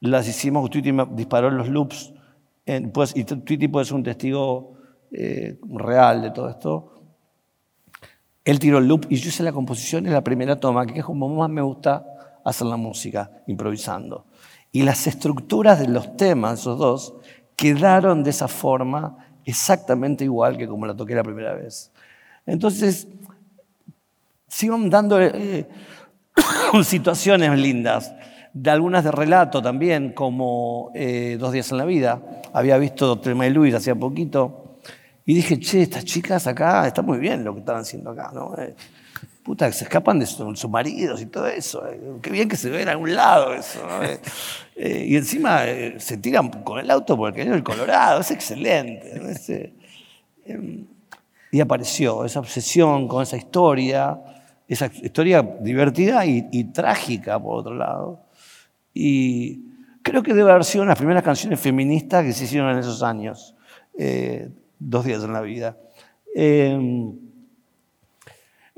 las 0.00 0.26
hicimos, 0.26 0.68
Twitty 0.68 0.90
disparó 1.12 1.48
los 1.48 1.68
loops, 1.68 2.12
pues, 2.92 3.16
y 3.16 3.22
Twitty 3.22 3.68
puede 3.68 3.84
ser 3.86 3.94
un 3.94 4.02
testigo 4.02 4.72
eh, 5.12 5.60
real 5.70 6.22
de 6.22 6.30
todo 6.32 6.48
esto, 6.48 7.04
él 8.44 8.58
tiró 8.58 8.78
el 8.78 8.88
loop 8.88 9.06
y 9.10 9.16
yo 9.16 9.28
hice 9.28 9.44
la 9.44 9.52
composición 9.52 10.06
en 10.06 10.12
la 10.12 10.24
primera 10.24 10.58
toma, 10.58 10.86
que 10.86 10.98
es 10.98 11.04
como 11.04 11.28
más 11.28 11.50
me 11.50 11.62
gusta 11.62 12.04
hacer 12.44 12.66
la 12.66 12.76
música, 12.76 13.30
improvisando. 13.46 14.27
Y 14.78 14.84
las 14.84 15.08
estructuras 15.08 15.80
de 15.80 15.88
los 15.88 16.16
temas, 16.16 16.60
esos 16.60 16.78
dos, 16.78 17.14
quedaron 17.56 18.22
de 18.22 18.30
esa 18.30 18.46
forma 18.46 19.16
exactamente 19.44 20.22
igual 20.22 20.56
que 20.56 20.68
como 20.68 20.86
la 20.86 20.94
toqué 20.94 21.16
la 21.16 21.24
primera 21.24 21.52
vez. 21.52 21.90
Entonces, 22.46 23.08
sigo 24.46 24.78
dando 24.82 25.20
eh, 25.20 25.66
situaciones 26.84 27.58
lindas, 27.58 28.14
de 28.52 28.70
algunas 28.70 29.02
de 29.02 29.10
relato 29.10 29.60
también, 29.60 30.12
como 30.12 30.92
eh, 30.94 31.36
Dos 31.40 31.50
días 31.50 31.72
en 31.72 31.78
la 31.78 31.84
vida. 31.84 32.22
Había 32.52 32.78
visto 32.78 33.18
Telma 33.18 33.48
y 33.48 33.50
Luis 33.50 33.74
hacía 33.74 33.96
poquito 33.96 34.78
y 35.26 35.34
dije, 35.34 35.58
che, 35.58 35.82
estas 35.82 36.04
chicas 36.04 36.46
acá, 36.46 36.86
está 36.86 37.02
muy 37.02 37.18
bien 37.18 37.42
lo 37.42 37.52
que 37.52 37.58
están 37.58 37.78
haciendo 37.78 38.10
acá, 38.10 38.30
¿no? 38.32 38.56
Eh, 38.56 38.76
puta, 39.48 39.72
se 39.72 39.84
escapan 39.84 40.18
de 40.18 40.26
sus 40.26 40.68
maridos 40.68 41.22
y 41.22 41.26
todo 41.26 41.46
eso. 41.46 41.82
Eh, 41.88 41.98
qué 42.20 42.28
bien 42.28 42.50
que 42.50 42.56
se 42.56 42.68
ve 42.68 42.82
en 42.82 42.90
algún 42.90 43.14
lado 43.14 43.54
eso. 43.54 43.80
Eh, 44.76 45.06
y 45.08 45.16
encima 45.16 45.62
se 45.96 46.18
tiran 46.18 46.50
con 46.50 46.78
el 46.78 46.90
auto 46.90 47.16
por 47.16 47.30
el 47.30 47.34
cañón 47.34 47.54
del 47.54 47.62
Colorado, 47.62 48.20
es 48.20 48.30
excelente. 48.30 49.72
Em, 50.44 50.86
y 51.50 51.60
apareció 51.60 52.26
esa 52.26 52.40
obsesión 52.40 53.08
con 53.08 53.22
esa 53.22 53.38
historia, 53.38 54.20
esa 54.68 54.90
historia 55.02 55.40
divertida 55.62 56.26
y, 56.26 56.64
trágica, 56.64 57.42
por 57.42 57.60
otro 57.60 57.74
lado. 57.74 58.26
Y 58.92 59.62
creo 60.02 60.22
que 60.22 60.34
debe 60.34 60.50
haber 60.50 60.66
sido 60.66 60.82
una 60.82 60.90
de 60.90 60.96
las 60.96 60.98
primeras 60.98 61.22
canciones 61.22 61.58
feministas 61.58 62.22
que 62.22 62.34
se 62.34 62.44
hicieron 62.44 62.70
en 62.70 62.80
esos 62.80 63.02
años 63.02 63.54
dos 64.78 65.06
días 65.06 65.24
en 65.24 65.32
la 65.32 65.40
vida. 65.40 65.78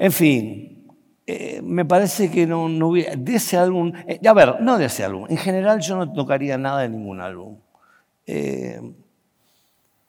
En 0.01 0.13
fin, 0.13 0.95
eh, 1.27 1.61
me 1.63 1.85
parece 1.85 2.31
que 2.31 2.47
no, 2.47 2.71
no, 2.71 2.89
hubiera, 2.89 3.15
de 3.15 3.35
ese 3.35 3.59
álbum, 3.59 3.93
eh, 4.07 4.19
a 4.27 4.33
ver, 4.33 4.59
no 4.63 4.79
de 4.79 4.87
ese 4.87 5.05
álbum, 5.05 5.27
en 5.29 5.37
general 5.37 5.79
yo 5.81 5.95
no 5.95 6.11
tocaría 6.11 6.57
nada 6.57 6.81
de 6.81 6.89
ningún 6.89 7.21
álbum. 7.21 7.59
Em, 8.27 8.95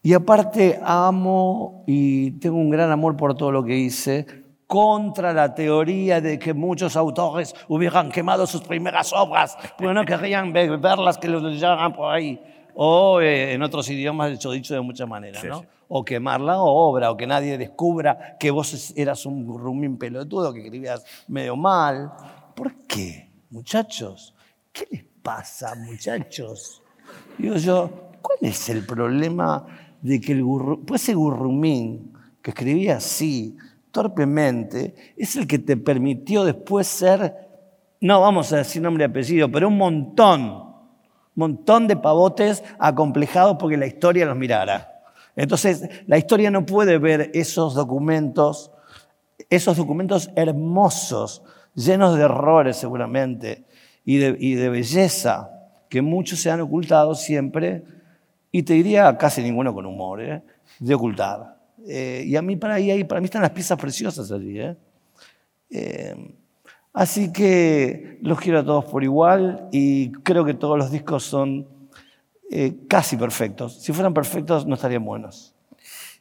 y 0.02 0.14
aparte 0.14 0.80
amo 0.82 1.84
y 1.88 2.32
tengo 2.40 2.56
un 2.56 2.70
gran 2.70 2.90
amor 2.90 3.18
por 3.18 3.36
todo 3.36 3.52
lo 3.52 3.66
que 3.66 3.76
hice, 3.76 4.26
contra 4.66 5.34
la 5.34 5.54
teoría 5.54 6.22
de 6.22 6.40
que 6.40 6.54
muchos 6.54 6.96
autores 6.96 7.54
hubieran 7.68 8.10
quemado 8.10 8.48
sus 8.48 8.62
primeras 8.62 9.12
obras, 9.12 9.58
porque 9.78 9.94
no 9.94 10.06
querrían 10.06 10.54
verlas 10.54 11.18
que 11.18 11.28
los 11.28 11.44
llevaran 11.44 11.92
por 11.92 12.14
ahí. 12.14 12.42
O 12.76 13.20
eh, 13.20 13.52
en 13.52 13.62
otros 13.62 13.90
idiomas, 13.90 14.32
hecho 14.32 14.52
dicho 14.52 14.74
de 14.74 14.80
muchas 14.80 15.10
maneras, 15.10 15.44
¿no? 15.44 15.66
O 15.94 16.06
quemar 16.06 16.40
la 16.40 16.62
obra, 16.62 17.12
o 17.12 17.18
que 17.18 17.28
nadie 17.28 17.58
descubra 17.58 18.38
que 18.40 18.50
vos 18.50 18.94
eras 18.96 19.26
un 19.26 19.46
rumín 19.46 19.98
pelotudo, 19.98 20.54
que 20.54 20.62
escribías 20.62 21.04
medio 21.28 21.58
mal. 21.58 22.14
¿Por 22.56 22.88
qué, 22.88 23.30
muchachos? 23.50 24.34
¿Qué 24.72 24.88
les 24.90 25.04
pasa, 25.22 25.76
muchachos? 25.76 26.82
Digo 27.38 27.58
yo, 27.58 27.90
¿cuál 28.22 28.38
es 28.40 28.70
el 28.70 28.86
problema 28.86 29.66
de 30.02 30.22
que 30.22 30.32
el 30.32 30.46
gurru, 30.46 30.86
pues 30.86 31.04
ese 31.04 31.14
gurrumín 31.14 32.14
que 32.42 32.52
escribía 32.52 32.96
así, 32.96 33.58
torpemente, 33.92 35.14
es 35.18 35.36
el 35.36 35.46
que 35.46 35.60
te 35.60 35.76
permitió 35.76 36.46
después 36.46 36.88
ser, 36.88 37.36
no 38.00 38.22
vamos 38.22 38.54
a 38.54 38.58
decir 38.58 38.82
nombre 38.82 39.04
y 39.04 39.08
apellido, 39.08 39.52
pero 39.52 39.68
un 39.68 39.78
montón, 39.78 40.64
montón 41.36 41.86
de 41.90 41.98
pavotes 41.98 42.64
acomplejados 42.80 43.58
porque 43.60 43.76
la 43.76 43.88
historia 43.88 44.26
los 44.26 44.38
mirara. 44.38 44.91
Entonces, 45.36 45.88
la 46.08 46.18
historia 46.18 46.52
no 46.52 46.66
puede 46.66 46.98
ver 46.98 47.32
esos 47.34 47.74
documentos, 47.74 48.72
esos 49.50 49.78
documentos 49.78 50.30
hermosos, 50.36 51.44
llenos 51.74 52.18
de 52.18 52.24
errores 52.24 52.78
seguramente, 52.78 53.66
y 54.04 54.18
de, 54.18 54.70
belleza, 54.70 55.50
que 55.90 56.02
muchos 56.02 56.40
se 56.40 56.50
han 56.50 56.62
ocultado 56.62 57.16
siempre, 57.16 57.84
y 58.52 58.64
te 58.64 58.74
diría 58.74 59.18
casi 59.18 59.42
ninguno 59.42 59.74
con 59.74 59.86
humor, 59.86 60.22
¿eh? 60.22 60.44
de 60.80 60.94
ocultar. 60.94 61.58
Eh, 61.88 62.24
y 62.26 62.36
a 62.36 62.42
mí 62.42 62.56
para 62.56 62.76
ahí, 62.76 63.04
para 63.04 63.22
mí 63.22 63.26
están 63.26 63.42
las 63.42 63.52
piezas 63.52 63.80
preciosas 63.80 64.32
allí. 64.32 64.60
¿eh? 64.60 64.76
así 66.92 67.32
que 67.32 68.20
los 68.22 68.40
quiero 68.40 68.60
a 68.60 68.66
todos 68.66 68.86
por 68.86 69.04
igual 69.04 69.70
y 69.72 70.12
creo 70.12 70.44
que 70.44 70.54
todos 70.54 70.78
los 70.78 70.92
discos 70.92 71.24
son 71.24 71.66
casi 72.88 73.18
perfectos. 73.18 73.82
Si 73.82 73.94
fueran 73.94 74.14
perfectos 74.14 74.66
no 74.66 74.76
estarían 74.76 75.06
buenos. 75.06 75.54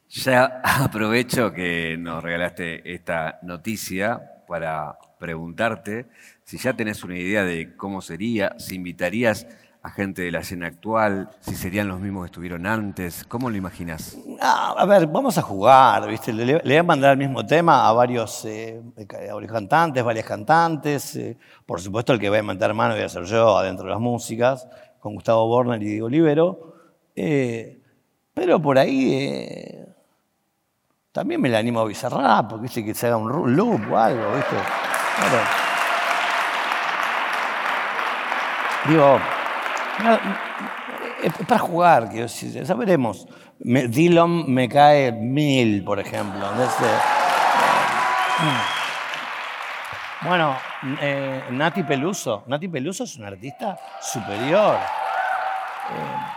Ya 0.08 0.60
aprovecho 0.64 1.52
que 1.52 1.96
nos 1.98 2.22
regalaste 2.22 2.92
esta 2.92 3.38
noticia 3.42 4.20
para 4.46 4.98
preguntarte 5.18 6.06
si 6.42 6.58
ya 6.58 6.72
tenés 6.72 7.04
una 7.04 7.16
idea 7.16 7.44
de 7.44 7.76
cómo 7.76 8.00
sería, 8.00 8.56
si 8.58 8.74
invitarías 8.74 9.46
a 9.82 9.90
gente 9.90 10.22
de 10.22 10.32
la 10.32 10.40
escena 10.40 10.66
actual, 10.66 11.30
si 11.40 11.54
serían 11.54 11.88
los 11.88 12.00
mismos 12.00 12.24
que 12.24 12.26
estuvieron 12.26 12.66
antes, 12.66 13.24
¿cómo 13.24 13.48
lo 13.48 13.56
imaginas? 13.56 14.18
Ah, 14.40 14.74
a 14.76 14.84
ver, 14.84 15.06
vamos 15.06 15.38
a 15.38 15.42
jugar, 15.42 16.06
¿viste? 16.08 16.32
Le, 16.32 16.58
voy 16.58 16.76
a 16.76 16.82
mandar 16.82 17.12
el 17.12 17.18
mismo 17.18 17.46
tema 17.46 17.88
a 17.88 17.92
varios, 17.92 18.44
eh, 18.44 18.82
cantantes, 19.48 20.02
varias 20.02 20.26
cantantes. 20.26 21.16
Eh, 21.16 21.38
por 21.64 21.80
supuesto, 21.80 22.12
el 22.12 22.18
que 22.18 22.28
voy 22.28 22.38
a 22.38 22.42
meter 22.42 22.74
mano 22.74 22.94
voy 22.94 23.04
a 23.04 23.08
ser 23.08 23.24
yo 23.24 23.56
adentro 23.56 23.86
de 23.86 23.92
las 23.92 24.00
músicas, 24.00 24.68
con 25.00 25.14
Gustavo 25.14 25.46
Borner 25.48 25.82
y 25.82 25.86
Diego 25.86 26.06
Olivero. 26.06 26.74
Eh, 27.16 27.80
pero 28.34 28.60
por 28.60 28.78
ahí 28.78 29.80
también 31.12 31.40
me 31.40 31.48
la 31.48 31.58
animo 31.58 31.80
a 31.80 31.84
Bizarrap, 31.84 32.50
porque 32.50 32.62
¿viste? 32.62 32.84
que 32.84 32.94
se 32.94 33.08
haga 33.08 33.16
un 33.16 33.56
loop 33.56 33.92
o 33.92 33.98
algo, 33.98 34.34
¿viste? 34.34 34.56
Digo, 38.88 39.18
es 41.22 41.32
para 41.46 41.58
jugar, 41.58 42.08
quiero 42.10 42.26
ya 42.26 42.74
veremos. 42.74 43.26
Dillon 43.58 44.50
me 44.50 44.68
cae 44.68 45.12
mil, 45.12 45.84
por 45.84 46.00
ejemplo. 46.00 46.40
Mm. 48.40 48.79
Bueno, 50.22 50.56
eh, 51.00 51.44
Nati 51.50 51.82
Peluso. 51.82 52.44
Nati 52.46 52.68
Peluso 52.68 53.04
es 53.04 53.16
un 53.16 53.24
artista 53.24 53.78
superior. 54.00 54.76
Eh, 54.76 56.30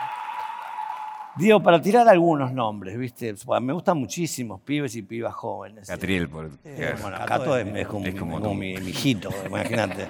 Digo, 1.36 1.64
para 1.64 1.82
tirar 1.82 2.08
algunos 2.08 2.54
nombres, 2.54 2.96
¿viste? 2.96 3.34
Me 3.60 3.74
gustan 3.74 3.98
muchísimos 3.98 4.62
pibes 4.62 4.96
y 4.96 5.02
pibas 5.02 5.34
jóvenes. 5.34 5.88
Catriel, 5.88 6.30
por 6.30 6.52
eh, 6.64 6.96
Bueno, 7.02 7.18
Cato 7.26 7.58
es, 7.58 7.88
como, 7.88 8.54
mi, 8.54 8.74
hijito, 8.74 9.30
imagínate. 9.48 10.10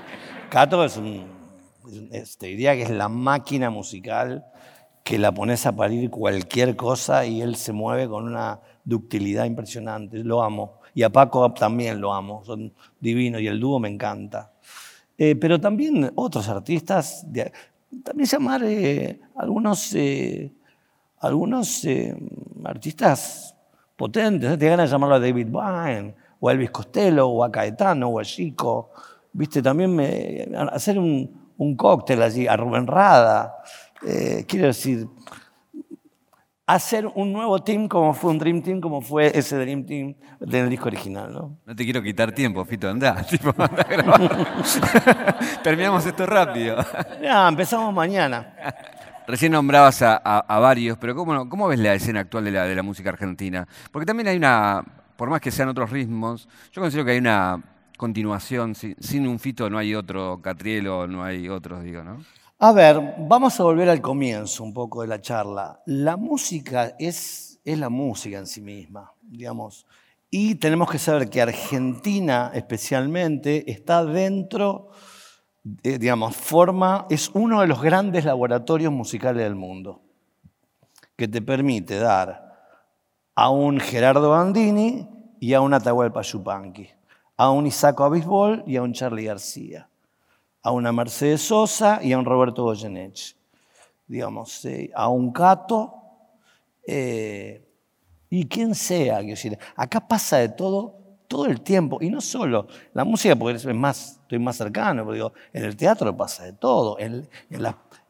Cato 0.49 0.83
es 0.83 0.97
un. 0.97 1.25
te 2.37 2.47
diría 2.47 2.75
que 2.75 2.83
es 2.83 2.89
la 2.89 3.07
máquina 3.07 3.69
musical 3.69 4.45
que 5.03 5.17
la 5.17 5.31
pones 5.31 5.65
a 5.65 5.73
parir 5.73 6.09
cualquier 6.09 6.75
cosa 6.75 7.25
y 7.25 7.41
él 7.41 7.55
se 7.55 7.71
mueve 7.71 8.07
con 8.09 8.25
una 8.25 8.59
ductilidad 8.83 9.45
impresionante. 9.45 10.17
Lo 10.17 10.43
amo. 10.43 10.81
Y 10.93 11.03
a 11.03 11.09
Paco 11.09 11.51
también 11.53 11.99
lo 11.99 12.13
amo. 12.13 12.43
Son 12.45 12.73
divinos 12.99 13.41
y 13.41 13.47
el 13.47 13.59
dúo 13.59 13.79
me 13.79 13.89
encanta. 13.89 14.51
Eh, 15.17 15.35
pero 15.35 15.59
también 15.59 16.11
otros 16.15 16.47
artistas, 16.49 17.25
también 18.03 18.27
llamar 18.27 18.63
eh, 18.63 19.19
algunos 19.35 19.93
algunos 21.23 21.85
eh, 21.85 22.15
artistas 22.65 23.55
potentes, 23.95 24.49
¿no? 24.49 24.57
te 24.57 24.67
ganas 24.67 24.89
de 24.89 24.93
llamarlo 24.93 25.15
a 25.15 25.19
David 25.19 25.47
Byrne, 25.47 26.15
o 26.39 26.49
a 26.49 26.51
Elvis 26.51 26.71
Costello, 26.71 27.27
o 27.27 27.43
a 27.43 27.51
Caetano, 27.51 28.09
o 28.09 28.19
a 28.19 28.23
Chico. 28.25 28.91
Viste, 29.31 29.61
también 29.61 29.95
me, 29.95 30.49
hacer 30.71 30.99
un, 30.99 31.53
un, 31.57 31.75
cóctel 31.77 32.21
allí, 32.21 32.45
a 32.45 32.57
Rubén 32.57 32.87
Rada. 32.87 33.55
Eh, 34.05 34.43
quiero 34.45 34.67
decir, 34.67 35.07
hacer 36.65 37.07
un 37.15 37.33
nuevo 37.33 37.61
team 37.61 37.87
como 37.87 38.13
fue 38.13 38.31
un 38.31 38.39
Dream 38.39 38.61
Team, 38.61 38.79
como 38.79 39.01
fue 39.01 39.37
ese 39.37 39.57
Dream 39.57 39.85
Team 39.85 40.15
del 40.39 40.69
disco 40.69 40.87
original. 40.87 41.33
No, 41.33 41.57
no 41.65 41.75
te 41.75 41.83
quiero 41.83 42.01
quitar 42.01 42.31
tiempo, 42.31 42.63
Fito, 42.65 42.89
anda. 42.89 43.15
Terminamos 45.63 46.05
esto 46.05 46.25
rápido. 46.25 46.77
Ya, 47.21 47.47
empezamos 47.47 47.93
mañana. 47.93 48.53
Recién 49.25 49.53
nombrabas 49.53 50.01
a, 50.01 50.59
varios, 50.59 50.97
pero 50.97 51.15
¿cómo, 51.15 51.47
¿cómo, 51.47 51.67
ves 51.67 51.79
la 51.79 51.93
escena 51.93 52.21
actual 52.21 52.43
de 52.43 52.51
la, 52.51 52.65
de 52.65 52.75
la 52.75 52.83
música 52.83 53.09
argentina? 53.09 53.65
Porque 53.91 54.05
también 54.05 54.27
hay 54.27 54.35
una, 54.35 54.83
por 55.15 55.29
más 55.29 55.39
que 55.39 55.51
sean 55.51 55.69
otros 55.69 55.89
ritmos, 55.89 56.49
yo 56.73 56.81
considero 56.81 57.05
que 57.05 57.11
hay 57.11 57.19
una 57.19 57.63
continuación, 57.97 58.75
sin, 58.75 59.27
un 59.27 59.39
fito 59.39 59.69
no 59.69 59.77
hay 59.77 59.95
otro 59.95 60.41
Catrielo, 60.41 61.07
no 61.07 61.23
hay 61.23 61.47
otros, 61.47 61.83
digo, 61.83 62.03
¿no? 62.03 62.17
A 62.65 62.71
ver, 62.71 63.15
vamos 63.19 63.59
a 63.59 63.63
volver 63.63 63.89
al 63.89 63.99
comienzo 63.99 64.63
un 64.63 64.73
poco 64.73 65.01
de 65.01 65.09
la 65.09 65.19
charla. 65.19 65.81
La 65.85 66.15
música 66.15 66.95
es, 66.97 67.59
es 67.65 67.77
la 67.77 67.89
música 67.89 68.37
en 68.37 68.47
sí 68.47 68.61
misma, 68.61 69.11
digamos. 69.21 69.85
Y 70.29 70.55
tenemos 70.55 70.89
que 70.89 70.97
saber 70.97 71.29
que 71.29 71.41
Argentina 71.41 72.51
especialmente 72.53 73.69
está 73.69 74.05
dentro 74.05 74.91
eh, 75.83 75.97
digamos, 75.97 76.37
forma, 76.37 77.05
es 77.09 77.31
uno 77.33 77.59
de 77.59 77.67
los 77.67 77.81
grandes 77.81 78.23
laboratorios 78.23 78.93
musicales 78.93 79.43
del 79.43 79.55
mundo, 79.55 79.99
que 81.17 81.27
te 81.27 81.41
permite 81.41 81.99
dar 81.99 82.79
a 83.35 83.49
un 83.49 83.81
Gerardo 83.81 84.29
Bandini 84.29 85.09
y 85.41 85.53
a 85.53 85.59
un 85.59 85.73
Atahualpa 85.73 86.21
Yupanqui, 86.21 86.89
a 87.35 87.51
un 87.51 87.67
Isaco 87.67 88.05
Abisbol 88.05 88.63
y 88.65 88.77
a 88.77 88.83
un 88.83 88.93
Charlie 88.93 89.25
García, 89.25 89.89
a 90.63 90.71
una 90.71 90.91
Mercedes 90.91 91.41
Sosa 91.41 91.99
y 92.01 92.13
a 92.13 92.17
un 92.17 92.25
Roberto 92.25 92.63
Goyeneche, 92.63 93.35
digamos, 94.07 94.65
a 94.95 95.09
un 95.09 95.31
Cato 95.31 95.93
eh, 96.87 97.67
y 98.29 98.47
quien 98.47 98.73
sea. 98.73 99.21
Decir, 99.21 99.57
acá 99.75 100.07
pasa 100.07 100.37
de 100.37 100.49
todo 100.49 101.03
todo 101.33 101.47
el 101.47 101.61
tiempo, 101.61 101.97
y 101.99 102.11
no 102.11 102.21
solo 102.21 102.67
la 102.93 103.03
música, 103.03 103.35
porque 103.35 103.57
es 103.57 103.65
más, 103.65 104.19
estoy 104.21 104.37
más 104.37 104.55
cercano, 104.55 105.03
pero 105.03 105.13
digo, 105.13 105.33
en 105.51 105.63
el 105.63 105.75
teatro 105.75 106.15
pasa 106.15 106.43
de 106.43 106.53
todo, 106.53 106.99
en, 106.99 107.27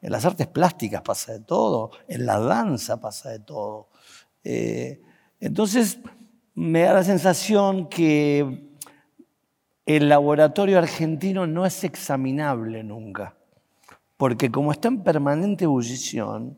las 0.02 0.26
artes 0.26 0.48
plásticas 0.48 1.02
pasa 1.02 1.32
de 1.32 1.39
todo, 1.39 1.92
en 2.10 2.26
la 2.26 2.38
danza 2.38 3.00
pasa 3.00 3.30
de 3.30 3.39
todo. 3.39 3.88
Eh, 4.44 5.02
entonces, 5.39 6.00
me 6.54 6.82
da 6.82 6.94
la 6.96 7.04
sensación 7.06 7.88
que 7.88 8.73
el 9.86 10.10
laboratorio 10.10 10.78
argentino 10.78 11.46
no 11.46 11.65
es 11.65 11.84
examinable 11.84 12.84
nunca, 12.84 13.36
porque 14.17 14.50
como 14.50 14.72
está 14.72 14.88
en 14.88 15.04
permanente 15.04 15.65
ebullición, 15.65 16.58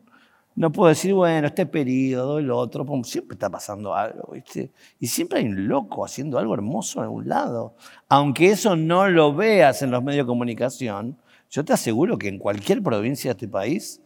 no 0.55 0.71
puedo 0.71 0.88
decir, 0.88 1.13
bueno, 1.13 1.47
este 1.47 1.65
periodo, 1.65 2.39
el 2.39 2.49
otro, 2.49 2.85
siempre 3.03 3.35
está 3.35 3.49
pasando 3.49 3.93
algo, 3.93 4.31
¿viste? 4.31 4.71
Y 4.99 5.07
siempre 5.07 5.39
hay 5.39 5.45
un 5.47 5.67
loco 5.67 6.05
haciendo 6.05 6.39
algo 6.39 6.53
hermoso 6.53 6.99
en 6.99 7.03
algún 7.05 7.27
lado. 7.27 7.75
Aunque 8.07 8.51
eso 8.51 8.77
no 8.77 9.09
lo 9.09 9.33
veas 9.33 9.82
en 9.82 9.91
los 9.91 10.01
medios 10.01 10.26
de 10.26 10.30
comunicación, 10.30 11.17
yo 11.49 11.65
te 11.65 11.73
aseguro 11.73 12.17
que 12.17 12.30
en 12.30 12.39
cualquier 12.39 12.82
provincia 12.82 13.30
de 13.30 13.34
este 13.34 13.47
país 13.49 14.01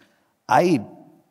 hay 0.48 0.82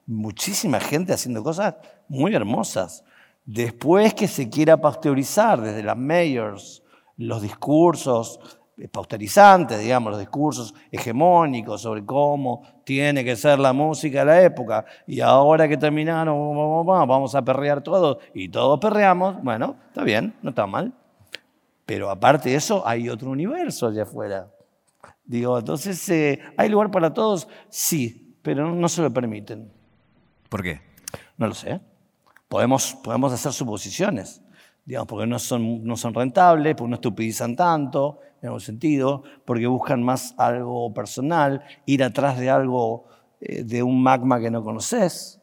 muchísima 0.07 0.79
gente 0.79 1.13
haciendo 1.13 1.43
cosas 1.43 1.75
muy 2.07 2.33
hermosas. 2.35 3.05
Después 3.45 4.15
que 4.15 4.29
se 4.29 4.49
quiera 4.49 4.81
pasteurizar 4.81 5.61
desde 5.61 5.83
las 5.83 5.97
mayors 5.97 6.85
los 7.19 7.43
discursos, 7.43 8.59
pausterizantes, 8.91 9.81
digamos, 9.81 10.13
los 10.13 10.21
discursos 10.21 10.75
hegemónicos 10.91 11.83
sobre 11.83 12.05
cómo 12.05 12.63
tiene 12.85 13.25
que 13.25 13.35
ser 13.35 13.59
la 13.59 13.73
música 13.73 14.21
de 14.21 14.25
la 14.25 14.43
época, 14.43 14.85
y 15.07 15.21
ahora 15.21 15.69
que 15.69 15.77
terminaron, 15.77 16.87
vamos 16.87 17.35
a 17.35 17.43
perrear 17.43 17.83
todos, 17.83 18.19
y 18.35 18.49
todos 18.49 18.79
perreamos, 18.79 19.43
bueno, 19.43 19.77
está 19.89 20.05
bien, 20.05 20.35
no 20.43 20.51
está 20.51 20.67
mal. 20.67 20.93
Pero 21.85 22.11
aparte 22.11 22.51
de 22.51 22.57
eso, 22.57 22.87
hay 22.87 23.09
otro 23.09 23.31
universo 23.31 23.87
allá 23.87 24.03
afuera. 24.03 24.51
Digo, 25.25 25.59
entonces, 25.59 26.09
eh, 26.11 26.39
¿hay 26.57 26.69
lugar 26.69 26.91
para 26.91 27.13
todos? 27.13 27.49
Sí, 27.69 28.37
pero 28.43 28.73
no 28.75 28.89
se 28.89 29.03
lo 29.03 29.11
permiten. 29.11 29.73
¿Por 30.49 30.63
qué? 30.63 30.81
No 31.37 31.47
lo 31.47 31.55
sé. 31.55 31.81
Podemos, 32.49 32.95
podemos 33.03 33.33
hacer 33.33 33.53
suposiciones. 33.53 34.43
Digamos, 34.89 35.07
porque 35.07 35.27
no 35.27 35.39
son, 35.39 35.85
no 35.85 35.99
son 35.99 36.15
rentables, 36.15 36.75
porque 36.75 36.89
no 36.89 36.95
estupidizan 36.95 37.55
tanto, 37.55 38.21
en 38.41 38.47
algún 38.47 38.61
sentido, 38.61 39.23
porque 39.45 39.67
buscan 39.67 40.03
más 40.03 40.35
algo 40.39 40.95
personal, 40.95 41.63
ir 41.85 42.03
atrás 42.03 42.39
de 42.39 42.49
algo, 42.49 43.05
eh, 43.39 43.65
de 43.65 43.83
un 43.83 44.03
magma 44.03 44.41
que 44.41 44.51
no 44.51 44.65
conoces. 44.65 45.43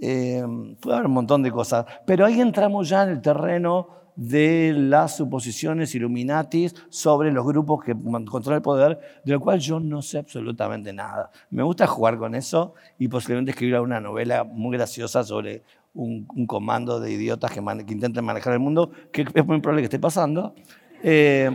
Eh, 0.00 0.42
puede 0.80 0.96
haber 0.96 1.08
un 1.08 1.12
montón 1.12 1.42
de 1.42 1.52
cosas, 1.52 1.84
pero 2.06 2.24
ahí 2.24 2.40
entramos 2.40 2.88
ya 2.88 3.02
en 3.02 3.10
el 3.10 3.20
terreno 3.20 3.88
de 4.16 4.72
las 4.74 5.18
suposiciones 5.18 5.94
Illuminatis 5.94 6.74
sobre 6.88 7.30
los 7.30 7.44
grupos 7.44 7.84
que 7.84 7.94
controlan 7.94 8.56
el 8.56 8.62
poder, 8.62 8.98
de 9.26 9.32
lo 9.32 9.40
cual 9.40 9.58
yo 9.60 9.78
no 9.78 10.00
sé 10.00 10.16
absolutamente 10.16 10.90
nada. 10.94 11.30
Me 11.50 11.62
gusta 11.62 11.86
jugar 11.86 12.16
con 12.16 12.34
eso 12.34 12.72
y 12.98 13.08
posiblemente 13.08 13.50
escribir 13.50 13.78
una 13.78 14.00
novela 14.00 14.42
muy 14.42 14.74
graciosa 14.74 15.22
sobre 15.22 15.64
un, 15.96 16.46
comando 16.46 17.00
de 17.00 17.10
idiotas 17.10 17.50
que, 17.50 17.60
que, 17.60 17.92
intenten 17.92 18.24
manejar 18.24 18.52
el 18.52 18.60
mundo, 18.60 18.90
que 19.12 19.22
es 19.22 19.46
muy 19.46 19.60
probable 19.60 19.82
que 19.82 19.86
esté 19.86 19.98
pasando. 19.98 20.54
Eh, 21.02 21.50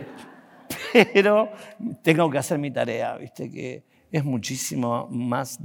pero 1.13 1.49
tengo 2.01 2.29
que 2.29 2.37
hacer 2.37 2.57
mi 2.57 2.71
tarea, 2.71 3.15
¿viste? 3.17 3.49
que 3.49 3.83
es 4.11 4.25
muchísimo 4.25 5.07
más 5.09 5.59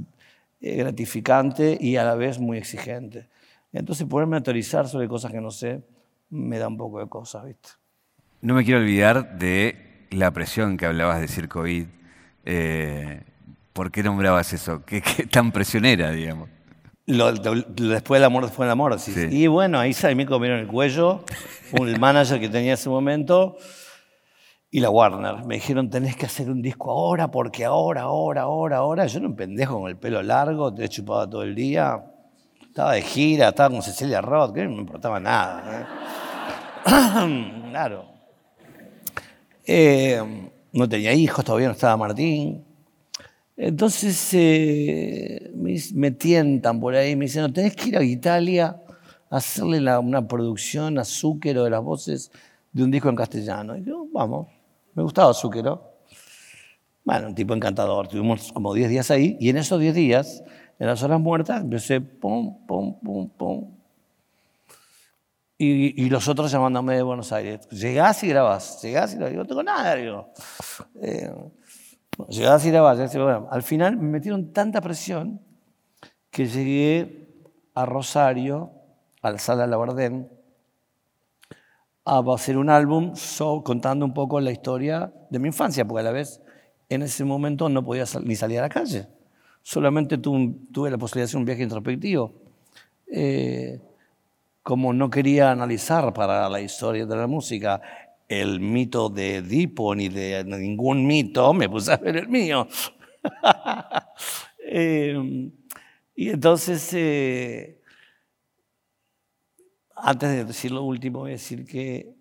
eh, 0.61 0.75
gratificante 0.75 1.77
y 1.79 1.97
a 1.97 2.03
la 2.03 2.15
vez 2.15 2.39
muy 2.39 2.57
exigente. 2.57 3.27
Entonces, 3.73 4.07
poderme 4.07 4.37
autorizar 4.37 4.87
sobre 4.87 5.07
cosas 5.07 5.31
que 5.31 5.41
no 5.41 5.51
sé 5.51 5.81
me 6.29 6.57
da 6.57 6.67
un 6.67 6.77
poco 6.77 6.99
de 6.99 7.07
cosas, 7.07 7.45
¿viste? 7.45 7.69
No 8.41 8.53
me 8.53 8.63
quiero 8.63 8.79
olvidar 8.79 9.37
de 9.37 10.07
la 10.11 10.31
presión 10.31 10.77
que 10.77 10.85
hablabas 10.85 11.19
de 11.19 11.27
Circo 11.27 11.63
eh, 12.45 13.21
¿Por 13.73 13.91
qué 13.91 14.03
nombrabas 14.03 14.53
eso? 14.53 14.83
¿Qué, 14.85 15.01
tan 15.31 15.51
presionera, 15.51 16.11
digamos? 16.11 16.49
Lo, 17.07 17.31
después 17.31 18.19
del 18.19 18.25
amor, 18.25 18.43
después 18.43 18.65
del 18.65 18.71
amor. 18.71 18.99
Sí. 18.99 19.13
Y 19.31 19.47
bueno, 19.47 19.79
ahí 19.79 19.93
se 19.93 20.13
me 20.13 20.25
comieron 20.25 20.59
el 20.59 20.67
cuello, 20.67 21.23
el 21.71 21.99
manager 21.99 22.39
que 22.39 22.49
tenía 22.49 22.73
ese 22.73 22.89
momento 22.89 23.57
y 24.69 24.81
la 24.81 24.89
Warner. 24.89 25.45
Me 25.45 25.55
dijeron, 25.55 25.89
tenés 25.89 26.17
que 26.17 26.25
hacer 26.25 26.49
un 26.49 26.61
disco 26.61 26.91
ahora, 26.91 27.31
porque 27.31 27.63
ahora, 27.63 28.01
ahora, 28.01 28.41
ahora, 28.41 28.77
ahora. 28.77 29.07
Yo 29.07 29.19
era 29.19 29.27
un 29.27 29.35
pendejo 29.35 29.79
con 29.79 29.89
el 29.89 29.97
pelo 29.97 30.21
largo, 30.21 30.73
te 30.73 30.83
he 30.83 30.89
chupado 30.89 31.29
todo 31.29 31.43
el 31.43 31.55
día. 31.55 32.03
Estaba 32.61 32.93
de 32.93 33.01
gira, 33.01 33.49
estaba 33.49 33.69
con 33.69 33.81
Cecilia 33.81 34.21
Roth, 34.21 34.53
que 34.53 34.65
no 34.65 34.71
me 34.71 34.81
importaba 34.81 35.19
nada. 35.19 35.87
¿eh? 36.85 37.69
claro. 37.71 38.05
Eh, 39.65 40.51
no 40.73 40.89
tenía 40.89 41.13
hijos, 41.13 41.43
todavía 41.43 41.67
no 41.67 41.73
estaba 41.73 41.95
Martín. 41.95 42.66
Entonces 43.57 44.29
eh, 44.33 45.51
me, 45.55 46.11
tientan 46.11 46.79
por 46.79 46.93
ahí, 46.93 47.15
me 47.15 47.25
dicen, 47.25 47.41
no, 47.41 47.51
tenés 47.51 47.75
que 47.75 47.89
ir 47.89 47.97
a 47.97 48.03
Italia 48.03 48.79
a 49.31 49.37
hacerle 49.37 49.79
una 49.97 50.27
producción 50.27 50.99
a 50.99 51.03
Zúquero 51.03 51.63
de 51.63 51.71
las 51.71 51.83
voces 51.83 52.31
de 52.71 52.83
un 52.83 52.91
disco 52.91 53.09
en 53.09 53.15
castellano. 53.15 53.75
Y 53.75 53.83
yo, 53.83 54.05
vamos, 54.13 54.47
me 54.93 55.01
gustaba 55.01 55.33
Zúquero. 55.33 55.97
Bueno, 57.03 57.29
un 57.29 57.35
tipo 57.35 57.55
encantador. 57.55 58.07
Tuvimos 58.07 58.51
como 58.53 58.75
10 58.75 58.89
días 58.89 59.09
ahí 59.09 59.37
y 59.39 59.49
en 59.49 59.57
esos 59.57 59.79
10 59.79 59.95
días 59.95 60.43
en 60.77 60.85
las 60.87 61.01
horas 61.01 61.19
muertas 61.19 61.61
empecé 61.61 61.99
pum, 61.99 62.65
pum, 62.67 62.99
pum, 62.99 63.29
pum. 63.29 63.77
Y, 65.59 66.07
los 66.09 66.27
otros 66.27 66.51
llamándome 66.51 66.95
de 66.95 67.01
Buenos 67.01 67.31
Aires. 67.31 67.67
Llegás 67.69 68.23
y 68.23 68.27
grabás, 68.27 68.79
llegás 68.83 69.13
y 69.13 69.15
grabás. 69.15 69.33
Yo 69.33 69.39
no 69.39 69.47
tengo 69.47 69.63
nada, 69.63 69.95
digo. 69.95 70.31
Eh, 71.01 71.31
llegás 72.29 72.65
y 72.65 72.71
grabás. 72.71 73.13
Bueno, 73.15 73.47
al 73.51 73.63
final 73.63 73.97
me 73.97 74.09
metieron 74.09 74.53
tanta 74.53 74.81
presión 74.81 75.41
que 76.31 76.47
llegué 76.47 77.29
a 77.73 77.85
Rosario, 77.85 78.71
a 79.21 79.31
la 79.31 79.39
sala 79.39 79.67
Labardén, 79.67 80.29
a 82.05 82.23
hacer 82.33 82.57
un 82.57 82.69
álbum 82.69 83.13
contando 83.63 84.05
un 84.05 84.13
poco 84.13 84.39
la 84.39 84.51
historia 84.51 85.13
de 85.29 85.39
mi 85.39 85.47
infancia, 85.47 85.85
porque 85.85 86.01
a 86.01 86.03
la 86.03 86.11
vez 86.11 86.41
en 86.89 87.01
ese 87.01 87.25
momento 87.25 87.67
no 87.69 87.83
podía 87.83 88.05
ni 88.23 88.35
salir 88.35 88.59
a 88.59 88.63
la 88.63 88.69
calle 88.69 89.07
solamente 89.67 90.17
tuve 90.17 90.89
la 90.89 90.97
posibilidad 90.97 91.25
de 91.25 91.29
hacer 91.29 91.37
un 91.37 91.43
viaje 91.43 91.63
introspectivo. 91.63 92.33
Eh, 93.05 93.81
como 94.63 94.93
no 94.93 95.09
quería 95.09 95.51
analizar 95.51 96.13
para 96.13 96.47
la 96.47 96.61
historia 96.61 97.05
de 97.05 97.15
la 97.17 97.27
música 97.27 97.81
el 98.27 98.59
mito 98.59 99.09
de 99.09 99.37
Edipo 99.37 99.95
ni 99.95 100.09
de 100.09 100.43
ningún 100.43 101.05
mito, 101.05 101.53
me 101.53 101.69
puse 101.69 101.93
a 101.93 101.97
ver 101.97 102.17
el 102.17 102.27
mío. 102.27 102.67
Eh, 104.69 105.49
y 106.13 106.29
entonces, 106.29 106.93
eh, 106.93 107.81
antes 109.95 110.29
de 110.29 110.43
decir 110.43 110.71
lo 110.71 110.83
último, 110.83 111.19
voy 111.19 111.29
a 111.29 111.33
decir 111.35 111.65
que 111.65 112.17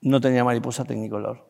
no 0.00 0.22
tenía 0.22 0.42
mariposa 0.42 0.84
tecnicolor. 0.84 1.46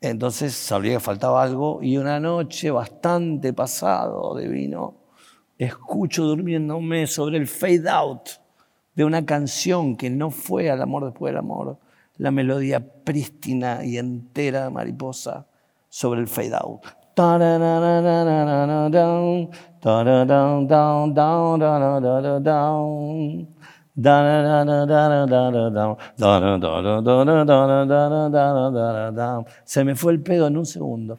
Entonces 0.00 0.54
sabría 0.54 0.94
que 0.94 1.00
faltaba 1.00 1.42
algo 1.42 1.82
y 1.82 1.96
una 1.98 2.20
noche 2.20 2.70
bastante 2.70 3.52
pasado 3.52 4.34
de 4.34 4.48
vino, 4.48 4.96
escucho 5.58 6.24
durmiéndome 6.24 7.06
sobre 7.06 7.36
el 7.36 7.46
fade 7.46 7.90
out 7.90 8.28
de 8.94 9.04
una 9.04 9.26
canción 9.26 9.96
que 9.96 10.08
no 10.08 10.30
fue 10.30 10.70
al 10.70 10.80
amor 10.80 11.04
después 11.04 11.32
del 11.32 11.38
amor, 11.38 11.78
la 12.18 12.30
melodía 12.30 12.84
prístina 13.04 13.84
y 13.84 13.96
entera 13.96 14.70
mariposa 14.70 15.46
sobre 15.88 16.20
el 16.20 16.28
fade 16.28 16.54
out. 16.54 16.82
Se 29.64 29.84
me 29.84 29.94
fue 29.96 30.12
el 30.12 30.22
pedo 30.22 30.46
en 30.46 30.56
un 30.56 30.66
segundo. 30.66 31.18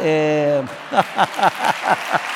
Eh. 0.00 0.62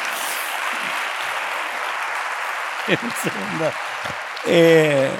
Eh, 4.46 5.10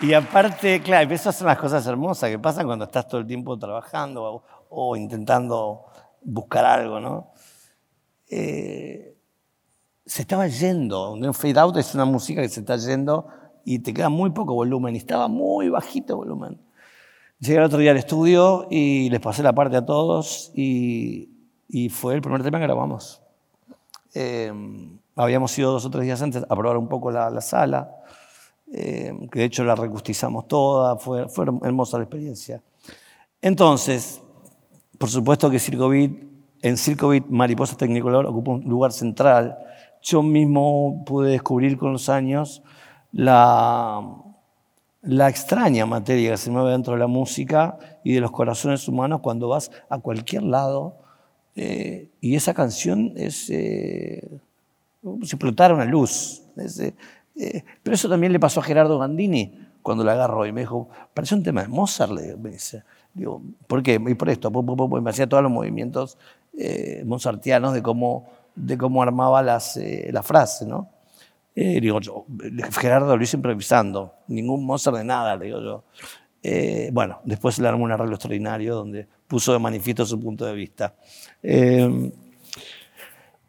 y 0.00 0.12
aparte, 0.12 0.80
claro, 0.80 1.12
esas 1.12 1.36
son 1.36 1.48
las 1.48 1.58
cosas 1.58 1.86
hermosas 1.86 2.30
que 2.30 2.38
pasan 2.38 2.66
cuando 2.66 2.84
estás 2.84 3.08
todo 3.08 3.20
el 3.20 3.26
tiempo 3.26 3.58
trabajando 3.58 4.44
o, 4.70 4.96
intentando 4.96 5.86
buscar 6.22 6.64
algo, 6.64 7.00
¿no? 7.00 7.32
Eh, 8.30 9.16
se 10.06 10.22
estaba 10.22 10.46
yendo. 10.46 11.12
Un 11.12 11.34
fade 11.34 11.58
out 11.58 11.76
es 11.76 11.94
una 11.94 12.04
música 12.04 12.42
que 12.42 12.48
se 12.48 12.60
está 12.60 12.76
yendo 12.76 13.28
y 13.64 13.80
te 13.80 13.92
queda 13.92 14.08
muy 14.08 14.30
poco 14.30 14.54
volumen. 14.54 14.94
Y 14.94 14.98
estaba 14.98 15.28
muy 15.28 15.68
bajito 15.68 16.16
volumen. 16.16 16.60
Llegué 17.40 17.58
el 17.58 17.64
otro 17.64 17.78
día 17.78 17.90
al 17.92 17.96
estudio 17.96 18.66
y 18.70 19.10
les 19.10 19.20
pasé 19.20 19.42
la 19.42 19.52
parte 19.52 19.76
a 19.76 19.86
todos 19.86 20.50
y, 20.54 21.30
y 21.68 21.88
fue 21.88 22.14
el 22.14 22.20
primer 22.20 22.42
tema 22.42 22.58
que 22.58 22.64
grabamos. 22.64 23.22
Eh, 24.14 24.52
habíamos 25.14 25.56
ido 25.58 25.72
dos 25.72 25.84
o 25.84 25.90
tres 25.90 26.04
días 26.04 26.22
antes 26.22 26.42
a 26.42 26.56
probar 26.56 26.76
un 26.76 26.88
poco 26.88 27.10
la, 27.10 27.30
la 27.30 27.40
sala, 27.40 27.94
eh, 28.72 29.12
que 29.30 29.40
de 29.40 29.44
hecho 29.44 29.64
la 29.64 29.74
recustizamos 29.74 30.48
toda, 30.48 30.96
fue, 30.96 31.28
fue 31.28 31.46
hermosa 31.62 31.98
la 31.98 32.04
experiencia. 32.04 32.62
Entonces, 33.40 34.20
por 34.98 35.08
supuesto 35.08 35.50
que 35.50 35.58
Circo 35.58 35.88
Beat, 35.88 36.12
en 36.62 36.76
Circo 36.76 37.08
Beat 37.08 37.26
Mariposa 37.28 37.76
Tecnicolor 37.76 38.26
ocupa 38.26 38.52
un 38.52 38.62
lugar 38.62 38.92
central 38.92 39.58
yo 40.02 40.22
mismo 40.22 41.02
pude 41.04 41.32
descubrir 41.32 41.76
con 41.76 41.92
los 41.92 42.08
años 42.08 42.62
la, 43.12 44.16
la 45.02 45.28
extraña 45.28 45.86
materia 45.86 46.32
que 46.32 46.36
se 46.36 46.50
mueve 46.50 46.72
dentro 46.72 46.94
de 46.94 47.00
la 47.00 47.06
música 47.06 47.78
y 48.04 48.14
de 48.14 48.20
los 48.20 48.30
corazones 48.30 48.86
humanos 48.88 49.20
cuando 49.20 49.48
vas 49.48 49.70
a 49.88 49.98
cualquier 49.98 50.44
lado. 50.44 50.96
Eh, 51.56 52.10
y 52.20 52.36
esa 52.36 52.54
canción 52.54 53.12
es 53.16 53.50
eh, 53.50 54.40
como 55.02 55.16
una 55.16 55.84
luz. 55.84 56.42
Eh, 56.56 56.94
pero 57.82 57.94
eso 57.94 58.08
también 58.08 58.32
le 58.32 58.40
pasó 58.40 58.60
a 58.60 58.62
Gerardo 58.62 58.98
Gandini 58.98 59.52
cuando 59.82 60.04
la 60.04 60.12
agarró 60.12 60.44
y 60.44 60.52
me 60.52 60.62
dijo, 60.62 60.88
parece 61.14 61.34
un 61.34 61.42
tema 61.42 61.62
de 61.62 61.68
Mozart, 61.68 62.12
me 62.12 62.50
dice. 62.50 62.82
Digo, 63.14 63.42
¿por 63.66 63.82
qué? 63.82 64.00
Y 64.06 64.14
por 64.14 64.28
esto, 64.28 64.50
me 64.50 65.10
hacía 65.10 65.28
todos 65.28 65.42
los 65.42 65.52
movimientos 65.52 66.18
mozartianos 67.04 67.72
de 67.72 67.82
cómo 67.82 68.26
de 68.58 68.76
cómo 68.76 69.02
armaba 69.02 69.42
las, 69.42 69.76
eh, 69.76 70.10
la 70.12 70.22
frase, 70.22 70.66
¿no? 70.66 70.90
Eh, 71.54 71.80
digo 71.80 72.00
yo, 72.00 72.24
Gerardo 72.78 73.16
lo 73.16 73.22
hizo 73.22 73.36
improvisando, 73.36 74.14
ningún 74.28 74.64
Mozart 74.64 74.96
de 74.96 75.04
nada, 75.04 75.36
digo 75.36 75.60
yo. 75.60 75.84
Eh, 76.42 76.90
bueno, 76.92 77.20
después 77.24 77.58
le 77.58 77.66
armó 77.66 77.84
un 77.84 77.92
arreglo 77.92 78.14
extraordinario 78.14 78.74
donde 78.74 79.08
puso 79.26 79.52
de 79.52 79.58
manifiesto 79.58 80.06
su 80.06 80.20
punto 80.20 80.44
de 80.44 80.54
vista. 80.54 80.94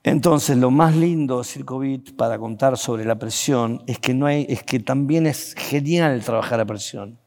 Entonces, 0.03 0.57
lo 0.57 0.71
más 0.71 0.95
lindo 0.95 1.39
de 1.39 1.43
Circo 1.43 1.79
Beat 1.79 2.15
para 2.15 2.39
contar 2.39 2.77
sobre 2.77 3.03
la 3.03 3.19
presión 3.19 3.83
es 3.85 3.99
que, 3.99 4.13
no 4.13 4.27
hay, 4.27 4.45
es 4.47 4.63
que 4.63 4.79
también 4.79 5.27
es 5.27 5.53
genial 5.57 6.23
trabajar 6.23 6.59
a 6.59 6.65
presión. 6.65 7.19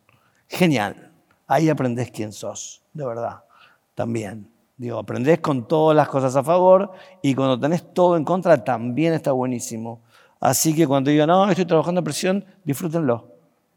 Genial. 0.48 1.12
Ahí 1.46 1.68
aprendes 1.68 2.10
quién 2.10 2.32
sos, 2.32 2.82
de 2.94 3.04
verdad, 3.04 3.44
también. 3.94 4.50
Digo, 4.78 4.98
aprendés 4.98 5.40
con 5.40 5.68
todas 5.68 5.94
las 5.94 6.08
cosas 6.08 6.34
a 6.34 6.42
favor 6.42 6.92
y 7.20 7.34
cuando 7.34 7.60
tenés 7.60 7.92
todo 7.92 8.16
en 8.16 8.24
contra 8.24 8.64
también 8.64 9.12
está 9.12 9.32
buenísimo. 9.32 10.00
Así 10.40 10.74
que 10.74 10.86
cuando 10.86 11.10
digan, 11.10 11.28
no, 11.28 11.48
estoy 11.50 11.66
trabajando 11.66 12.00
a 12.00 12.04
presión, 12.04 12.44
disfrútenlo. 12.64 13.28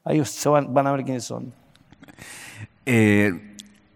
Ahí 0.05 0.23
se 0.23 0.47
van, 0.47 0.73
van 0.73 0.87
a 0.87 0.93
ver 0.93 1.03
quiénes 1.03 1.25
son. 1.25 1.53
Eh, 2.85 3.54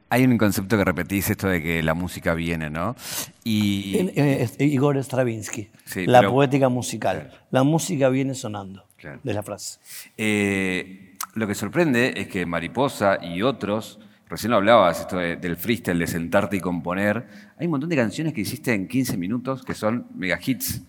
hay 0.10 0.24
un 0.26 0.38
concepto 0.38 0.78
que 0.78 0.84
repetís, 0.86 1.30
esto 1.30 1.48
de 1.48 1.62
que 1.62 1.84
la 1.84 1.94
música 1.94 2.34
viene, 2.34 2.70
¿no? 2.70 2.96
Y 3.44 3.98
En- 4.16 4.50
Igor 4.60 4.98
Stravinsky, 5.04 5.70
Sí, 5.86 6.06
la 6.06 6.20
pero- 6.20 6.32
poética 6.32 6.70
musical. 6.70 7.32
La 7.52 7.64
música 7.64 8.10
viene 8.10 8.34
sonando, 8.34 8.86
Claro. 8.98 9.20
de 9.24 9.34
la 9.34 9.44
frase. 9.44 9.80
eh, 10.18 11.16
lo 11.36 11.48
que 11.48 11.56
sorprende 11.56 12.14
es 12.18 12.28
que 12.28 12.46
Mariposa 12.46 13.20
y 13.24 13.42
otros, 13.44 14.00
recién 14.28 14.52
lo 14.52 14.58
hablabas, 14.58 15.02
esto 15.02 15.18
de- 15.18 15.36
del 15.38 15.58
freestyle, 15.58 16.00
de 16.00 16.08
sentarte 16.08 16.58
y 16.58 16.60
componer, 16.60 17.28
hay 17.58 17.68
un 17.68 17.72
montón 17.72 17.90
de 17.90 17.96
canciones 17.96 18.34
que 18.34 18.42
hiciste 18.42 18.74
en 18.74 18.88
15 18.88 19.16
minutos 19.18 19.64
que 19.64 19.74
son 19.76 20.08
mega 20.16 20.40
hits. 20.44 20.82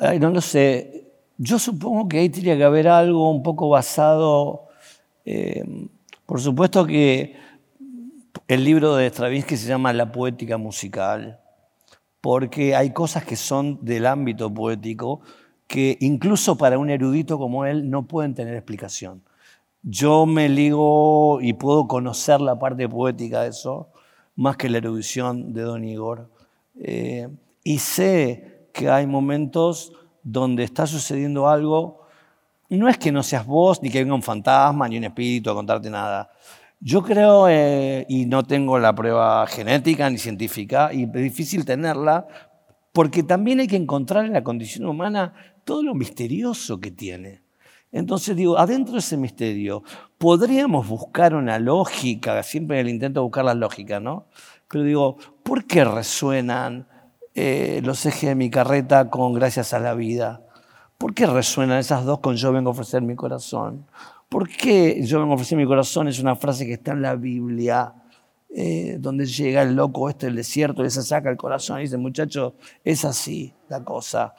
Ay, 0.00 0.18
no 0.18 0.30
lo 0.30 0.40
sé. 0.40 1.04
Yo 1.38 1.58
supongo 1.58 2.08
que 2.08 2.18
ahí 2.18 2.28
tendría 2.30 2.56
que 2.56 2.64
haber 2.64 2.88
algo 2.88 3.30
un 3.30 3.42
poco 3.42 3.68
basado. 3.68 4.62
eh, 5.28 5.64
por 6.24 6.40
supuesto 6.40 6.86
que 6.86 7.34
el 8.48 8.64
libro 8.64 8.94
de 8.94 9.08
Stravinsky 9.08 9.56
se 9.56 9.68
llama 9.68 9.92
La 9.92 10.12
poética 10.12 10.56
musical, 10.56 11.40
porque 12.20 12.76
hay 12.76 12.90
cosas 12.92 13.24
que 13.24 13.36
son 13.36 13.84
del 13.84 14.06
ámbito 14.06 14.52
poético 14.52 15.20
que 15.66 15.98
incluso 16.00 16.56
para 16.56 16.78
un 16.78 16.90
erudito 16.90 17.38
como 17.38 17.64
él 17.64 17.90
no 17.90 18.06
pueden 18.06 18.34
tener 18.34 18.54
explicación. 18.54 19.22
Yo 19.82 20.26
me 20.26 20.48
ligo 20.48 21.40
y 21.40 21.54
puedo 21.54 21.88
conocer 21.88 22.40
la 22.40 22.58
parte 22.58 22.88
poética 22.88 23.42
de 23.42 23.48
eso, 23.48 23.88
más 24.36 24.56
que 24.56 24.68
la 24.68 24.78
erudición 24.78 25.52
de 25.52 25.62
Don 25.62 25.84
Igor. 25.84 26.30
Eh, 26.80 27.28
y 27.64 27.78
sé 27.78 28.68
que 28.72 28.90
hay 28.90 29.06
momentos 29.06 29.92
donde 30.22 30.62
está 30.62 30.86
sucediendo 30.86 31.48
algo, 31.48 32.06
no 32.68 32.88
es 32.88 32.98
que 32.98 33.12
no 33.12 33.22
seas 33.22 33.46
vos, 33.46 33.82
ni 33.82 33.90
que 33.90 34.00
venga 34.00 34.14
un 34.14 34.22
fantasma, 34.22 34.88
ni 34.88 34.98
un 34.98 35.04
espíritu 35.04 35.50
a 35.50 35.54
contarte 35.54 35.88
nada. 35.88 36.30
Yo 36.80 37.02
creo, 37.02 37.48
eh, 37.48 38.04
y 38.08 38.26
no 38.26 38.42
tengo 38.44 38.78
la 38.78 38.94
prueba 38.94 39.46
genética 39.46 40.10
ni 40.10 40.18
científica, 40.18 40.92
y 40.92 41.04
es 41.04 41.12
difícil 41.12 41.64
tenerla, 41.64 42.26
porque 42.92 43.22
también 43.22 43.60
hay 43.60 43.66
que 43.66 43.76
encontrar 43.76 44.26
en 44.26 44.34
la 44.34 44.44
condición 44.44 44.86
humana 44.86 45.32
todo 45.64 45.82
lo 45.82 45.94
misterioso 45.94 46.78
que 46.78 46.90
tiene. 46.90 47.42
Entonces 47.92 48.36
digo, 48.36 48.58
adentro 48.58 48.94
de 48.94 48.98
ese 48.98 49.16
misterio, 49.16 49.82
podríamos 50.18 50.86
buscar 50.86 51.34
una 51.34 51.58
lógica, 51.58 52.42
siempre 52.42 52.78
en 52.78 52.86
el 52.86 52.92
intento 52.92 53.20
de 53.20 53.24
buscar 53.24 53.44
la 53.46 53.54
lógica, 53.54 54.00
¿no? 54.00 54.26
Pero 54.68 54.84
digo, 54.84 55.16
¿por 55.42 55.64
qué 55.64 55.84
resuenan 55.84 56.88
eh, 57.34 57.80
los 57.84 58.04
ejes 58.04 58.28
de 58.30 58.34
mi 58.34 58.50
carreta 58.50 59.08
con 59.08 59.32
gracias 59.32 59.72
a 59.72 59.78
la 59.78 59.94
vida? 59.94 60.42
¿Por 60.98 61.14
qué 61.14 61.26
resuenan 61.26 61.78
esas 61.78 62.04
dos 62.04 62.20
con 62.20 62.36
yo 62.36 62.52
vengo 62.52 62.70
a 62.70 62.72
ofrecer 62.72 63.02
mi 63.02 63.14
corazón? 63.14 63.86
¿Por 64.28 64.48
qué 64.48 65.00
yo 65.04 65.20
a 65.20 65.24
ofrecer 65.26 65.56
mi 65.56 65.66
corazón 65.66 66.08
es 66.08 66.18
una 66.18 66.36
frase 66.36 66.66
que 66.66 66.74
está 66.74 66.92
en 66.92 67.02
la 67.02 67.14
Biblia? 67.14 67.94
eh, 68.58 68.96
donde 68.98 69.26
llega 69.26 69.60
el 69.60 69.74
loco 69.76 70.08
este 70.08 70.26
del 70.26 70.36
desierto 70.36 70.82
y 70.82 70.88
se 70.88 71.02
saca 71.02 71.28
el 71.28 71.36
corazón 71.36 71.78
y 71.78 71.82
dice, 71.82 71.98
muchacho, 71.98 72.54
es 72.82 73.04
así 73.04 73.52
la 73.68 73.84
cosa. 73.84 74.34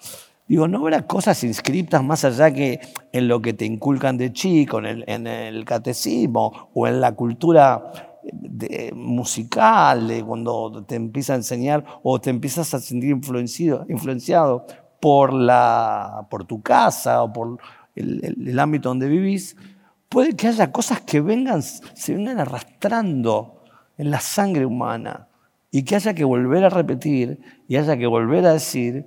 Digo, 0.47 0.67
¿no 0.67 0.79
habrá 0.79 1.05
cosas 1.05 1.43
inscriptas 1.43 2.03
más 2.03 2.25
allá 2.25 2.51
que 2.51 2.79
en 3.11 3.27
lo 3.27 3.43
que 3.43 3.53
te 3.53 3.65
inculcan 3.65 4.17
de 4.17 4.33
chico, 4.33 4.79
en 4.79 5.27
el, 5.27 5.65
catecismo 5.65 6.69
o 6.73 6.87
en 6.87 6.99
la 6.99 7.11
cultura 7.11 7.91
de- 8.23 8.91
musical, 8.95 10.07
de 10.07 10.23
cuando 10.23 10.83
te 10.87 10.95
empieza 10.95 11.33
a 11.33 11.35
enseñar 11.35 11.85
o 12.01 12.19
te 12.19 12.31
empiezas 12.31 12.73
a 12.73 12.79
sentir 12.79 13.11
influenciado, 13.11 14.65
por, 14.99 15.31
la, 15.31 16.25
por 16.31 16.45
tu 16.45 16.63
casa 16.63 17.21
o 17.21 17.31
por 17.31 17.59
el- 17.93 18.35
el 18.47 18.59
ámbito 18.59 18.89
donde 18.89 19.07
vivís? 19.09 19.55
Puede 20.09 20.35
que 20.35 20.47
haya 20.47 20.71
cosas 20.71 21.01
que 21.01 21.19
vengan, 21.21 21.61
se 21.61 22.13
vengan 22.13 22.39
arrastrando 22.39 23.63
en 23.97 24.09
la 24.11 24.19
sangre 24.19 24.65
humana 24.65 25.27
y 25.71 25.83
que 25.83 25.95
haya 25.95 26.13
que 26.13 26.23
volver 26.23 26.63
a 26.63 26.69
repetir 26.69 27.39
y 27.67 27.75
haya 27.75 27.97
que 27.97 28.07
volver 28.07 28.45
a 28.45 28.53
decir. 28.53 29.05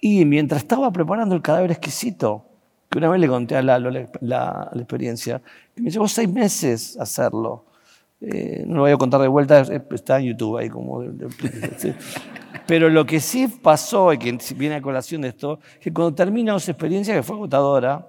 Y 0.00 0.24
mientras 0.24 0.62
estaba 0.62 0.90
preparando 0.92 1.34
el 1.34 1.42
cadáver 1.42 1.70
exquisito, 1.70 2.46
que 2.90 2.98
una 2.98 3.08
vez 3.08 3.20
le 3.20 3.28
conté 3.28 3.56
a 3.56 3.62
la, 3.62 3.78
la- 3.78 4.70
experiencia, 4.74 5.40
que 5.74 5.82
me 5.82 5.90
llevó 5.90 6.08
seis 6.08 6.28
meses 6.28 6.96
hacerlo. 6.98 7.64
Eh, 8.20 8.64
no 8.66 8.76
lo 8.76 8.80
voy 8.82 8.92
a 8.92 8.96
contar 8.96 9.20
de 9.20 9.28
vuelta, 9.28 9.60
es- 9.60 9.70
está 9.92 10.18
en 10.18 10.26
YouTube 10.26 10.56
ahí 10.58 10.68
como... 10.68 11.02
Pero 12.66 12.88
lo 12.88 13.04
que 13.04 13.20
sí 13.20 13.46
pasó, 13.48 14.12
y 14.12 14.18
que 14.18 14.38
viene 14.56 14.76
a 14.76 14.82
colación 14.82 15.20
de 15.22 15.28
esto, 15.28 15.60
que 15.80 15.92
cuando 15.92 16.14
termina 16.14 16.56
esa 16.56 16.70
experiencia, 16.72 17.14
que 17.14 17.22
fue 17.22 17.36
agotadora, 17.36 18.06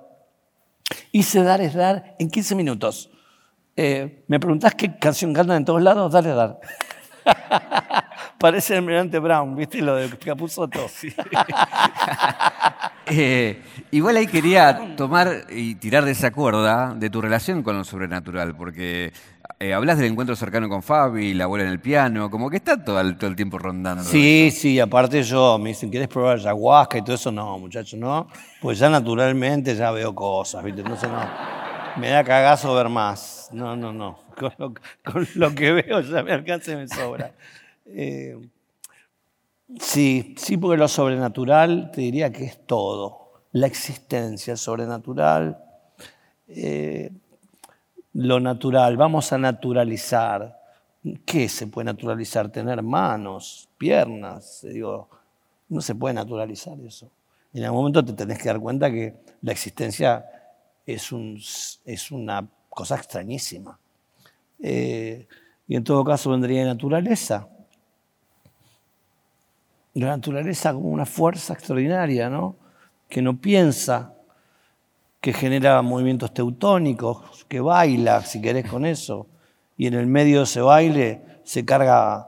hice 1.12 1.44
dar 1.44 1.62
es 1.62 1.74
dar 1.74 2.16
en 2.20 2.30
15 2.30 2.56
minutos. 2.56 3.10
Eh, 3.76 4.24
¿Me 4.28 4.40
preguntás 4.40 4.76
qué 4.76 4.98
canción 4.98 5.34
cantan 5.34 5.58
en 5.58 5.66
todos 5.66 5.82
lados? 5.82 6.12
Dale, 6.12 6.30
dar. 6.30 6.60
Parece 8.40 8.74
el 8.74 8.80
Almirante 8.80 9.20
Brown, 9.20 9.56
¿viste? 9.56 9.82
Lo 9.82 9.96
de 9.96 10.10
Capuzotto. 10.18 10.88
Eh, 13.08 13.62
igual 13.92 14.18
ahí 14.18 14.26
quería 14.26 14.96
tomar 14.96 15.46
y 15.52 15.76
tirar 15.76 16.06
de 16.06 16.12
esa 16.12 16.32
cuerda 16.32 16.96
de 16.96 17.12
tu 17.12 17.22
relación 17.22 17.62
con 17.62 17.78
lo 17.78 17.84
sobrenatural, 17.84 18.56
porque 18.56 19.14
eh, 19.66 19.74
hablas 19.74 19.98
del 19.98 20.12
encuentro 20.12 20.36
cercano 20.36 20.70
con 20.70 20.84
Fabi, 20.84 21.34
la 21.34 21.46
abuela 21.46 21.66
en 21.66 21.72
el 21.72 21.80
piano, 21.80 22.30
como 22.30 22.50
que 22.50 22.58
está 22.58 22.84
todo 22.84 23.02
el, 23.02 23.18
todo 23.18 23.30
el 23.30 23.36
tiempo 23.36 23.58
rondando. 23.58 24.04
Sí, 24.04 24.52
sí, 24.52 24.80
aparte 24.80 25.24
yo, 25.24 25.58
me 25.58 25.70
dicen, 25.70 25.90
¿querés 25.90 26.08
probar 26.08 26.38
ayahuasca 26.38 27.00
y 27.00 27.02
todo 27.02 27.16
eso? 27.16 27.32
No, 27.32 27.58
muchachos, 27.58 28.00
no. 28.00 28.28
Pues 28.62 28.78
ya 28.78 28.90
naturalmente 28.90 29.76
ya 29.76 29.90
veo 29.90 30.14
cosas, 30.14 30.64
¿viste? 30.64 30.82
Entonces 30.82 31.10
no. 31.10 31.20
Me 31.98 32.10
da 32.10 32.24
cagazo 32.24 32.76
ver 32.76 32.90
más. 32.90 33.50
No, 33.54 33.76
no, 33.76 33.92
no. 33.92 34.20
Con 34.36 34.52
lo, 34.58 34.74
con 35.04 35.28
lo 35.36 35.56
que 35.56 35.72
veo 35.72 36.02
ya 36.02 36.22
me 36.22 36.34
alcanza 36.34 36.74
y 36.74 36.76
me 36.76 36.88
sobra. 36.90 37.32
Eh, 37.86 38.38
sí, 39.80 40.36
sí, 40.38 40.58
porque 40.58 40.78
lo 40.78 40.90
sobrenatural 40.90 41.90
te 41.92 42.02
diría 42.02 42.32
que 42.32 42.44
es 42.44 42.68
todo. 42.68 43.46
La 43.54 43.68
existencia 43.68 44.58
sobrenatural, 44.58 45.58
eh, 46.50 47.12
lo 48.16 48.40
natural, 48.40 48.96
vamos 48.96 49.34
a 49.34 49.38
naturalizar. 49.38 50.58
¿Qué 51.26 51.50
se 51.50 51.68
puede 51.68 51.86
naturalizar? 51.86 52.50
Tener 52.50 52.82
manos, 52.82 53.68
piernas. 53.78 54.62
Digo, 54.64 55.10
no 55.68 55.82
se 55.82 55.96
puede 55.96 56.16
naturalizar 56.16 56.80
eso. 56.80 57.12
En 57.54 57.66
algún 57.66 57.80
momento 57.80 58.06
te 58.06 58.14
tenés 58.14 58.38
que 58.42 58.48
dar 58.48 58.60
cuenta 58.60 58.90
que 58.90 59.16
la 59.42 59.52
existencia 59.52 60.26
es, 60.86 61.12
un, 61.12 61.38
es 61.86 62.12
una 62.12 62.48
cosa 62.70 62.96
extrañísima. 62.96 63.78
Eh, 64.60 65.28
y 65.68 65.76
en 65.76 65.84
todo 65.84 66.04
caso 66.06 66.32
vendría 66.32 66.62
de 66.62 66.68
naturaleza. 66.68 67.50
La 69.94 70.08
naturaleza 70.08 70.74
como 70.74 70.88
una 70.88 71.06
fuerza 71.06 71.54
extraordinaria, 71.54 72.30
¿no? 72.30 72.56
Que 73.10 73.22
no 73.22 73.40
piensa, 73.40 74.15
que 75.26 75.34
genera 75.34 75.82
movimientos 75.82 76.36
teutónicos, 76.36 77.46
que 77.48 77.60
baila, 77.60 78.22
si 78.22 78.40
querés, 78.44 78.70
con 78.70 78.86
eso. 78.86 79.26
Y 79.76 79.88
en 79.88 79.96
el 79.96 80.06
medio 80.06 80.38
de 80.38 80.44
ese 80.44 80.62
baile 80.62 81.40
se 81.44 81.66
carga 81.66 82.28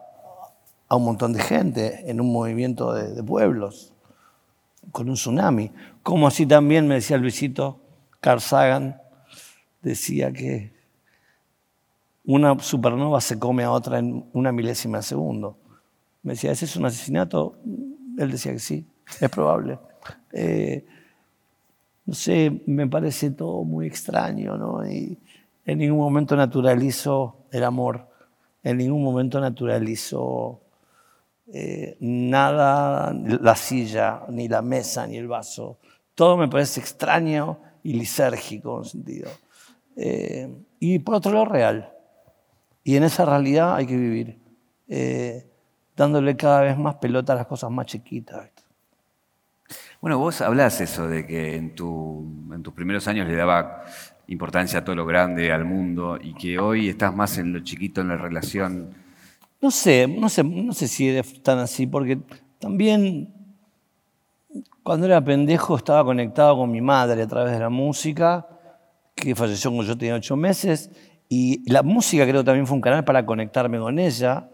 a 0.88 0.96
un 0.96 1.04
montón 1.06 1.32
de 1.32 1.40
gente 1.40 2.10
en 2.10 2.20
un 2.20 2.34
movimiento 2.34 2.94
de, 2.94 3.22
pueblos, 3.22 3.94
con 4.92 5.10
un 5.10 5.14
tsunami. 5.14 5.72
Como 6.02 6.26
así 6.26 6.48
también 6.48 6.88
me 6.88 6.96
decía 6.96 7.18
Luisito 7.18 7.80
Carl 8.20 8.42
decía 9.84 10.34
que 10.34 10.74
una 12.26 12.58
supernova 12.58 13.22
se 13.22 13.38
come 13.38 13.64
a 13.64 13.70
otra 13.70 14.00
en 14.00 14.28
una 14.34 14.52
milésima 14.52 14.98
de 14.98 15.04
segundo. 15.04 15.56
Me 16.24 16.34
decía, 16.34 16.52
¿ese 16.52 16.66
es 16.66 16.76
un 16.76 16.88
asesinato? 16.88 17.60
Él 18.18 18.32
decía 18.32 18.54
que 18.54 18.60
sí, 18.60 18.88
es 19.22 19.30
probable. 19.30 19.78
Eh, 20.34 20.84
no 22.08 22.14
sé, 22.14 22.62
me 22.66 22.88
parece 22.88 23.32
todo 23.32 23.64
muy 23.66 23.86
extraño, 23.86 24.58
¿no? 24.58 24.90
Y 24.90 25.20
en 25.66 25.78
ningún 25.78 26.00
momento 26.00 26.38
naturalizo 26.38 27.46
el 27.52 27.66
amor, 27.66 28.08
en 28.64 28.78
ningún 28.78 29.04
momento 29.04 29.42
naturalizo 29.42 30.62
eh, 31.54 31.98
nada, 32.00 33.14
la 33.14 33.56
silla, 33.56 34.22
ni 34.30 34.48
la 34.48 34.62
mesa, 34.62 35.06
ni 35.06 35.18
el 35.18 35.28
vaso. 35.28 35.80
Todo 36.16 36.38
me 36.38 36.48
parece 36.48 36.80
extraño 36.80 37.60
y 37.84 37.94
lisérgico 37.94 38.80
en 38.80 38.86
sentido. 38.86 39.30
Eh, 39.98 40.50
y 40.80 41.00
por 41.00 41.16
otro 41.16 41.34
lado, 41.34 41.46
real. 41.46 41.92
Y 42.86 42.96
en 42.96 43.04
esa 43.04 43.26
realidad 43.26 43.76
hay 43.76 43.86
que 43.86 43.98
vivir, 43.98 44.40
eh, 44.88 45.46
dándole 45.96 46.38
cada 46.38 46.62
vez 46.62 46.78
más 46.78 46.96
pelota 46.96 47.34
a 47.34 47.36
las 47.36 47.48
cosas 47.48 47.70
más 47.70 47.86
chiquitas. 47.86 48.50
Bueno, 50.00 50.20
vos 50.20 50.42
hablás 50.42 50.80
eso 50.80 51.08
de 51.08 51.26
que 51.26 51.56
en, 51.56 51.74
tu, 51.74 52.24
en 52.54 52.62
tus 52.62 52.74
primeros 52.74 53.08
años 53.08 53.28
le 53.28 53.36
daba 53.36 53.84
importancia 54.28 54.80
a 54.80 54.84
todo 54.84 54.96
lo 54.96 55.06
grande, 55.06 55.52
al 55.52 55.66
mundo, 55.66 56.20
y 56.22 56.34
que 56.36 56.60
hoy 56.60 56.90
estás 56.90 57.16
más 57.16 57.38
en 57.40 57.54
lo 57.54 57.62
chiquito, 57.62 58.02
en 58.02 58.10
la 58.10 58.18
relación. 58.18 58.94
No 59.60 59.72
sé, 59.72 60.08
no 60.08 60.30
sé, 60.30 60.44
no 60.44 60.74
sé 60.74 60.88
si 60.88 61.10
es 61.10 61.42
tan 61.42 61.58
así, 61.58 61.88
porque 61.88 62.20
también 62.60 63.34
cuando 64.84 65.08
era 65.08 65.24
pendejo 65.24 65.78
estaba 65.78 66.04
conectado 66.04 66.58
con 66.58 66.72
mi 66.72 66.82
madre 66.82 67.24
a 67.24 67.28
través 67.28 67.54
de 67.54 67.60
la 67.60 67.70
música, 67.70 68.48
que 69.16 69.34
falleció 69.34 69.72
cuando 69.72 69.92
yo 69.92 69.98
tenía 69.98 70.16
ocho 70.16 70.36
meses, 70.36 70.92
y 71.28 71.68
la 71.70 71.82
música 71.82 72.26
creo 72.28 72.44
también 72.44 72.68
fue 72.68 72.76
un 72.76 72.82
canal 72.82 73.04
para 73.04 73.26
conectarme 73.26 73.80
con 73.80 73.98
ella, 73.98 74.50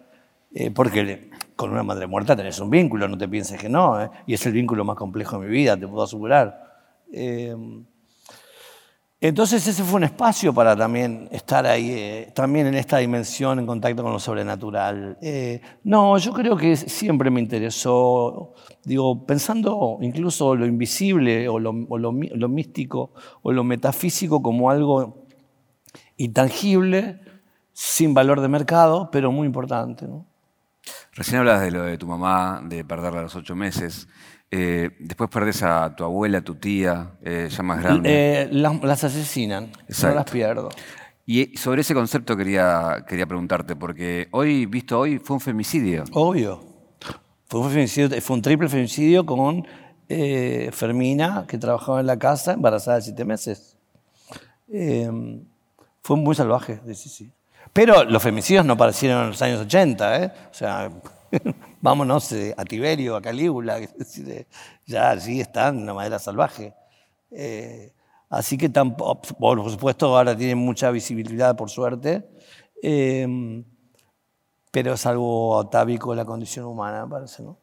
eh, 0.54 0.72
porque 0.72 1.30
con 1.56 1.72
una 1.72 1.84
madre 1.84 2.08
muerta 2.08 2.36
tenés 2.36 2.60
un 2.60 2.70
vínculo, 2.70 3.08
no 3.08 3.18
te 3.18 3.28
pienses 3.28 3.60
que 3.60 3.70
no, 3.70 4.02
¿eh? 4.02 4.10
y 4.26 4.34
es 4.34 4.46
el 4.46 4.54
vínculo 4.54 4.84
más 4.84 4.96
complejo 4.96 5.40
de 5.40 5.48
mi 5.48 5.52
vida, 5.52 5.78
te 5.78 5.88
puedo 5.88 6.04
asegurar. 6.04 6.64
Eh, 7.12 7.56
entonces 9.24 9.66
ese 9.66 9.86
fue 9.86 9.96
un 9.96 10.04
espacio 10.04 10.54
para 10.54 10.76
también 10.76 11.30
estar 11.32 11.66
ahí, 11.66 11.92
eh, 11.92 12.32
también 12.36 12.68
en 12.68 12.74
esta 12.74 12.98
dimensión, 12.98 13.58
en 13.58 13.66
contacto 13.66 14.04
con 14.04 14.12
lo 14.12 14.20
sobrenatural. 14.20 15.18
Eh, 15.22 15.62
no, 15.86 16.18
yo 16.18 16.34
creo 16.34 16.58
que 16.58 16.76
siempre 16.76 17.32
me 17.32 17.40
interesó, 17.40 18.54
digo, 18.84 19.26
pensando 19.26 19.98
incluso 20.02 20.56
lo 20.56 20.66
invisible 20.66 21.48
o 21.48 21.58
lo, 21.58 21.72
místico 22.12 23.14
o 23.44 23.54
lo 23.54 23.64
metafísico 23.64 24.42
como 24.42 24.70
algo 24.70 25.24
intangible, 26.18 27.22
sin 27.72 28.14
valor 28.14 28.42
de 28.42 28.50
mercado, 28.50 29.08
pero 29.10 29.32
muy 29.32 29.46
importante. 29.46 30.06
Recién 31.14 31.40
hablas 31.40 31.62
de 31.62 31.72
lo 31.72 31.84
de 31.84 31.98
tu 31.98 32.08
mamá, 32.08 32.62
de 32.64 32.84
perderla 32.84 33.20
a 33.20 33.24
los 33.24 33.36
ocho 33.36 33.56
meses. 33.56 34.08
Eh, 34.56 34.92
después 35.00 35.30
perdés 35.32 35.64
a 35.64 35.96
tu 35.96 36.04
abuela, 36.04 36.40
a 36.40 36.42
tu 36.42 36.56
tía, 36.56 37.14
eh, 37.24 37.50
ya 37.50 37.64
más 37.64 37.82
grande. 37.82 38.10
Eh, 38.44 38.50
las, 38.52 39.04
asesinan, 39.04 39.72
no 40.02 40.10
las 40.14 40.30
pierdo. 40.30 40.70
Y 41.26 41.58
sobre 41.58 41.82
ese 41.82 41.94
concepto 41.94 42.38
quería, 42.38 43.04
quería 43.08 43.26
preguntarte, 43.26 43.76
porque 43.76 44.28
hoy, 44.32 44.66
visto 44.66 45.00
hoy, 45.00 45.18
fue 45.20 45.36
un 45.36 45.40
femicidio. 45.40 46.04
Obvio. 46.12 46.62
Fue 47.48 47.62
un, 47.62 47.72
femicidio, 47.72 48.22
fue 48.22 48.36
un 48.36 48.42
triple 48.42 48.70
femicidio 48.70 49.26
con 49.26 49.66
Fermina, 50.08 51.46
que 51.48 51.58
trabajaba 51.58 52.02
en 52.02 52.08
la 52.08 52.20
casa, 52.20 52.54
embarazada 52.54 52.98
de 52.98 53.04
siete 53.04 53.26
meses. 53.26 53.76
fue 54.68 56.18
muy 56.18 56.36
salvaje, 56.36 56.80
sí, 56.94 57.10
sí. 57.10 57.32
Pero 57.74 58.04
los 58.04 58.22
femicidios 58.22 58.64
no 58.64 58.74
aparecieron 58.74 59.24
en 59.24 59.30
los 59.30 59.42
años 59.42 59.62
80, 59.62 60.24
¿eh? 60.24 60.32
O 60.52 60.54
sea, 60.54 60.92
vámonos 61.82 62.32
eh, 62.32 62.54
a 62.56 62.64
Tiberio, 62.64 63.16
a 63.16 63.22
Calígula, 63.22 63.80
ya 64.86 65.10
allí 65.10 65.42
están 65.42 65.80
en 65.80 65.86
la 65.88 65.94
madera 65.96 66.20
salvaje. 66.20 66.76
Eh, 67.32 67.92
así 68.30 68.58
que 68.60 68.70
tampoco, 68.70 69.22
por 69.40 69.72
supuesto 69.72 70.16
ahora 70.16 70.38
tienen 70.38 70.60
mucha 70.60 70.92
visibilidad 70.92 71.56
por 71.56 71.72
suerte, 71.72 72.30
eh, 72.84 73.64
pero 74.72 74.94
es 74.94 75.06
algo 75.08 75.60
atávico 75.60 76.12
de 76.12 76.18
la 76.18 76.26
condición 76.26 76.66
humana, 76.66 77.08
parece, 77.10 77.42
¿no? 77.42 77.63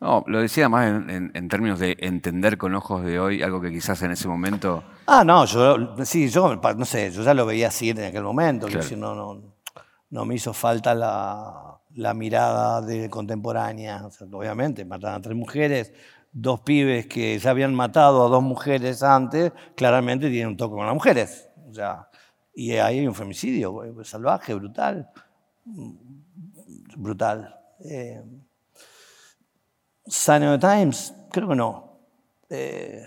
No, 0.00 0.24
lo 0.26 0.40
decía 0.40 0.68
más 0.68 0.86
en, 1.08 1.48
términos 1.48 1.78
de 1.78 1.96
entender 2.00 2.58
con 2.58 2.74
ojos 2.74 3.02
de 3.02 3.18
hoy 3.18 3.42
algo 3.42 3.60
que 3.60 3.70
quizás 3.70 4.02
en 4.02 4.10
ese 4.10 4.28
momento. 4.28 4.84
Ah, 5.06 5.24
no, 5.24 5.44
yo 5.46 5.96
sí, 6.04 6.28
yo 6.28 6.56
no 6.56 6.84
sé, 6.84 7.10
yo 7.10 7.22
ya 7.22 7.32
lo 7.32 7.46
veía 7.46 7.68
así 7.68 7.90
en 7.90 8.04
aquel 8.04 8.22
momento, 8.22 8.68
no, 8.96 9.14
no, 9.14 9.42
no 10.10 10.24
me 10.26 10.34
hizo 10.34 10.52
falta 10.52 10.94
la, 10.94 11.80
la 11.94 12.14
mirada 12.14 12.82
de 12.82 13.08
contemporánea. 13.08 14.06
obviamente, 14.32 14.84
mataron 14.84 15.16
a 15.16 15.22
tres 15.22 15.36
mujeres, 15.36 15.92
dos 16.30 16.60
pibes 16.60 17.06
que 17.06 17.38
ya 17.38 17.50
habían 17.50 17.74
matado 17.74 18.26
a 18.26 18.28
dos 18.28 18.42
mujeres 18.42 19.02
antes, 19.02 19.52
claramente 19.74 20.28
tienen 20.28 20.48
un 20.48 20.56
toque 20.56 20.74
con 20.74 20.84
las 20.84 20.94
mujeres. 20.94 21.48
O 21.68 21.72
sea, 21.72 22.08
y 22.54 22.72
ahí 22.72 22.98
hay 22.98 23.06
un 23.06 23.14
femicidio 23.14 23.82
salvaje, 24.04 24.54
brutal. 24.54 25.10
Brutal. 26.96 27.54
Eh, 27.84 28.22
The 30.06 30.58
Times, 30.58 31.14
creo 31.30 31.48
que 31.48 31.56
no. 31.56 32.00
Eh, 32.48 33.02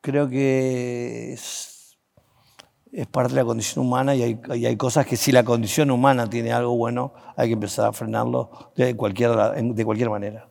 creo 0.00 0.28
que 0.28 1.32
es 1.32 1.76
es 2.96 3.06
parte 3.06 3.34
de 3.34 3.40
la 3.40 3.44
condición 3.44 3.84
humana 3.84 4.14
y 4.14 4.22
hay, 4.22 4.76
cosas 4.78 5.06
que 5.06 5.18
si 5.18 5.30
la 5.30 5.44
condición 5.44 5.90
humana 5.90 6.30
tiene 6.30 6.50
algo 6.50 6.74
bueno, 6.74 7.12
hay 7.36 7.48
que 7.48 7.52
empezar 7.52 7.86
a 7.86 7.92
frenarlo 7.92 8.72
de 8.74 8.96
cualquier, 8.96 9.32
de 9.32 9.84
cualquier 9.84 10.08
manera. 10.08 10.48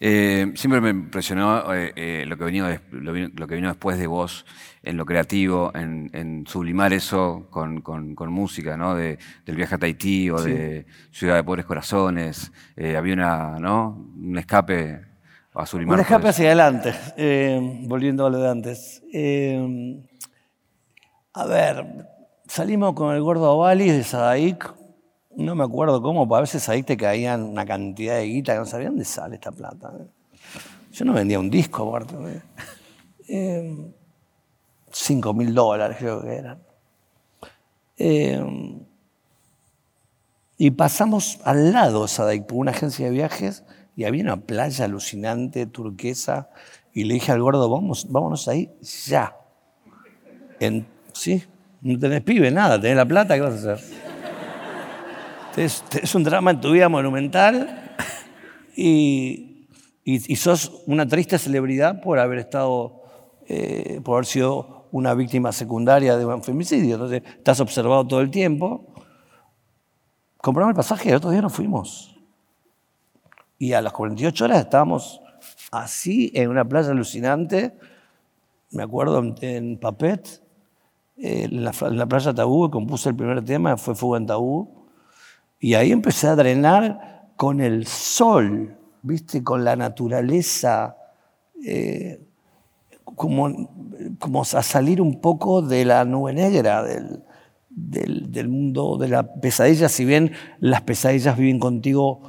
Eh, 0.00 0.52
siempre 0.54 0.80
me 0.80 0.90
impresionó 0.90 1.74
eh, 1.74 1.92
eh, 1.96 2.24
lo, 2.26 2.36
que 2.36 2.44
vino 2.44 2.68
lo, 2.90 3.46
que 3.46 3.54
vino 3.54 3.68
después 3.68 3.98
de 3.98 4.06
vos 4.06 4.46
en 4.82 4.96
lo 4.96 5.04
creativo, 5.04 5.72
en, 5.74 6.44
sublimar 6.46 6.92
eso 6.92 7.48
con, 7.50 7.82
música, 8.30 8.76
¿no? 8.76 8.94
del 8.94 9.18
viaje 9.46 9.74
a 9.74 9.78
Tahití 9.78 10.30
o 10.30 10.40
de 10.40 10.86
Ciudad 11.10 11.36
de 11.36 11.44
Pobres 11.44 11.66
Corazones. 11.66 12.52
había 12.76 13.14
una, 13.14 13.58
¿no? 13.58 14.12
un 14.16 14.38
escape 14.38 15.00
a 15.54 15.66
sublimar. 15.66 15.94
Un 15.94 16.00
escape 16.00 16.28
hacia 16.28 16.46
adelante, 16.46 16.94
volviendo 17.86 18.26
a 18.26 18.30
lo 18.30 18.38
de 18.38 18.48
antes. 18.48 19.02
A 21.34 21.46
ver, 21.46 21.84
salimos 22.46 22.94
con 22.94 23.14
el 23.14 23.22
gordo 23.22 23.52
Ovalis 23.52 23.92
de 23.92 24.04
Sadaic. 24.04 24.77
No 25.38 25.54
me 25.54 25.62
acuerdo 25.62 26.02
cómo, 26.02 26.34
a 26.34 26.40
veces 26.40 26.64
Sadaic 26.64 26.84
te 26.84 26.96
caían 26.96 27.44
una 27.44 27.64
cantidad 27.64 28.16
de 28.16 28.24
guita 28.24 28.54
que 28.54 28.58
no 28.58 28.66
sabía 28.66 28.88
dónde 28.88 29.04
sale 29.04 29.36
esta 29.36 29.52
plata. 29.52 29.92
¿eh? 29.96 30.06
Yo 30.90 31.04
no 31.04 31.12
vendía 31.12 31.38
un 31.38 31.48
disco, 31.48 31.88
aparte. 31.88 32.16
¿eh? 32.26 32.42
eh 33.28 33.92
cinco 34.90 35.32
mil 35.34 35.54
dólares 35.54 35.96
creo 36.00 36.22
que 36.22 36.34
eran. 36.34 36.58
Eh, 37.98 38.80
y 40.56 40.72
pasamos 40.72 41.38
al 41.44 41.72
lado 41.72 42.06
de 42.06 42.42
por 42.42 42.58
una 42.58 42.72
agencia 42.72 43.06
de 43.06 43.12
viajes 43.12 43.62
y 43.94 44.06
había 44.06 44.24
una 44.24 44.40
playa 44.40 44.86
alucinante, 44.86 45.66
turquesa, 45.66 46.50
y 46.92 47.04
le 47.04 47.14
dije 47.14 47.30
al 47.30 47.40
gordo, 47.40 47.70
vamos, 47.70 48.08
vámonos 48.10 48.48
ahí 48.48 48.72
ya. 48.80 49.36
¿sí? 51.12 51.44
No 51.80 51.96
tenés 51.96 52.22
pibe, 52.22 52.50
nada, 52.50 52.80
tenés 52.80 52.96
la 52.96 53.06
plata, 53.06 53.36
¿qué 53.36 53.40
vas 53.40 53.64
a 53.64 53.74
hacer? 53.74 54.17
Es 55.58 56.14
un 56.14 56.22
drama 56.22 56.52
en 56.52 56.60
tu 56.60 56.70
vida 56.70 56.88
monumental 56.88 57.96
y, 58.76 59.66
sos 60.36 60.82
una 60.86 61.06
triste 61.06 61.36
celebridad 61.36 62.00
por 62.00 62.20
haber 62.20 62.38
estado, 62.38 63.02
eh, 63.48 64.00
por 64.04 64.14
haber 64.14 64.26
sido 64.26 64.86
una 64.92 65.14
víctima 65.14 65.50
secundaria 65.50 66.16
de 66.16 66.24
un 66.24 66.44
femicidio. 66.44 66.94
Entonces, 66.94 67.22
estás 67.26 67.58
observado 67.58 68.06
todo 68.06 68.20
el 68.20 68.30
tiempo. 68.30 68.86
Compramos 70.36 70.70
el 70.70 70.76
pasaje 70.76 71.10
el 71.10 71.16
otro 71.16 71.30
día 71.30 71.42
nos 71.42 71.52
fuimos. 71.52 72.16
Y 73.58 73.72
a 73.72 73.82
las 73.82 73.92
48 73.92 74.44
horas 74.44 74.60
estábamos 74.60 75.20
así 75.72 76.30
en 76.34 76.50
una 76.50 76.64
playa 76.64 76.92
alucinante, 76.92 77.76
me 78.70 78.84
acuerdo 78.84 79.34
en 79.40 79.78
Papet, 79.78 80.40
en 81.16 81.64
la, 81.64 81.72
playa 81.72 82.32
Tabú, 82.32 82.70
compuse 82.70 83.08
el 83.08 83.16
primer 83.16 83.44
tema, 83.44 83.76
fue 83.76 83.96
Fuga 83.96 84.18
en 84.18 84.26
Tabú, 84.26 84.77
y 85.60 85.74
ahí 85.74 85.92
empecé 85.92 86.28
a 86.28 86.36
drenar 86.36 87.30
con 87.36 87.60
el 87.60 87.86
sol, 87.86 88.76
¿viste? 89.02 89.42
Con 89.42 89.64
la 89.64 89.76
naturaleza, 89.76 90.96
eh, 91.64 92.20
como, 93.04 93.70
como 94.18 94.42
a 94.42 94.44
salir 94.44 95.00
un 95.00 95.20
poco 95.20 95.62
de 95.62 95.84
la 95.84 96.04
nube 96.04 96.32
negra, 96.32 96.82
del, 96.82 97.22
del, 97.70 98.48
mundo 98.48 98.96
de 98.96 99.08
la 99.08 99.34
pesadilla, 99.34 99.88
si 99.88 100.04
bien 100.04 100.32
las 100.60 100.82
pesadillas 100.82 101.36
viven 101.36 101.58
contigo 101.58 102.20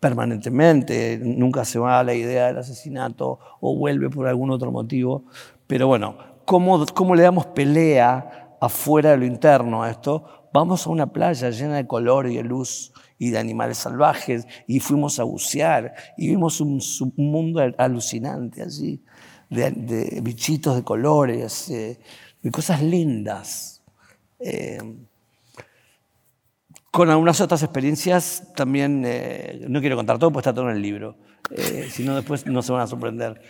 permanentemente, 0.00 1.20
nunca 1.22 1.64
se 1.64 1.78
va 1.78 2.02
la 2.04 2.14
idea 2.14 2.46
del 2.46 2.58
asesinato 2.58 3.38
o 3.60 3.76
vuelve 3.76 4.10
por 4.10 4.28
algún 4.28 4.50
otro 4.50 4.70
motivo, 4.70 5.24
pero 5.66 5.86
bueno, 5.86 6.16
cómo, 6.44 7.14
le 7.14 7.22
damos 7.22 7.46
pelea 7.46 8.56
afuera 8.60 9.10
de 9.10 9.18
lo 9.18 9.26
interno 9.26 9.82
a 9.82 9.90
esto. 9.90 10.37
Vamos 10.58 10.88
a 10.88 10.90
una 10.90 11.06
playa 11.12 11.50
llena 11.50 11.76
de 11.76 11.86
color 11.86 12.28
y 12.28 12.34
de 12.34 12.42
luz 12.42 12.92
y 13.16 13.30
de 13.30 13.38
animales 13.38 13.78
salvajes 13.78 14.44
y 14.66 14.80
fuimos 14.80 15.20
a 15.20 15.22
bucear 15.22 15.94
y 16.16 16.30
vimos 16.30 16.60
un, 16.60 16.82
mundo 17.14 17.60
alucinante 17.78 18.64
allí, 18.64 19.00
de, 19.50 20.18
bichitos 20.20 20.74
de 20.74 20.82
colores, 20.82 21.70
eh, 21.70 22.00
de 22.42 22.50
cosas 22.50 22.82
lindas. 22.82 23.84
Eh, 24.40 24.80
con 26.90 27.08
algunas 27.08 27.40
otras 27.40 27.62
experiencias 27.62 28.52
también, 28.56 29.04
eh, 29.06 29.64
no 29.68 29.78
quiero 29.78 29.94
contar 29.94 30.18
todo, 30.18 30.32
pues 30.32 30.42
está 30.42 30.52
todo 30.52 30.70
en 30.70 30.74
el 30.74 30.82
libro, 30.82 31.18
si 31.88 32.02
no 32.02 32.16
después 32.16 32.46
no 32.46 32.62
se 32.62 32.72
van 32.72 32.80
a 32.80 32.88
sorprender. 32.88 33.40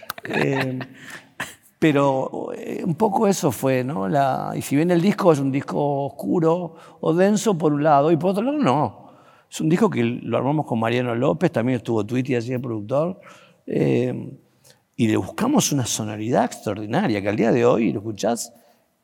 Pero 1.79 2.51
eh, 2.55 2.83
un 2.85 2.95
poco 2.95 3.29
eso 3.29 3.53
fue, 3.53 3.85
¿no? 3.85 4.09
Y 4.55 4.63
si 4.63 4.75
bien 4.77 4.91
el 4.91 5.01
disco 5.01 5.33
es 5.33 5.39
un 5.39 5.53
disco 5.53 6.07
oscuro 6.07 6.75
o 7.01 7.15
denso 7.15 7.57
por 7.57 7.73
un 7.73 7.85
lado, 7.85 8.11
y 8.11 8.17
por 8.17 8.31
otro 8.31 8.43
lado 8.43 8.59
no. 8.59 9.09
Es 9.51 9.61
un 9.61 9.69
disco 9.69 9.89
que 9.89 10.03
lo 10.03 10.37
armamos 10.37 10.67
con 10.67 10.81
Mariano 10.81 11.15
López, 11.15 11.53
también 11.53 11.77
estuvo 11.77 12.05
Twitty 12.05 12.35
así 12.35 12.51
de 12.51 12.59
productor, 12.59 13.21
eh, 13.67 14.37
y 14.97 15.07
le 15.07 15.17
buscamos 15.17 15.71
una 15.71 15.87
sonoridad 15.87 16.45
extraordinaria, 16.45 17.23
que 17.23 17.29
al 17.29 17.37
día 17.37 17.53
de 17.53 17.65
hoy 17.65 17.93
lo 17.93 18.01
escuchás 18.01 18.53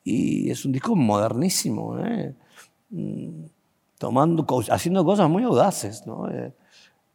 y 0.03 0.51
es 0.51 0.65
un 0.65 0.73
disco 0.73 0.95
modernísimo, 0.95 1.97
¿eh? 1.99 2.35
Mm, 2.89 3.45
Tomando, 3.97 4.45
haciendo 4.69 5.05
cosas 5.05 5.29
muy 5.29 5.43
audaces. 5.43 6.05
¿no? 6.05 6.27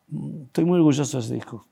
Mm, 0.09 0.43
estoy 0.47 0.65
muy 0.65 0.79
orgulloso 0.79 1.19
de 1.19 1.25
ese 1.25 1.35
disco. 1.35 1.67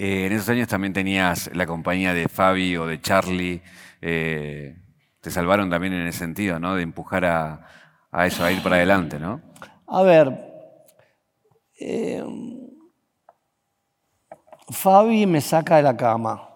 Eh, 0.00 0.26
en 0.26 0.32
esos 0.32 0.48
años 0.50 0.68
también 0.68 0.92
tenías 0.92 1.50
la 1.56 1.66
compañía 1.66 2.14
de 2.14 2.28
Fabi 2.28 2.76
o 2.76 2.86
de 2.86 3.00
Charlie. 3.00 3.60
eh, 4.00 4.76
te 5.20 5.28
salvaron 5.28 5.68
también 5.68 5.92
en 5.92 6.06
ese 6.06 6.20
sentido, 6.20 6.60
¿no? 6.60 6.76
De 6.76 6.84
empujar 6.84 7.24
a, 7.24 7.66
eso, 8.24 8.44
a 8.44 8.52
ir 8.52 8.62
para 8.62 8.76
adelante, 8.76 9.18
¿no? 9.18 9.42
A 9.88 10.02
ver, 10.02 10.38
eh, 11.80 12.24
Fabi 14.70 15.26
me 15.26 15.40
saca 15.40 15.78
de 15.78 15.82
la 15.82 15.96
cama. 15.96 16.48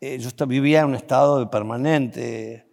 Yo 0.00 0.46
vivía 0.48 0.80
en 0.80 0.86
un 0.86 0.94
estado 0.96 1.38
de 1.38 1.46
permanente 1.46 2.66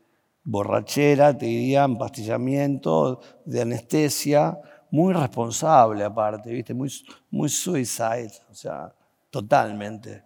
borrachera, 0.44 1.38
te 1.38 1.46
diría, 1.46 1.84
empastillamiento, 1.84 3.22
de 3.46 3.62
anestesia, 3.62 4.58
muy 4.90 5.14
responsable 5.14 6.04
aparte, 6.04 6.52
¿viste? 6.52 6.74
Muy, 6.74 6.92
muy 7.30 7.50
suicide, 7.50 8.32
o 8.50 8.56
sea, 8.56 8.92
totalmente. 9.30 10.24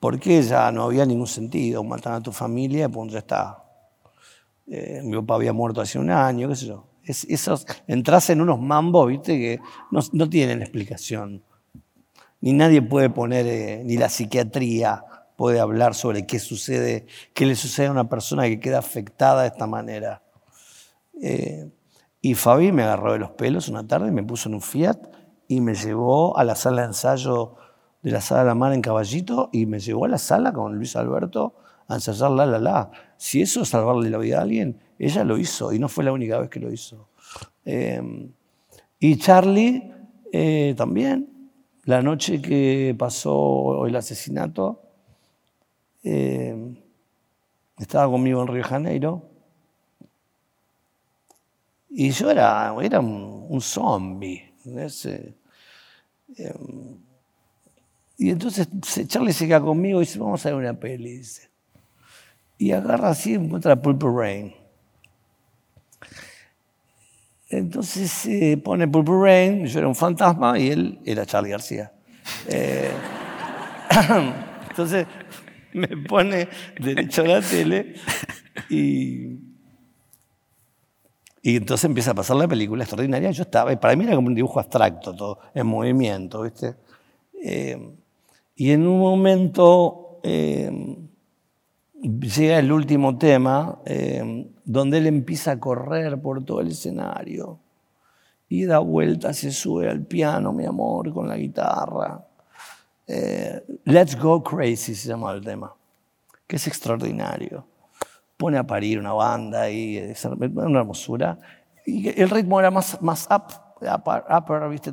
Porque 0.00 0.42
ya 0.42 0.72
no 0.72 0.84
había 0.84 1.06
ningún 1.06 1.26
sentido, 1.26 1.84
matan 1.84 2.14
a 2.14 2.20
tu 2.20 2.32
familia, 2.32 2.88
pues 2.88 3.12
ya 3.12 3.18
está. 3.18 3.64
Eh, 4.66 5.00
mi 5.04 5.16
papá 5.16 5.36
había 5.36 5.52
muerto 5.52 5.80
hace 5.80 5.98
un 5.98 6.10
año, 6.10 6.48
qué 6.48 6.56
sé 6.56 6.66
yo. 6.66 6.86
Es, 7.04 7.24
esos, 7.24 7.66
entras 7.86 8.30
en 8.30 8.40
unos 8.40 8.60
mambos, 8.60 9.08
viste, 9.08 9.38
que 9.38 9.60
no, 9.90 10.00
no 10.12 10.28
tienen 10.28 10.60
explicación. 10.62 11.44
Ni 12.40 12.52
nadie 12.52 12.82
puede 12.82 13.10
poner, 13.10 13.46
eh, 13.46 13.82
ni 13.84 13.96
la 13.96 14.08
psiquiatría 14.08 15.04
puede 15.36 15.60
hablar 15.60 15.94
sobre 15.94 16.26
qué 16.26 16.38
sucede, 16.38 17.06
qué 17.34 17.46
le 17.46 17.56
sucede 17.56 17.86
a 17.86 17.90
una 17.90 18.08
persona 18.08 18.44
que 18.44 18.60
queda 18.60 18.78
afectada 18.78 19.42
de 19.42 19.48
esta 19.48 19.66
manera. 19.66 20.22
Eh, 21.20 21.70
y 22.20 22.34
Fabi 22.34 22.72
me 22.72 22.82
agarró 22.82 23.12
de 23.12 23.18
los 23.18 23.30
pelos 23.30 23.68
una 23.68 23.86
tarde, 23.86 24.10
me 24.10 24.22
puso 24.22 24.48
en 24.48 24.56
un 24.56 24.60
Fiat 24.60 24.98
y 25.48 25.60
me 25.60 25.74
llevó 25.74 26.36
a 26.36 26.44
la 26.44 26.54
sala 26.54 26.82
de 26.82 26.88
ensayo 26.88 27.56
de 28.02 28.10
la 28.10 28.20
Sala 28.20 28.44
la 28.44 28.54
Mar 28.54 28.72
en 28.72 28.82
Caballito 28.82 29.48
y 29.52 29.66
me 29.66 29.78
llevó 29.78 30.04
a 30.04 30.08
la 30.08 30.18
sala 30.18 30.52
con 30.52 30.76
Luis 30.76 30.96
Alberto 30.96 31.54
a 31.88 31.94
ensayar 31.94 32.30
La 32.32 32.46
La 32.46 32.58
La. 32.58 32.90
Si 33.16 33.42
eso 33.42 33.62
es 33.62 33.68
salvarle 33.68 34.10
la 34.10 34.18
vida 34.18 34.38
a 34.38 34.42
alguien, 34.42 34.80
ella 34.98 35.24
lo 35.24 35.38
hizo 35.38 35.72
y 35.72 35.78
no 35.78 35.88
fue 35.88 36.04
la 36.04 36.12
única 36.12 36.38
vez 36.38 36.50
que 36.50 36.60
lo 36.60 36.72
hizo. 36.72 37.08
Eh, 37.64 38.30
y 38.98 39.16
Charlie 39.16 39.92
eh, 40.32 40.74
también, 40.76 41.50
la 41.84 42.02
noche 42.02 42.40
que 42.40 42.94
pasó 42.98 43.86
el 43.86 43.94
asesinato, 43.96 44.82
eh, 46.02 46.74
estaba 47.78 48.10
conmigo 48.10 48.42
en 48.42 48.48
Río 48.48 48.64
Janeiro 48.64 49.28
y 51.94 52.10
yo 52.10 52.30
era, 52.30 52.74
era 52.80 53.00
un, 53.00 53.60
zombie. 53.60 54.50
Y 58.22 58.30
entonces 58.30 58.68
Charlie 59.08 59.32
se 59.32 59.48
queda 59.48 59.60
conmigo 59.60 60.00
y 60.00 60.04
dice, 60.04 60.20
vamos 60.20 60.46
a 60.46 60.50
ver 60.50 60.56
una 60.56 60.78
peli, 60.78 61.16
dice. 61.18 61.50
Y 62.56 62.70
agarra 62.70 63.08
así 63.08 63.32
y 63.32 63.34
encuentra 63.34 63.74
Purple 63.74 64.10
Rain. 64.14 64.54
Entonces 67.48 68.24
eh, 68.26 68.56
pone 68.58 68.86
Purple 68.86 69.18
Rain, 69.20 69.66
yo 69.66 69.80
era 69.80 69.88
un 69.88 69.96
fantasma 69.96 70.56
y 70.56 70.70
él 70.70 71.00
era 71.04 71.26
Charlie 71.26 71.50
García. 71.50 71.92
Eh, 72.46 72.92
entonces 74.70 75.04
me 75.72 75.88
pone 75.88 76.48
derecho 76.80 77.22
a 77.22 77.26
la 77.26 77.40
tele 77.40 77.94
y, 78.70 79.40
y 81.42 81.56
entonces 81.56 81.86
empieza 81.86 82.12
a 82.12 82.14
pasar 82.14 82.36
la 82.36 82.46
película 82.46 82.84
extraordinaria. 82.84 83.32
Yo 83.32 83.42
estaba, 83.42 83.72
y 83.72 83.76
para 83.78 83.96
mí 83.96 84.04
era 84.04 84.14
como 84.14 84.28
un 84.28 84.34
dibujo 84.36 84.60
abstracto, 84.60 85.12
todo 85.12 85.40
en 85.52 85.66
movimiento, 85.66 86.42
¿viste? 86.42 86.76
Eh, 87.42 87.96
y 88.62 88.70
en 88.70 88.86
un 88.86 89.00
momento 89.00 90.20
eh, 90.22 90.70
llega 92.00 92.60
el 92.60 92.70
último 92.70 93.18
tema, 93.18 93.80
eh, 93.84 94.48
donde 94.64 94.98
él 94.98 95.08
empieza 95.08 95.50
a 95.50 95.58
correr 95.58 96.22
por 96.22 96.44
todo 96.44 96.60
el 96.60 96.68
escenario 96.68 97.58
y 98.48 98.64
da 98.64 98.78
vueltas, 98.78 99.38
se 99.38 99.50
sube 99.50 99.90
al 99.90 100.02
piano, 100.02 100.52
mi 100.52 100.64
amor, 100.64 101.12
con 101.12 101.28
la 101.28 101.36
guitarra. 101.36 102.24
Eh, 103.08 103.64
Let's 103.82 104.16
Go 104.16 104.44
Crazy 104.44 104.94
se 104.94 105.08
llama 105.08 105.32
el 105.32 105.42
tema, 105.42 105.74
que 106.46 106.54
es 106.54 106.64
extraordinario. 106.68 107.66
Pone 108.36 108.58
a 108.58 108.64
parir 108.64 109.00
una 109.00 109.12
banda 109.12 109.68
y 109.70 109.96
es 109.96 110.24
una 110.24 110.78
hermosura. 110.78 111.36
Y 111.84 112.10
el 112.10 112.30
ritmo 112.30 112.60
era 112.60 112.70
más, 112.70 113.02
más 113.02 113.26
up, 113.28 113.42
upper, 113.80 114.22
upper, 114.32 114.68
¿viste? 114.68 114.92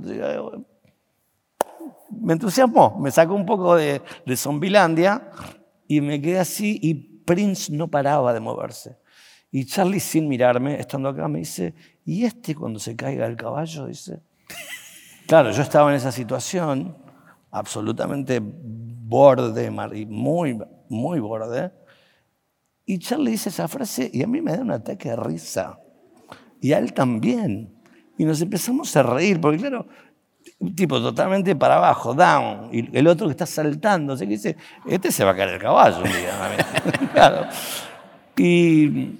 Me 2.11 2.33
entusiasmó, 2.33 2.97
me 2.99 3.11
sacó 3.11 3.33
un 3.33 3.45
poco 3.45 3.75
de, 3.75 4.01
de 4.25 4.37
Zombilandia 4.37 5.31
y 5.87 6.01
me 6.01 6.21
quedé 6.21 6.39
así 6.39 6.79
y 6.81 6.93
Prince 6.93 7.71
no 7.71 7.87
paraba 7.87 8.33
de 8.33 8.39
moverse. 8.39 8.97
Y 9.51 9.65
Charlie 9.65 9.99
sin 9.99 10.27
mirarme, 10.27 10.79
estando 10.79 11.09
acá, 11.09 11.27
me 11.27 11.39
dice, 11.39 11.73
¿y 12.05 12.23
este 12.23 12.55
cuando 12.55 12.79
se 12.79 12.95
caiga 12.95 13.25
del 13.27 13.37
caballo? 13.37 13.87
Dice. 13.87 14.21
Claro, 15.27 15.51
yo 15.51 15.61
estaba 15.61 15.91
en 15.91 15.95
esa 15.95 16.11
situación, 16.11 16.97
absolutamente 17.51 18.41
borde, 18.41 19.69
muy, 19.69 20.59
muy 20.89 21.19
borde. 21.19 21.71
Y 22.83 22.97
Charlie 22.97 23.31
dice 23.31 23.49
esa 23.49 23.67
frase 23.67 24.09
y 24.11 24.23
a 24.23 24.27
mí 24.27 24.41
me 24.41 24.57
da 24.57 24.63
un 24.63 24.71
ataque 24.71 25.09
de 25.09 25.15
risa. 25.15 25.79
Y 26.59 26.73
a 26.73 26.79
él 26.79 26.93
también. 26.93 27.75
Y 28.17 28.25
nos 28.25 28.41
empezamos 28.41 28.95
a 28.95 29.03
reír, 29.03 29.39
porque 29.39 29.59
claro, 29.59 29.87
un 30.59 30.75
tipo 30.75 31.01
totalmente 31.01 31.55
para 31.55 31.77
abajo, 31.77 32.13
down, 32.13 32.69
y 32.71 32.95
el 32.97 33.07
otro 33.07 33.27
que 33.27 33.31
está 33.31 33.45
saltando, 33.45 34.13
o 34.13 34.17
que 34.17 34.25
dice, 34.25 34.57
este 34.85 35.11
se 35.11 35.23
va 35.23 35.31
a 35.31 35.35
caer 35.35 35.49
el 35.49 35.59
caballo 35.59 35.97
un 35.97 36.03
día. 36.03 37.09
Claro. 37.13 37.47
Y 38.37 39.17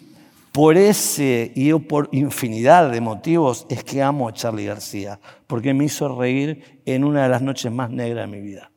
por 0.51 0.77
ese 0.77 1.51
y 1.55 1.73
por 1.73 2.09
infinidad 2.11 2.91
de 2.91 3.01
motivos 3.01 3.65
es 3.69 3.83
que 3.83 4.01
amo 4.01 4.27
a 4.27 4.33
Charlie 4.33 4.65
García, 4.65 5.19
porque 5.47 5.73
me 5.73 5.85
hizo 5.85 6.13
reír 6.17 6.81
en 6.85 7.03
una 7.03 7.23
de 7.23 7.29
las 7.29 7.41
noches 7.41 7.71
más 7.71 7.89
negras 7.89 8.29
de 8.29 8.37
mi 8.37 8.41
vida. 8.41 8.71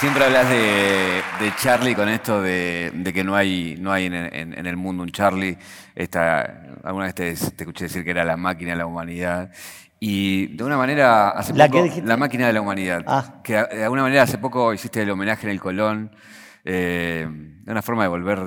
Siempre 0.00 0.24
hablas 0.24 0.48
de, 0.50 1.22
de 1.40 1.54
Charlie 1.56 1.94
con 1.94 2.08
esto 2.08 2.42
de, 2.42 2.90
de 2.94 3.12
que 3.14 3.24
no 3.24 3.34
hay, 3.34 3.76
no 3.80 3.92
hay 3.92 4.06
en, 4.06 4.14
en- 4.14 4.58
en 4.58 4.66
el 4.66 4.76
mundo 4.76 5.02
un 5.02 5.10
Charlie. 5.10 5.56
Esta, 5.94 6.40
alguna 6.84 7.06
vez 7.06 7.14
te, 7.14 7.32
te 7.34 7.64
escuché 7.64 7.84
decir 7.86 8.04
que 8.04 8.10
era 8.10 8.24
la 8.24 8.36
máquina 8.36 8.72
de 8.72 8.76
la 8.76 8.86
humanidad. 8.86 9.50
Y 9.98 10.48
de 10.48 10.64
una 10.64 10.76
manera, 10.76 11.30
hace 11.30 11.54
¿La 11.54 11.68
poco, 11.68 11.86
la 12.04 12.16
máquina 12.18 12.46
de 12.46 12.52
la 12.52 12.60
humanidad. 12.60 13.02
Ah. 13.06 13.40
Que 13.42 13.54
de 13.54 13.84
alguna 13.84 14.02
manera 14.02 14.22
hace 14.24 14.36
poco 14.36 14.74
hiciste 14.74 15.00
el 15.00 15.10
homenaje 15.10 15.46
en 15.46 15.52
el 15.52 15.60
Colón. 15.60 16.14
Eh, 16.62 17.26
de 17.64 17.72
una 17.72 17.80
forma 17.80 18.02
de 18.02 18.08
volver 18.08 18.38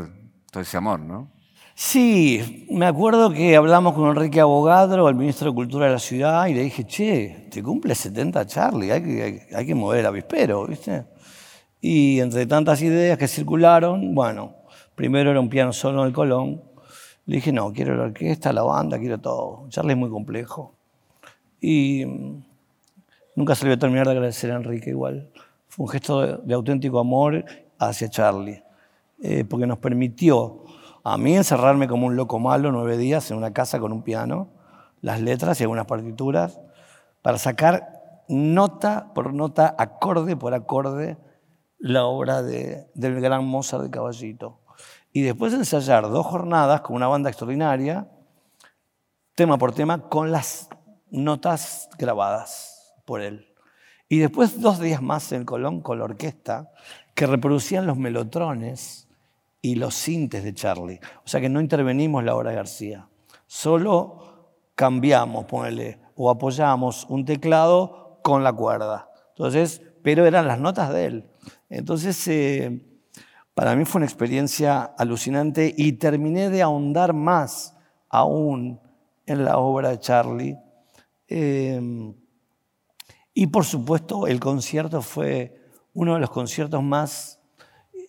todo 0.52 0.62
ese 0.62 0.78
amor, 0.78 1.00
¿no? 1.00 1.32
Sí, 1.74 2.68
me 2.70 2.86
acuerdo 2.86 3.32
que 3.32 3.56
hablamos 3.56 3.94
con 3.96 4.10
Enrique 4.10 4.40
Abogadro, 4.42 5.08
el 5.10 5.16
ministro 5.16 5.50
de 5.50 5.56
Cultura 5.56 5.86
de 5.88 5.94
la 5.94 6.00
ciudad, 6.00 6.46
y 6.48 6.54
le 6.54 6.62
dije, 6.64 6.86
che, 6.86 7.48
te 7.50 7.64
cumple 7.64 7.96
70 7.96 8.46
Charlie, 8.46 8.92
hay 8.92 9.02
que, 9.02 9.24
hay, 9.24 9.40
hay 9.56 9.66
que 9.66 9.74
mover 9.74 10.02
el 10.02 10.06
avispero, 10.08 10.68
¿viste? 10.68 11.06
Y 11.82 12.20
entre 12.20 12.46
tantas 12.46 12.82
ideas 12.82 13.18
que 13.18 13.28
circularon, 13.28 14.14
bueno, 14.14 14.56
primero 14.96 15.32
era 15.32 15.40
un 15.40 15.50
piano 15.50 15.72
solo 15.72 16.02
en 16.02 16.08
el 16.08 16.14
Colón, 16.14 16.62
le 17.26 17.36
dije, 17.36 17.52
no, 17.52 17.72
quiero 17.72 17.96
la 17.96 18.06
orquesta, 18.06 18.52
la 18.52 18.64
banda, 18.64 18.98
quiero 18.98 19.20
todo. 19.20 19.66
Charlie 19.70 19.94
es 19.94 19.98
muy 19.98 20.10
complejo. 20.10 20.74
Y 21.62 22.04
mm, 22.06 22.44
nunca 23.36 23.56
se 23.56 23.66
le 23.66 23.70
voy 23.70 23.76
a 23.76 23.80
terminar 23.80 24.08
de 24.08 24.14
agradecer 24.14 24.52
a 24.52 24.56
Enrique 24.56 24.90
igual. 24.90 25.30
Fue 25.68 25.86
un 25.86 25.90
gesto 25.92 26.38
de, 26.40 26.54
auténtico 26.54 27.00
amor 27.00 27.46
hacia 27.78 28.10
Charlie, 28.10 28.64
eh, 29.22 29.46
porque 29.46 29.68
nos 29.68 29.78
permitió 29.78 30.64
a 31.04 31.18
mí 31.18 31.36
encerrarme 31.36 31.88
como 31.88 32.08
un 32.08 32.16
loco 32.16 32.40
malo 32.40 32.72
nueve 32.72 32.98
días 32.98 33.30
en 33.30 33.38
una 33.38 33.54
casa 33.54 33.80
con 33.80 33.94
un 33.94 34.02
piano, 34.02 34.50
las 35.02 35.22
letras 35.22 35.60
y 35.60 35.64
algunas 35.64 35.86
partituras, 35.86 36.60
para 37.22 37.38
sacar 37.38 38.24
nota 38.28 39.12
por 39.14 39.34
nota, 39.34 39.76
acorde 39.78 40.36
por 40.36 40.54
acorde, 40.54 41.18
la 41.80 42.06
obra 42.06 42.42
de- 42.42 42.90
del 42.94 43.20
gran 43.22 43.46
Mozart 43.46 43.84
de 43.84 43.90
Caballito. 43.90 44.60
Y 45.12 45.22
después 45.22 45.54
ensayar 45.54 46.04
dos 46.10 46.26
jornadas 46.26 46.82
con 46.82 46.96
una 46.96 47.08
banda 47.08 47.30
extraordinaria, 47.30 48.08
tema 49.36 49.58
por 49.58 49.74
tema, 49.74 50.10
con 50.10 50.32
las 50.32 50.70
notas 51.10 51.90
grabadas 51.98 52.94
por 53.06 53.22
él. 53.22 53.48
Y 54.08 54.20
después 54.20 54.62
dos 54.62 54.80
días 54.80 55.02
más 55.02 55.32
en 55.32 55.46
Colón 55.46 55.82
con 55.82 56.00
la 56.00 56.06
orquesta, 56.06 56.72
que 57.16 57.26
reproducían 57.26 57.86
los 57.88 57.98
melotrones 57.98 59.08
y 59.62 59.76
los 59.76 59.96
sintes 59.96 60.44
de 60.44 60.54
Charlie. 60.54 61.00
O 61.26 61.28
sea 61.28 61.42
que 61.42 61.50
no 61.50 61.60
intervenimos 61.62 62.24
la 62.24 62.36
obra 62.36 62.52
de 62.52 62.56
García. 62.58 63.08
Solo 63.48 64.52
cambiamos, 64.76 65.46
ponele, 65.46 66.00
o 66.16 66.30
apoyamos 66.30 67.06
un 67.10 67.26
teclado 67.26 68.20
con 68.24 68.44
la 68.44 68.54
cuerda. 68.54 69.10
Entonces, 69.30 69.82
pero 70.04 70.26
eran 70.26 70.48
las 70.48 70.60
notas 70.60 70.92
de 70.94 71.06
él. 71.06 71.30
Entonces, 71.70 72.28
eh, 72.28 72.90
para 73.60 73.76
mí 73.76 73.84
fue 73.84 74.00
una 74.00 74.06
experiencia 74.06 74.84
alucinante 74.84 75.74
y 75.76 75.92
terminé 75.92 76.50
de 76.50 76.62
ahondar 76.62 77.14
más 77.14 77.76
aún 78.08 78.80
en 79.26 79.44
la 79.44 79.58
obra 79.58 79.90
de 79.90 80.00
Charlie. 80.00 80.58
Eh, 81.28 82.14
y 83.34 83.48
por 83.48 83.66
supuesto 83.66 84.28
el 84.28 84.40
concierto 84.40 85.02
fue 85.02 85.56
uno 85.94 86.14
de 86.14 86.22
los 86.22 86.30
conciertos 86.30 86.82
más 86.82 87.42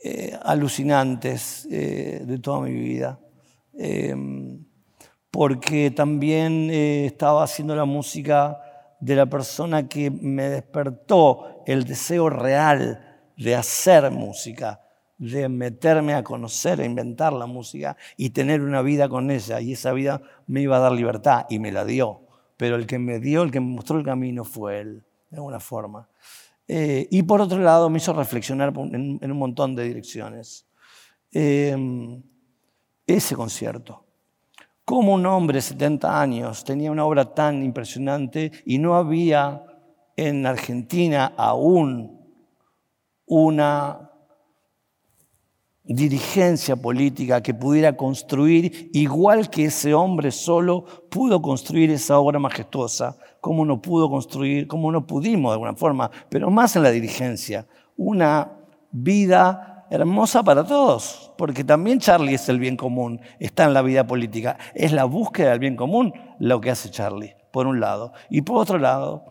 eh, 0.05 0.39
alucinantes 0.43 1.67
eh, 1.69 2.23
de 2.25 2.39
toda 2.39 2.61
mi 2.61 2.73
vida, 2.73 3.19
porque 5.33 5.91
también 5.91 6.71
estaba 6.71 7.43
haciendo 7.43 7.75
la 7.75 7.87
música 7.87 8.61
de 9.01 9.17
la 9.17 9.27
persona 9.27 9.89
que 9.89 10.13
me 10.13 10.49
despertó 10.49 11.65
el 11.67 11.83
deseo 11.83 12.31
real 12.31 13.10
de 13.41 13.55
hacer 13.55 14.11
música, 14.11 14.81
de 15.17 15.49
meterme 15.49 16.15
a 16.15 16.23
conocer, 16.23 16.81
a 16.81 16.85
inventar 16.85 17.33
la 17.33 17.47
música 17.47 17.97
y 18.17 18.31
tener 18.31 18.61
una 18.61 18.83
vida 18.83 19.09
con 19.09 19.31
ella. 19.31 19.61
Y 19.61 19.73
esa 19.73 19.93
vida 19.93 20.21
me 20.47 20.61
iba 20.61 20.77
a 20.77 20.81
dar 20.81 20.93
libertad 20.93 21.47
y 21.49 21.59
me 21.59 21.73
la 21.73 21.85
dio. 21.87 22.21
Pero 22.59 22.77
el 22.77 22.87
que 22.87 22.99
me 22.99 23.19
dio, 23.19 23.43
el 23.43 23.51
que 23.51 23.61
me 23.61 23.67
mostró 23.67 23.99
el 23.99 24.05
camino 24.05 24.45
fue 24.45 24.81
él, 24.81 25.05
de 25.31 25.39
alguna 25.39 25.59
forma. 25.59 26.07
Eh, 26.69 27.09
y 27.11 27.23
por 27.23 27.41
otro 27.41 27.59
lado 27.59 27.89
me 27.89 27.97
hizo 27.97 28.13
reflexionar 28.13 28.75
en, 28.77 29.19
un 29.23 29.39
montón 29.39 29.75
de 29.75 29.85
direcciones. 29.85 30.67
Em, 31.33 32.23
ese 33.07 33.35
concierto. 33.35 34.05
Cómo 34.85 35.15
un 35.15 35.25
hombre 35.25 35.57
de 35.57 35.63
70 35.63 36.21
años 36.21 36.63
tenía 36.63 36.91
una 36.91 37.07
obra 37.07 37.33
tan 37.33 37.63
impresionante 37.63 38.53
y 38.67 38.79
no 38.79 38.97
había 38.97 39.63
en 40.17 40.45
Argentina 40.45 41.33
aún 41.37 42.20
una 43.31 44.11
dirigencia 45.85 46.75
política 46.75 47.41
que 47.41 47.55
pudiera 47.55 47.97
construir, 47.97 48.91
igual 48.93 49.49
que 49.49 49.67
ese 49.67 49.95
hombre 49.95 50.33
solo 50.33 50.85
pudo 51.09 51.41
construir 51.41 51.93
esa 51.93 52.19
obra 52.19 52.41
majestuosa, 52.41 53.17
como 53.41 53.65
no 53.65 53.81
pudo 53.81 54.11
construir, 54.11 54.67
como 54.67 54.91
no 54.91 55.07
pudimos 55.07 55.51
de 55.51 55.55
alguna 55.55 55.75
forma, 55.75 56.11
pero 56.29 56.51
más 56.51 56.75
en 56.75 56.83
la 56.83 56.91
dirigencia, 56.91 57.69
una 57.97 58.51
vida 58.91 59.87
hermosa 59.91 60.43
para 60.43 60.65
todos, 60.65 61.33
porque 61.39 61.63
también 61.63 62.01
Charlie 62.01 62.35
es 62.35 62.49
el 62.49 62.59
bien 62.59 62.77
común, 62.77 63.21
está 63.39 63.65
en 63.65 63.75
la 63.75 63.83
vida 63.83 64.05
política, 64.09 64.59
es 64.75 64.91
la 64.91 65.05
búsqueda 65.05 65.51
del 65.51 65.61
bien 65.61 65.77
común 65.77 66.13
lo 66.41 66.61
que 66.61 66.73
hace 66.73 66.91
Charlie, 66.91 67.37
por 67.53 67.69
un 67.69 67.79
lado, 67.79 68.13
y 68.29 68.43
por 68.43 68.59
otro 68.59 68.79
lado, 68.79 69.30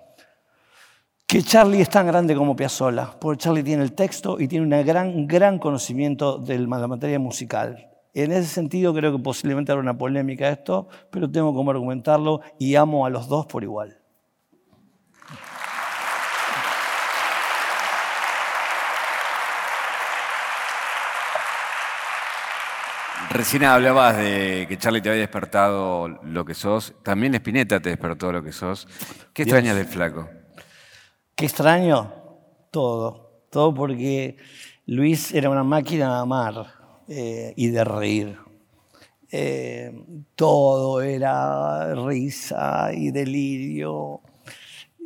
que 1.30 1.44
Charlie 1.44 1.80
es 1.80 1.90
tan 1.92 2.08
grande 2.08 2.36
como 2.36 2.56
Piazzolla, 2.56 3.12
porque 3.22 3.44
Charlie 3.44 3.62
tiene 3.62 3.84
el 3.84 3.94
texto 3.94 4.40
y 4.40 4.48
tiene 4.48 4.66
un 4.66 4.84
gran, 4.84 5.28
gran 5.28 5.60
conocimiento 5.60 6.40
de 6.40 6.58
la 6.58 6.88
materia 6.88 7.20
musical. 7.20 7.88
En 8.16 8.32
ese 8.32 8.48
sentido 8.48 8.96
creo 8.96 9.16
que 9.16 9.22
posiblemente 9.22 9.72
habrá 9.72 9.84
una 9.84 9.96
polémica 9.96 10.50
esto, 10.50 10.88
pero 11.12 11.30
tengo 11.30 11.54
como 11.54 11.70
argumentarlo 11.70 12.42
y 12.58 12.74
amo 12.74 13.06
a 13.06 13.12
los 13.12 13.28
dos 13.28 13.46
por 13.46 13.62
igual. 13.62 14.00
Recién 23.30 23.66
hablabas 23.66 24.18
de 24.18 24.66
que 24.68 24.80
Charlie 24.80 25.02
te 25.02 25.10
había 25.10 25.22
despertado 25.22 26.08
lo 26.08 26.44
que 26.44 26.56
sos. 26.56 26.96
También 27.04 27.36
Spinetta 27.36 27.80
te 27.80 27.90
despertó 27.90 28.32
lo 28.32 28.42
que 28.42 28.52
sos. 28.52 28.88
¿Qué 29.32 29.44
extrañas 29.44 29.76
del 29.76 29.86
flaco? 29.86 30.28
¿Qué 31.40 31.46
extraño? 31.46 32.12
Todo. 32.70 33.46
Todo 33.50 33.74
porque 33.74 34.36
Luis 34.88 35.34
era 35.34 35.50
una 35.50 35.64
máquina 35.64 36.16
de 36.16 36.20
amar 36.20 36.66
eh, 37.08 37.54
y 37.56 37.70
de 37.70 37.84
reír. 37.86 38.38
Eh, 39.32 40.04
todo 40.36 41.02
era 41.02 41.96
risa 41.96 42.90
y 42.94 43.12
delirio 43.12 44.20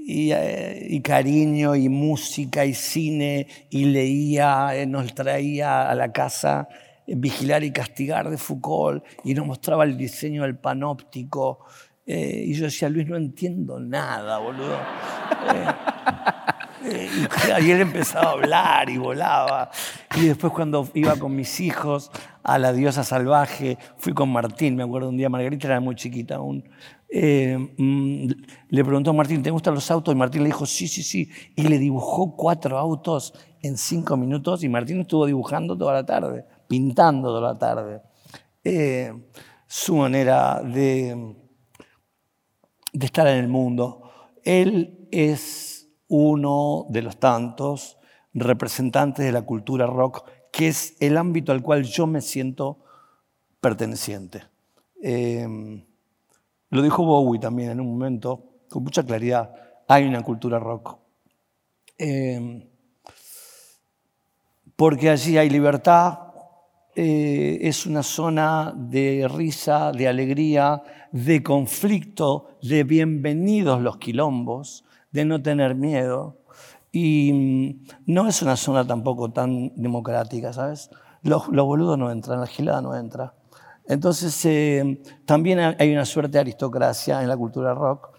eh, 0.09 0.87
y, 0.89 1.01
cariño 1.01 1.75
y 1.75 1.87
música 1.87 2.65
y 2.65 2.73
cine 2.73 3.45
y 3.69 3.85
leía, 3.85 4.71
nos 4.87 5.13
traía 5.13 5.87
a 5.87 5.93
la 5.93 6.11
casa 6.11 6.67
Vigilar 7.05 7.63
y 7.63 7.71
Castigar 7.71 8.31
de 8.31 8.39
Foucault 8.39 9.05
y 9.23 9.35
nos 9.35 9.45
mostraba 9.45 9.83
el 9.83 9.95
diseño 9.95 10.41
del 10.41 10.57
panóptico. 10.57 11.59
y 12.07 12.51
yo 12.55 12.65
decía, 12.65 12.89
Luis, 12.89 13.05
no 13.05 13.17
entiendo 13.17 13.79
nada, 13.79 14.39
boludo. 14.39 14.79
Y, 17.61 17.71
él 17.71 17.81
empezaba 17.81 18.29
a 18.29 18.31
hablar 18.31 18.89
y 18.89 18.97
volaba. 18.97 19.71
Y 20.15 20.27
después 20.27 20.53
cuando 20.53 20.87
iba 20.93 21.15
con 21.15 21.35
mis 21.35 21.59
hijos 21.59 22.11
a 22.43 22.57
la 22.57 22.73
diosa 22.73 23.03
salvaje, 23.03 23.77
fui 23.97 24.13
con 24.13 24.31
Martín, 24.31 24.75
me 24.75 24.83
acuerdo 24.83 25.09
un 25.09 25.17
día, 25.17 25.29
Margarita 25.29 25.67
era 25.67 25.79
muy 25.79 25.95
chiquita 25.95 26.35
aún. 26.35 26.63
Eh, 27.09 27.57
mm, 27.77 28.27
le 28.69 28.83
preguntó 28.83 29.11
a 29.11 29.13
Martín, 29.13 29.43
¿te 29.43 29.51
gustan 29.51 29.75
los 29.75 29.89
autos? 29.91 30.13
Y 30.13 30.17
Martín 30.17 30.41
le 30.41 30.47
dijo, 30.47 30.65
sí, 30.65 30.87
sí, 30.87 31.03
sí. 31.03 31.29
Y 31.55 31.63
le 31.63 31.77
dibujó 31.77 32.35
cuatro 32.35 32.77
autos 32.77 33.33
en 33.61 33.77
cinco 33.77 34.17
minutos 34.17 34.63
y 34.63 34.69
Martín 34.69 35.01
estuvo 35.01 35.25
dibujando 35.25 35.77
toda 35.77 35.93
la 35.93 36.05
tarde, 36.05 36.45
pintando 36.67 37.29
toda 37.29 37.53
la 37.53 37.59
tarde. 37.59 38.01
Eh, 38.63 39.13
su 39.67 39.95
manera 39.95 40.61
de, 40.63 41.35
de 42.93 43.05
estar 43.05 43.27
en 43.27 43.37
el 43.37 43.47
mundo. 43.47 44.11
Él 44.43 45.02
es 45.13 45.87
uno 46.07 46.85
de 46.89 47.01
los 47.01 47.17
tantos 47.17 47.97
representantes 48.33 49.25
de 49.25 49.31
la 49.31 49.43
cultura 49.43 49.85
rock, 49.85 50.27
que 50.51 50.67
es 50.67 50.95
el 50.99 51.17
ámbito 51.17 51.51
al 51.51 51.61
cual 51.61 51.83
yo 51.83 52.07
me 52.07 52.21
siento 52.21 52.79
perteneciente. 53.61 54.43
Em, 55.01 55.83
lo 56.69 56.81
dijo 56.81 57.05
Bowie 57.05 57.39
también 57.39 57.71
en 57.71 57.79
un 57.79 57.91
momento, 57.91 58.43
con 58.69 58.83
mucha 58.83 59.03
claridad, 59.03 59.53
hay 59.87 60.05
una 60.05 60.21
cultura 60.21 60.59
rock. 60.59 60.97
Em, 61.97 62.63
porque 64.75 65.09
allí 65.09 65.37
hay 65.37 65.49
libertad, 65.49 66.19
eh, 66.95 67.59
es 67.61 67.85
una 67.85 68.03
zona 68.03 68.73
de 68.75 69.27
risa, 69.27 69.91
de 69.91 70.07
alegría, 70.07 70.83
de 71.11 71.41
conflicto, 71.41 72.57
de 72.61 72.83
bienvenidos 72.83 73.81
los 73.81 73.97
quilombos, 73.97 74.83
de 75.13 75.23
no 75.23 75.41
tener 75.41 75.75
miedo. 75.75 76.39
Y 76.91 77.31
mm, 77.33 78.11
no 78.13 78.27
es 78.27 78.41
una 78.41 78.57
zona 78.57 78.85
tampoco 78.85 79.31
tan 79.31 79.71
democrática, 79.75 80.51
¿sabes? 80.51 80.89
Los, 81.21 81.47
boludos 81.47 81.97
no 81.97 82.11
entran, 82.11 82.41
la 82.41 82.47
gilada 82.47 82.81
no 82.81 82.95
entra. 82.95 83.33
Entonces, 83.87 84.45
eh, 84.45 85.01
también 85.25 85.59
hay 85.59 85.91
una 85.91 86.05
suerte 86.05 86.33
de 86.33 86.39
aristocracia 86.39 87.21
en 87.21 87.29
la 87.29 87.37
cultura 87.37 87.73
rock 87.73 88.09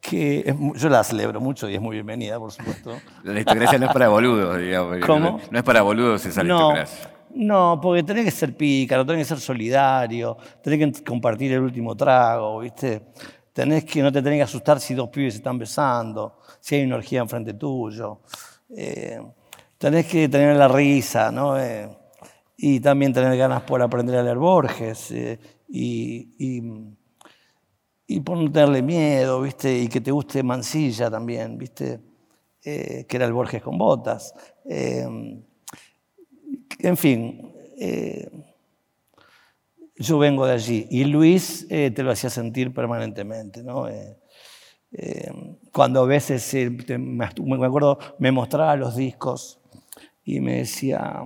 que 0.00 0.54
yo 0.74 0.88
la 0.90 1.02
celebro 1.02 1.40
mucho 1.40 1.66
y 1.68 1.74
es 1.74 1.80
muy 1.80 1.96
bienvenida, 1.96 2.38
por 2.38 2.52
supuesto. 2.52 2.92
La 3.22 3.32
aristocracia 3.32 3.78
no 3.78 3.86
es 3.86 3.92
para 3.92 4.08
boludos, 4.08 4.58
digamos. 4.58 4.98
¿Cómo? 5.04 5.40
No, 5.50 5.58
es 5.58 5.64
para 5.64 5.80
boludos 5.82 6.26
esa 6.26 6.40
aristocracia. 6.40 7.10
No, 7.34 7.80
porque 7.82 8.02
tenés 8.02 8.26
que 8.26 8.30
ser 8.30 8.56
pícaro, 8.56 9.04
tenés 9.04 9.22
que 9.22 9.34
ser 9.34 9.40
solidario, 9.40 10.36
tenés 10.62 10.98
que 10.98 11.04
compartir 11.04 11.52
el 11.52 11.60
último 11.60 11.96
trago, 11.96 12.60
¿viste? 12.60 13.02
Tenés 13.52 13.84
que, 13.84 14.02
no 14.02 14.12
te 14.12 14.22
tenés 14.22 14.38
que 14.38 14.42
asustar 14.42 14.78
si 14.78 14.94
dos 14.94 15.08
pibes 15.08 15.34
se 15.34 15.38
están 15.38 15.58
besando, 15.58 16.38
si 16.64 16.76
hay 16.76 16.84
una 16.84 16.96
orgía 16.96 17.20
enfrente 17.20 17.52
tuyo. 17.52 18.22
Eh, 18.70 19.20
tenés 19.76 20.06
que 20.06 20.30
tener 20.30 20.56
la 20.56 20.66
risa, 20.66 21.30
¿no? 21.30 21.60
Eh, 21.60 21.94
y 22.56 22.80
también 22.80 23.12
tener 23.12 23.36
ganas 23.36 23.64
por 23.64 23.82
aprender 23.82 24.16
a 24.16 24.22
leer 24.22 24.38
Borges 24.38 25.10
eh, 25.10 25.38
y, 25.68 26.62
por 28.24 28.38
no 28.38 28.50
tenerle 28.50 28.80
miedo, 28.80 29.42
¿viste? 29.42 29.78
Y 29.78 29.88
que 29.88 30.00
te 30.00 30.10
guste 30.10 30.42
Mansilla 30.42 31.10
también, 31.10 31.58
¿viste? 31.58 32.00
que 32.62 33.06
era 33.10 33.26
el 33.26 33.34
Borges 33.34 33.62
con 33.62 33.76
botas. 33.76 34.32
en 34.64 35.44
fin 36.96 37.52
yo 39.96 40.18
vengo 40.18 40.46
de 40.46 40.54
allí. 40.54 40.86
Y 40.90 41.04
Luis 41.04 41.68
te 41.68 42.02
lo 42.02 42.10
hacía 42.10 42.30
sentir 42.30 42.72
permanentemente, 42.72 43.62
¿no? 43.62 43.86
Cuando 45.74 46.02
a 46.02 46.06
veces, 46.06 46.54
me 46.98 47.24
acuerdo, 47.24 47.98
me 48.20 48.30
mostraba 48.30 48.76
los 48.76 48.94
discos 48.94 49.58
y 50.24 50.38
me 50.38 50.58
decía, 50.58 51.24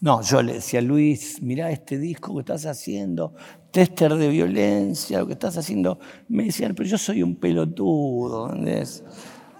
no, 0.00 0.22
yo 0.22 0.42
le 0.42 0.54
decía, 0.54 0.80
Luis, 0.80 1.42
mira 1.42 1.70
este 1.70 1.98
disco 1.98 2.32
que 2.32 2.40
estás 2.40 2.64
haciendo, 2.64 3.34
tester 3.70 4.14
de 4.14 4.28
violencia, 4.28 5.18
lo 5.18 5.26
que 5.26 5.34
estás 5.34 5.58
haciendo. 5.58 5.98
Me 6.28 6.44
decían, 6.44 6.74
pero 6.74 6.88
yo 6.88 6.96
soy 6.96 7.22
un 7.22 7.36
pelotudo. 7.36 8.54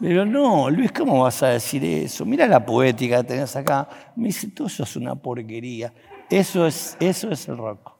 Pero 0.01 0.25
no, 0.25 0.71
Luis, 0.71 0.91
¿cómo 0.93 1.23
vas 1.23 1.43
a 1.43 1.49
decir 1.49 1.85
eso? 1.85 2.25
Mira 2.25 2.47
la 2.47 2.65
poética 2.65 3.19
que 3.19 3.29
tenés 3.29 3.55
acá. 3.57 3.87
Me 4.17 4.29
dice, 4.29 4.51
eso 4.57 4.85
es 4.85 4.97
una 4.97 5.15
porquería. 5.15 5.93
Eso 6.31 6.67
es, 6.67 6.97
eso 6.99 7.31
es 7.31 7.47
el 7.47 7.59
rock. 7.59 7.93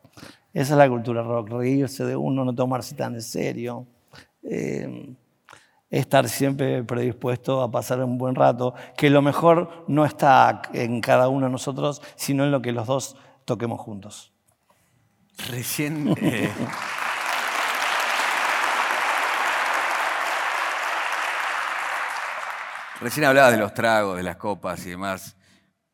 Esa 0.55 0.73
es 0.73 0.79
la 0.79 0.89
cultura 0.89 1.23
rock, 1.23 1.51
reírse 1.51 2.07
de 2.07 2.17
uno, 2.17 2.47
no 2.47 2.55
tomarse 2.55 2.95
tan 2.95 3.15
en 3.15 3.23
serio. 3.23 3.87
Eh, 4.43 5.15
estar 5.91 6.29
siempre 6.29 6.85
predispuesto 6.85 7.63
a 7.63 7.71
pasar 7.71 8.03
un 8.05 8.17
buen 8.17 8.35
rato, 8.35 8.75
que 8.97 9.11
lo 9.11 9.23
mejor 9.23 9.85
no 9.89 10.05
está 10.05 10.63
en 10.73 11.01
cada 11.01 11.29
uno 11.29 11.47
de 11.47 11.53
nosotros, 11.53 12.01
sino 12.17 12.45
en 12.45 12.53
lo 12.53 12.63
que 12.63 12.73
los 12.73 12.87
dos 12.87 13.17
toquemos 13.45 13.81
juntos. 13.81 14.33
Recién... 15.49 16.15
eh, 16.21 16.51
Recién 23.01 23.25
hablabas 23.25 23.53
de 23.53 23.59
los 23.59 23.73
tragos, 23.73 24.19
de 24.19 24.23
las 24.23 24.37
copas 24.37 24.85
y 24.85 24.91
demás. 24.91 25.35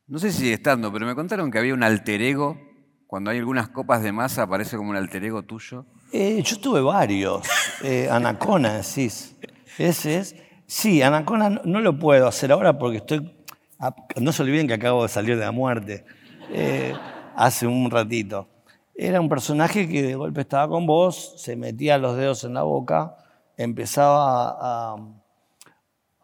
No 0.08 0.18
sé 0.18 0.32
si 0.32 0.38
sigue 0.38 0.54
estando, 0.54 0.92
pero 0.92 1.06
me 1.06 1.14
contaron 1.14 1.52
que 1.52 1.58
había 1.58 1.72
un 1.72 1.84
alter 1.84 2.20
ego. 2.20 2.58
Cuando 3.06 3.30
hay 3.30 3.38
algunas 3.38 3.68
copas 3.68 4.02
de 4.02 4.10
masa 4.10 4.42
aparece 4.42 4.76
como 4.76 4.90
un 4.90 4.96
alter 4.96 5.24
ego 5.24 5.44
tuyo. 5.44 5.86
Eh, 6.12 6.42
yo 6.42 6.58
tuve 6.58 6.80
varios. 6.80 7.46
Eh, 7.84 8.08
Anacona, 8.10 8.78
decís. 8.78 9.36
Ese 9.78 10.18
es. 10.18 10.36
Sí, 10.66 11.02
Anacona 11.02 11.50
no, 11.50 11.60
no 11.64 11.80
lo 11.80 11.98
puedo 11.98 12.26
hacer 12.26 12.52
ahora 12.52 12.78
porque 12.78 12.98
estoy. 12.98 13.32
ah, 13.78 13.94
No 14.20 14.32
se 14.32 14.42
olviden 14.42 14.66
que 14.66 14.74
acabo 14.74 15.02
de 15.02 15.08
salir 15.08 15.36
de 15.36 15.44
la 15.44 15.52
muerte. 15.52 16.04
Eh, 16.52 16.92
hace 17.36 17.66
un 17.66 17.90
ratito. 17.90 18.48
Era 18.94 19.20
un 19.20 19.28
personaje 19.28 19.86
que 19.88 20.02
de 20.02 20.14
golpe 20.14 20.40
estaba 20.40 20.68
con 20.68 20.86
vos, 20.86 21.34
se 21.36 21.54
metía 21.56 21.98
los 21.98 22.16
dedos 22.16 22.44
en 22.44 22.54
la 22.54 22.62
boca, 22.62 23.14
empezaba 23.56 24.56
a, 24.58 24.96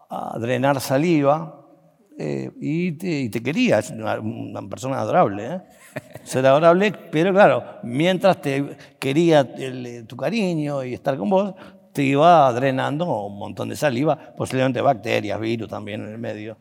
a 0.09 0.38
drenar 0.38 0.80
saliva 0.80 1.59
eh, 2.18 2.50
y, 2.61 2.92
te, 2.92 3.20
y 3.20 3.28
te 3.28 3.42
quería. 3.42 3.78
Es 3.78 3.90
una, 3.90 4.18
una 4.20 4.62
persona 4.68 5.00
adorable. 5.00 5.46
¿eh? 5.55 5.61
Ser 6.24 6.46
adorable, 6.46 6.92
pero 7.11 7.32
claro, 7.32 7.64
mientras 7.82 8.40
te 8.40 8.76
quería 8.98 9.40
el- 9.40 10.07
tu 10.07 10.16
cariño 10.16 10.82
y 10.84 10.94
estar 10.94 11.16
con 11.16 11.28
vos, 11.30 11.55
te 11.93 12.03
iba 12.03 12.53
drenando 12.53 13.26
un 13.26 13.38
montón 13.38 13.68
de 13.68 13.76
saliva, 13.76 14.34
posiblemente 14.36 14.80
bacterias, 14.80 15.38
virus 15.40 15.68
también 15.68 16.03
en 16.03 16.12
el 16.12 16.18
medio. 16.18 16.57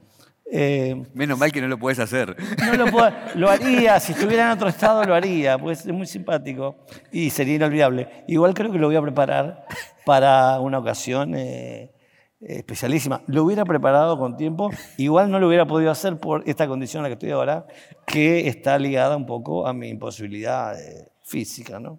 Eh, 0.54 1.02
Menos 1.14 1.40
mal 1.40 1.50
que 1.52 1.62
no 1.62 1.68
lo 1.70 1.80
puedes 1.80 2.00
hacer. 2.00 2.36
no 2.66 2.74
lo, 2.74 2.88
puedo- 2.92 3.14
lo 3.36 3.50
haría, 3.50 4.00
si 4.02 4.12
estuviera 4.12 4.46
en 4.48 4.52
otro 4.52 4.68
estado 4.68 5.04
lo 5.06 5.16
haría, 5.16 5.58
pues 5.58 5.86
es 5.86 5.94
muy 5.94 6.06
simpático 6.06 6.76
y 7.12 7.30
sería 7.30 7.56
inolvidable. 7.56 8.26
Igual 8.28 8.54
creo 8.54 8.72
que 8.72 8.78
lo 8.78 8.88
voy 8.88 8.98
a 8.98 9.02
preparar 9.02 9.66
para 10.06 10.60
una 10.60 10.80
ocasión 10.80 11.36
eh, 11.36 11.94
especialísima. 12.42 13.22
Lo 13.28 13.46
hubiera 13.46 13.64
preparado 13.64 14.18
con 14.20 14.36
tiempo, 14.36 14.70
igual 14.98 15.32
no 15.32 15.40
lo 15.40 15.48
hubiera 15.48 15.66
podido 15.66 15.90
hacer 15.92 16.18
por 16.18 16.44
esta 16.46 16.68
condición 16.68 17.00
en 17.00 17.04
la 17.04 17.10
que 17.10 17.14
estoy 17.14 17.32
ahora, 17.32 17.66
que 18.06 18.50
está 18.50 18.78
ligada 18.78 19.16
un 19.16 19.26
poco 19.26 19.66
a 19.66 19.72
mi 19.74 19.88
imposibilidad 19.88 20.78
eh, 20.78 21.08
física, 21.24 21.80
¿no? 21.80 21.98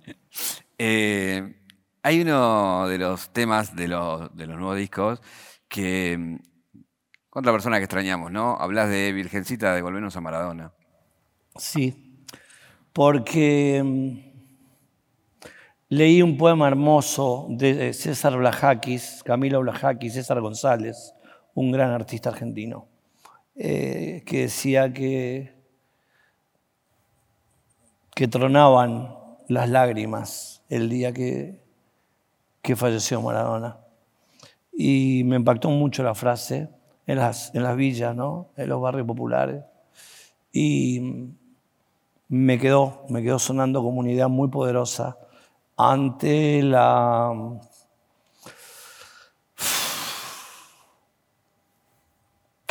Eh, 0.79 1.62
hay 2.03 2.21
uno 2.21 2.89
de 2.89 2.99
los 2.99 3.33
temas 3.33 3.77
de 3.77 3.89
los, 3.89 4.35
nuevos 4.35 4.77
discos 4.77 5.23
que. 5.69 6.17
mm, 6.19 6.37
Otra 7.35 7.53
persona 7.53 7.79
que 7.79 7.85
extrañamos, 7.85 8.31
¿no? 8.31 8.57
Hablas 8.57 8.91
de 8.91 9.13
Virgencita, 9.13 9.75
de 9.75 9.83
volvernos 9.83 10.17
a 10.17 10.21
Maradona. 10.21 10.73
Sí, 11.57 12.27
porque 12.93 13.83
mm, 13.83 14.19
leí 15.89 16.23
un 16.23 16.37
poema 16.37 16.69
hermoso 16.69 17.47
de 17.51 17.93
César 17.95 18.37
Blajakis, 18.37 19.23
Camilo 19.25 19.61
Blajakis, 19.61 20.15
César 20.15 20.41
González, 20.41 21.15
un 21.55 21.73
gran 21.73 21.91
artista 21.91 22.31
argentino, 22.31 22.89
eh, 23.55 24.23
que 24.27 24.43
decía 24.43 24.93
que, 24.93 25.55
que 28.15 28.29
tronaban 28.29 29.15
las 29.49 29.69
lágrimas 29.69 30.65
el 30.69 30.89
día 30.89 31.13
que, 31.13 31.62
que 32.63 32.77
falleció 32.77 33.21
Maradona. 33.21 33.79
Y 34.73 35.23
me 35.25 35.37
impactó 35.37 35.69
mucho 35.69 36.03
la 36.03 36.15
frase 36.15 36.71
en 37.07 37.19
las, 37.19 37.55
en 37.55 37.63
las 37.63 37.77
villas, 37.77 38.15
¿no? 38.17 38.49
en 38.57 38.69
los 38.69 38.81
barrios 38.81 39.07
populares. 39.07 39.63
Y 40.53 41.29
me 42.29 42.59
quedó, 42.59 43.05
me 43.09 43.23
quedó 43.23 43.39
sonando 43.39 43.83
como 43.83 44.01
una 44.01 44.11
idea 44.11 44.29
muy 44.29 44.49
poderosa 44.49 45.19
ante 45.77 46.63
la 46.63 47.33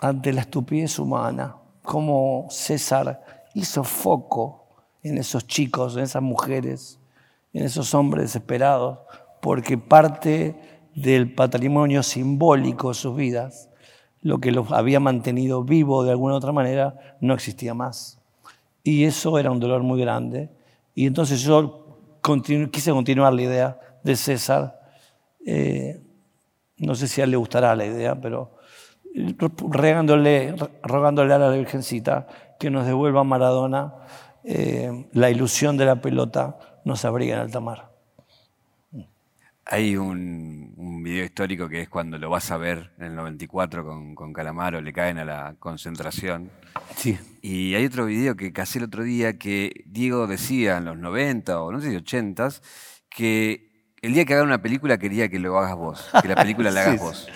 ante 0.01 0.33
la 0.33 0.41
estupidez 0.41 0.97
humana, 0.97 1.55
como 1.83 2.47
César 2.49 3.23
hizo 3.53 3.83
foco 3.83 4.65
en 5.03 5.19
esos 5.19 5.45
chicos, 5.45 5.95
en 5.95 6.03
esas 6.03 6.23
mujeres, 6.23 6.99
en 7.53 7.63
esos 7.63 7.93
hombres 7.93 8.23
desesperados, 8.23 8.99
porque 9.41 9.77
parte 9.77 10.55
del 10.95 11.33
patrimonio 11.33 12.03
simbólico 12.03 12.89
de 12.89 12.93
sus 12.93 13.15
vidas, 13.15 13.69
lo 14.21 14.39
que 14.39 14.51
los 14.51 14.71
había 14.71 14.99
mantenido 14.99 15.63
vivo 15.63 16.03
de 16.03 16.11
alguna 16.11 16.35
otra 16.35 16.51
manera, 16.51 17.17
no 17.21 17.33
existía 17.33 17.73
más. 17.73 18.19
Y 18.83 19.05
eso 19.05 19.37
era 19.37 19.51
un 19.51 19.59
dolor 19.59 19.83
muy 19.83 19.99
grande. 19.99 20.49
Y 20.93 21.07
entonces 21.07 21.41
yo 21.41 21.97
quise 22.71 22.91
continuar 22.91 23.33
la 23.33 23.41
idea 23.41 23.79
de 24.03 24.15
César. 24.15 24.79
Eh, 25.45 26.01
no 26.77 26.95
sé 26.95 27.07
si 27.07 27.21
a 27.21 27.23
él 27.23 27.31
le 27.31 27.37
gustará 27.37 27.75
la 27.75 27.85
idea, 27.85 28.19
pero 28.19 28.57
eh, 29.15 29.35
regándole, 29.69 30.55
rogándole 30.83 31.33
a 31.33 31.39
la 31.39 31.49
Virgencita 31.49 32.27
que 32.59 32.69
nos 32.69 32.85
devuelva 32.85 33.21
a 33.21 33.23
Maradona 33.23 33.93
eh, 34.43 35.07
la 35.13 35.29
ilusión 35.29 35.77
de 35.77 35.85
la 35.85 36.01
pelota 36.01 36.57
nos 36.83 37.05
abriga 37.05 37.35
en 37.35 37.41
alta 37.41 37.59
mar. 37.59 37.90
Hay 39.71 39.95
un, 39.95 40.73
un 40.75 41.01
video 41.01 41.23
histórico 41.23 41.69
que 41.69 41.79
es 41.79 41.87
cuando 41.87 42.17
lo 42.17 42.29
vas 42.29 42.51
a 42.51 42.57
ver 42.57 42.91
en 42.97 43.05
el 43.05 43.15
94 43.15 43.85
con, 43.85 44.15
con 44.15 44.33
Calamaro, 44.33 44.81
le 44.81 44.91
caen 44.91 45.17
a 45.17 45.23
la 45.23 45.55
concentración. 45.59 46.51
Sí. 46.97 47.17
Y 47.41 47.73
hay 47.75 47.85
otro 47.85 48.05
video 48.05 48.35
que 48.35 48.51
casé 48.51 48.79
el 48.79 48.83
otro 48.83 49.03
día 49.05 49.37
que 49.37 49.85
Diego 49.85 50.27
decía 50.27 50.75
en 50.75 50.83
los 50.83 50.97
90 50.97 51.61
o 51.61 51.71
no 51.71 51.79
sé 51.79 51.89
si 51.89 51.95
80 51.95 52.49
que 53.09 53.95
el 54.01 54.13
día 54.13 54.25
que 54.25 54.33
haga 54.33 54.43
una 54.43 54.61
película 54.61 54.97
quería 54.97 55.29
que 55.29 55.39
lo 55.39 55.57
hagas 55.57 55.77
vos, 55.77 56.09
que 56.21 56.27
la 56.27 56.35
película 56.35 56.69
la 56.69 56.81
hagas 56.85 56.95
Sí, 56.97 57.05
vos. 57.05 57.27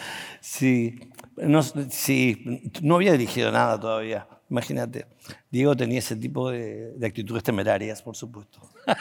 Sí, 0.42 1.00
no, 1.38 1.64
sí, 1.64 2.70
no 2.82 2.96
había 2.96 3.14
dirigido 3.14 3.50
nada 3.50 3.80
todavía, 3.80 4.28
imagínate. 4.50 5.06
Diego 5.50 5.74
tenía 5.78 6.00
ese 6.00 6.18
tipo 6.18 6.52
de, 6.52 6.92
de 6.98 7.08
actitudes 7.08 7.44
temerarias, 7.44 8.02
por 8.02 8.18
supuesto. 8.18 8.60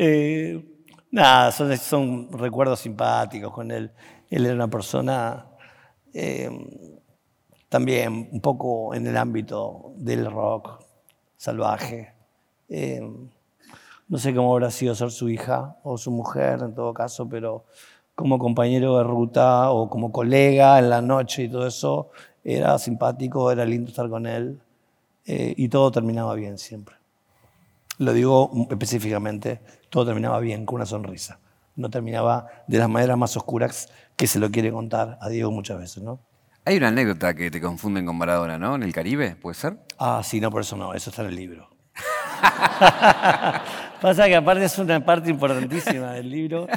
Eh, 0.00 0.77
nada, 1.10 1.52
son, 1.52 2.32
recuerdos 2.32 2.80
simpáticos 2.80 3.52
con 3.52 3.70
él. 3.70 3.90
Él 4.30 4.46
era 4.46 4.54
una 4.54 4.68
persona 4.68 5.46
eh, 6.12 6.50
también 7.68 8.28
un 8.32 8.40
poco 8.40 8.94
en 8.94 9.06
el 9.06 9.16
ámbito 9.16 9.92
del 9.96 10.30
rock 10.30 10.84
salvaje. 11.36 12.14
Eh, 12.68 13.00
no 14.08 14.18
sé 14.18 14.34
cómo 14.34 14.52
habrá 14.52 14.70
sido 14.70 14.94
ser 14.94 15.10
su 15.10 15.28
hija 15.28 15.76
o 15.82 15.98
su 15.98 16.10
mujer 16.10 16.60
en 16.62 16.74
todo 16.74 16.94
caso, 16.94 17.28
pero 17.28 17.64
como 18.14 18.38
compañero 18.38 18.98
de 18.98 19.04
ruta 19.04 19.70
o 19.70 19.88
como 19.88 20.10
colega 20.10 20.78
en 20.78 20.90
la 20.90 21.02
noche 21.02 21.44
y 21.44 21.48
todo 21.48 21.66
eso, 21.66 22.10
era 22.42 22.78
simpático, 22.78 23.50
era 23.52 23.64
lindo 23.64 23.90
estar 23.90 24.08
con 24.08 24.26
él 24.26 24.60
eh, 25.26 25.54
y 25.56 25.68
todo 25.68 25.92
terminaba 25.92 26.34
bien 26.34 26.58
siempre. 26.58 26.96
Lo 27.98 28.12
digo 28.12 28.50
específicamente, 28.70 29.60
todo 29.90 30.06
terminaba 30.06 30.38
bien, 30.40 30.66
con 30.66 30.76
una 30.76 30.86
sonrisa. 30.86 31.38
No 31.76 31.90
terminaba 31.90 32.48
de 32.66 32.78
las 32.78 32.88
maneras 32.88 33.16
más 33.16 33.36
oscuras 33.36 33.88
que 34.16 34.26
se 34.26 34.38
lo 34.38 34.50
quiere 34.50 34.72
contar 34.72 35.18
a 35.20 35.28
Diego 35.28 35.50
muchas 35.50 35.78
veces, 35.78 36.02
¿no? 36.02 36.20
Hay 36.64 36.76
una 36.76 36.88
anécdota 36.88 37.34
que 37.34 37.50
te 37.50 37.60
confunden 37.60 38.04
con 38.04 38.16
Maradona, 38.16 38.58
¿no? 38.58 38.74
En 38.74 38.82
el 38.82 38.92
Caribe, 38.92 39.36
¿puede 39.36 39.54
ser? 39.54 39.78
Ah, 39.98 40.20
sí, 40.22 40.40
no, 40.40 40.50
por 40.50 40.62
eso 40.62 40.76
no, 40.76 40.92
eso 40.92 41.10
está 41.10 41.22
en 41.22 41.28
el 41.28 41.36
libro. 41.36 41.70
Pasa 44.00 44.26
que 44.26 44.36
aparte 44.36 44.64
es 44.64 44.78
una 44.78 45.04
parte 45.04 45.30
importantísima 45.30 46.12
del 46.12 46.30
libro 46.30 46.68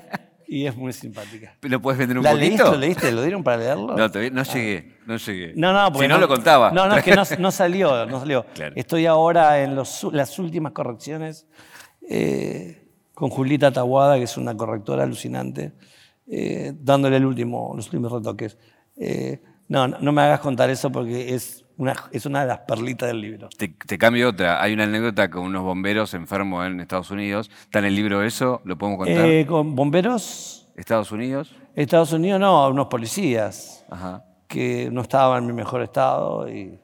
y 0.47 0.65
es 0.65 0.75
muy 0.75 0.93
simpática. 0.93 1.55
¿Lo 1.61 1.81
puedes 1.81 1.99
vender 1.99 2.17
un 2.17 2.23
¿La 2.23 2.31
poquito? 2.31 2.47
leíste? 2.47 2.63
¿Lo 2.63 2.77
leíste? 2.77 3.11
¿Lo 3.11 3.21
dieron 3.21 3.43
para 3.43 3.57
leerlo? 3.57 3.95
No, 3.95 4.09
todavía 4.09 4.31
no 4.31 4.43
llegué, 4.43 4.97
no 5.05 5.17
llegué. 5.17 5.53
No, 5.55 5.73
no, 5.73 5.91
porque 5.91 6.07
si 6.07 6.13
no, 6.13 6.19
lo 6.19 6.27
contaba. 6.27 6.71
No, 6.71 6.87
no, 6.87 6.95
es 6.95 7.03
que 7.03 7.15
no, 7.15 7.23
no 7.39 7.51
salió, 7.51 8.05
no 8.05 8.19
salió. 8.19 8.45
Claro. 8.53 8.73
Estoy 8.75 9.05
ahora 9.05 9.61
en 9.61 9.75
los, 9.75 10.03
las 10.11 10.39
últimas 10.39 10.71
correcciones 10.71 11.47
eh, 12.09 12.80
con 13.21 13.29
Julita 13.29 13.71
Taguada, 13.71 14.17
que 14.17 14.23
es 14.23 14.35
una 14.35 14.57
correctora 14.57 15.03
alucinante, 15.03 15.73
eh, 16.25 16.73
dándole 16.75 17.17
el 17.17 17.25
último, 17.27 17.71
los 17.75 17.85
últimos 17.85 18.11
retoques. 18.11 18.57
Eh, 18.97 19.39
no, 19.67 19.87
no, 19.87 20.11
me 20.11 20.23
hagas 20.23 20.39
contar 20.39 20.71
eso 20.71 20.91
porque 20.91 21.35
es 21.35 21.63
una, 21.77 21.93
es 22.11 22.25
una 22.25 22.41
de 22.41 22.47
las 22.47 22.61
perlitas 22.61 23.09
del 23.09 23.21
libro. 23.21 23.47
Te, 23.55 23.67
te 23.67 23.99
cambio 23.99 24.29
otra. 24.29 24.59
Hay 24.59 24.73
una 24.73 24.85
anécdota 24.85 25.29
con 25.29 25.43
unos 25.43 25.61
bomberos 25.61 26.15
enfermos 26.15 26.65
en 26.65 26.79
Estados 26.79 27.11
Unidos. 27.11 27.51
¿Está 27.61 27.77
en 27.77 27.85
el 27.85 27.95
libro 27.95 28.23
eso? 28.23 28.59
¿Lo 28.63 28.75
podemos 28.75 29.05
contar? 29.05 29.23
Eh, 29.23 29.45
con 29.45 29.75
bomberos, 29.75 30.73
Estados 30.75 31.11
Unidos. 31.11 31.53
Estados 31.75 32.13
Unidos, 32.13 32.39
no, 32.39 32.69
unos 32.69 32.87
policías. 32.87 33.85
Ajá. 33.87 34.25
que 34.47 34.89
no 34.91 35.01
estaba 35.01 35.37
en 35.37 35.45
mi 35.45 35.53
mejor 35.53 35.83
estado 35.83 36.49
y, 36.49 36.79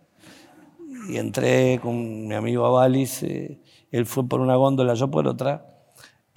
y 1.09 1.17
entré 1.17 1.79
con 1.81 2.27
mi 2.27 2.35
amigo 2.35 2.63
Avalis, 2.63 3.23
él 3.23 4.05
fue 4.05 4.27
por 4.27 4.39
una 4.39 4.55
góndola, 4.55 4.93
yo 4.93 5.09
por 5.09 5.27
otra, 5.27 5.76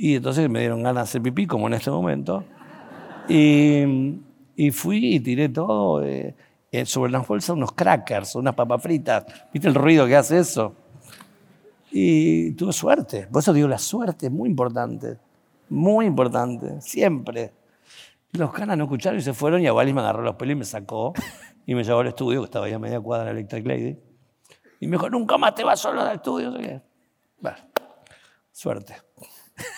y 0.03 0.17
entonces 0.17 0.49
me 0.49 0.61
dieron 0.61 0.83
ganas 0.83 0.95
de 0.95 1.03
hacer 1.03 1.23
pipí, 1.23 1.47
como 1.47 1.67
en 1.67 1.75
este 1.75 1.91
momento, 1.91 2.43
Y, 3.29 4.71
fui 4.73 5.17
y 5.17 5.21
tiré 5.21 5.51
todo 5.51 6.03
eh, 6.03 6.35
eh, 6.73 6.87
sobre 6.87 7.13
las 7.13 7.29
bolsas 7.29 7.51
unos 7.51 7.73
crackers, 7.73 8.35
unas 8.35 8.55
papas 8.55 8.83
fritas. 8.83 9.27
¿Viste 9.53 9.69
el 9.69 9.75
ruido 9.75 10.07
que 10.07 10.17
hace 10.17 10.39
eso? 10.39 10.75
Y 11.91 12.53
tuve 12.53 12.73
suerte. 12.73 13.29
Por 13.31 13.41
eso 13.41 13.53
digo, 13.53 13.69
la 13.69 13.77
suerte 13.77 14.27
es 14.27 14.33
muy 14.33 14.49
importante. 14.49 15.19
Muy 15.69 16.07
importante. 16.07 16.81
Siempre. 16.81 17.53
Los 18.33 18.53
canas 18.53 18.79
no 18.79 18.85
escucharon 18.85 19.19
y 19.19 19.23
se 19.23 19.35
fueron 19.35 19.61
y 19.61 19.67
a 19.67 19.75
Wally 19.75 19.93
me 19.93 20.01
agarró 20.01 20.23
los 20.23 20.37
pelos 20.37 20.53
y 20.53 20.57
me 20.57 20.65
sacó 20.65 21.13
y 21.67 21.75
me 21.75 21.85
llevó 21.85 22.01
al 22.01 22.07
estudio, 22.07 22.41
que 22.41 22.47
estaba 22.47 22.65
ahí 22.65 22.73
a 22.73 22.79
media 22.79 23.01
cuadra 23.03 23.33
Electric 23.33 23.67
Lady. 23.67 23.99
Y 24.81 24.87
me 24.87 24.93
dijo, 24.93 25.11
nunca 25.11 25.37
más 25.37 25.55
te 25.55 25.63
vas 25.63 25.79
solo 25.79 26.01
al 26.01 26.15
estudio. 26.15 26.55
Suerte. 28.51 28.95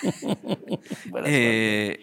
eh, 1.24 2.01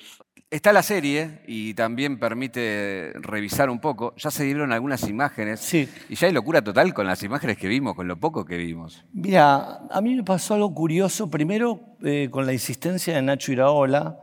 está 0.49 0.73
la 0.73 0.83
serie 0.83 1.41
y 1.47 1.73
también 1.73 2.19
permite 2.19 3.13
revisar 3.15 3.69
un 3.69 3.79
poco. 3.79 4.13
Ya 4.17 4.31
se 4.31 4.43
dieron 4.43 4.71
algunas 4.71 5.07
imágenes. 5.07 5.59
Sí. 5.59 5.87
Y 6.09 6.15
ya 6.15 6.27
hay 6.27 6.33
locura 6.33 6.61
total 6.63 6.93
con 6.93 7.05
las 7.05 7.21
imágenes 7.23 7.57
que 7.57 7.67
vimos, 7.67 7.95
con 7.95 8.07
lo 8.07 8.19
poco 8.19 8.45
que 8.45 8.57
vimos. 8.57 9.05
Mira, 9.13 9.81
a 9.89 10.01
mí 10.01 10.15
me 10.15 10.23
pasó 10.23 10.55
algo 10.55 10.73
curioso. 10.73 11.29
Primero, 11.29 11.97
eh, 12.03 12.29
con 12.31 12.45
la 12.45 12.53
insistencia 12.53 13.15
de 13.15 13.21
Nacho 13.21 13.51
Iraola, 13.51 14.19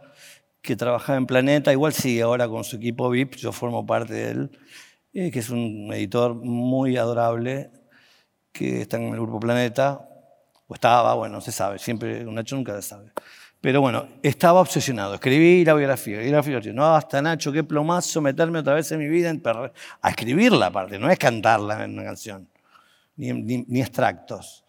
que 0.67 0.77
trabajaba 0.77 1.17
en 1.17 1.27
Planeta, 1.27 1.73
igual 1.73 1.93
sigue 1.93 2.23
ahora 2.23 2.49
con 2.49 2.65
su 2.65 2.77
equipo 2.77 3.09
VIP, 3.09 3.37
yo 3.37 3.53
formo 3.53 3.87
parte 3.87 4.15
de 4.15 4.31
él, 4.31 4.59
eh, 5.13 5.31
que 5.31 5.39
es 5.39 5.51
un 5.51 5.93
editor 5.93 6.35
muy 6.35 6.97
adorable, 6.97 7.71
que 8.53 8.83
está 8.83 8.97
en 8.97 9.15
el 9.15 9.21
Grupo 9.21 9.39
Planeta, 9.39 10.09
o 10.67 10.75
estaba, 10.75 11.15
bueno, 11.15 11.37
no 11.37 11.41
se 11.41 11.53
sabe, 11.53 11.79
siempre, 11.79 12.25
Nacho 12.25 12.57
nunca 12.57 12.75
se 12.75 12.89
sabe. 12.89 13.13
Pero 13.67 13.81
bueno, 13.81 14.07
estaba 14.23 14.61
obsesionado, 14.61 15.15
escribí 15.15 15.65
la 15.65 15.75
biografía, 15.75 16.21
no, 16.73 16.95
hasta 16.95 17.21
Nacho, 17.21 17.51
qué 17.51 17.65
plomazo 17.65 18.21
meterme 18.21 18.61
otra 18.61 18.75
vez 18.75 18.93
en 18.93 19.01
mi 19.01 19.09
vida 19.09 19.35
a 20.03 20.09
escribirla 20.09 20.67
aparte, 20.67 21.01
no 21.01 21.11
es 21.11 21.19
cantarla 21.19 21.83
en 21.83 21.95
una 21.95 22.05
canción, 22.05 22.49
ni, 23.17 23.33
ni 23.33 23.81
extractos. 23.81 24.65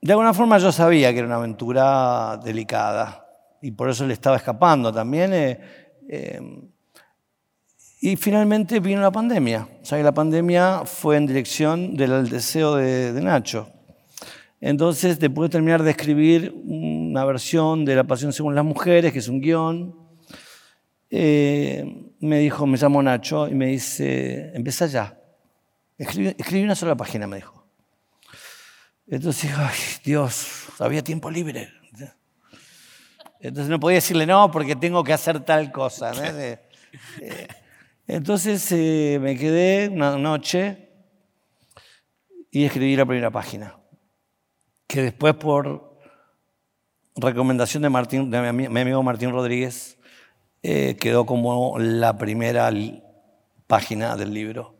De 0.00 0.12
alguna 0.12 0.32
forma 0.32 0.58
yo 0.58 0.70
sabía 0.70 1.12
que 1.12 1.18
era 1.18 1.26
una 1.26 1.38
aventura 1.38 2.36
delicada 2.36 3.26
y 3.60 3.72
por 3.72 3.90
eso 3.90 4.06
le 4.06 4.12
estaba 4.12 4.36
escapando 4.36 4.92
también. 4.92 5.34
Eh, 5.34 5.60
eh, 6.08 6.40
y 8.00 8.14
finalmente 8.14 8.78
vino 8.78 9.00
la 9.00 9.10
pandemia. 9.10 9.66
O 9.82 9.84
sea, 9.84 9.98
la 10.04 10.14
pandemia 10.14 10.82
fue 10.84 11.16
en 11.16 11.26
dirección 11.26 11.96
del 11.96 12.28
deseo 12.28 12.76
de, 12.76 13.20
Nacho. 13.20 13.72
Entonces, 14.60 15.18
después 15.18 15.50
de 15.50 15.52
terminar 15.52 15.82
de 15.82 15.90
escribir 15.90 16.54
una 16.64 17.24
versión 17.24 17.84
de 17.84 17.94
La 17.94 18.04
Pasión 18.04 18.32
según 18.32 18.54
las 18.54 18.64
Mujeres, 18.64 19.12
que 19.12 19.18
es 19.18 19.28
un 19.28 19.40
guion, 19.40 19.94
eh, 21.10 22.12
me 22.20 22.38
dijo, 22.38 22.66
me 22.66 22.78
llamo 22.78 23.02
Nacho, 23.02 23.48
y 23.48 23.54
me 23.54 23.66
dice, 23.66 24.52
empieza 24.54 24.86
ya. 24.86 25.18
Escribí, 25.98 26.62
una 26.62 26.74
sola 26.74 26.96
página, 26.96 27.26
me 27.26 27.36
dijo. 27.36 27.66
Entonces 29.06 29.42
dije, 29.42 29.54
ay, 29.56 29.78
Dios, 30.04 30.66
había 30.78 31.02
tiempo 31.02 31.30
libre. 31.30 31.70
Entonces 33.40 33.70
no 33.70 33.78
podía 33.78 33.96
decirle 33.96 34.26
no 34.26 34.50
porque 34.50 34.74
tengo 34.74 35.04
que 35.04 35.12
hacer 35.12 35.40
tal 35.40 35.70
cosa. 35.70 36.12
Eh, 37.20 37.46
entonces 38.06 38.66
eh, 38.72 39.18
me 39.20 39.36
quedé 39.36 39.88
una 39.88 40.16
noche 40.16 40.90
y 42.50 42.64
escribí 42.64 42.96
la 42.96 43.04
primera 43.04 43.30
página, 43.30 43.76
que 44.86 45.02
después 45.02 45.34
por 45.34 45.98
recomendación 47.16 47.82
de, 47.82 47.90
Martín, 47.90 48.30
de 48.30 48.52
mi, 48.52 48.66
amigo 48.66 49.02
Martín 49.02 49.30
Rodríguez 49.30 49.98
eh, 50.62 50.96
quedó 51.00 51.26
como 51.26 51.78
la 51.78 52.18
primera 52.18 52.70
página 53.66 54.16
del 54.16 54.32
libro. 54.32 54.74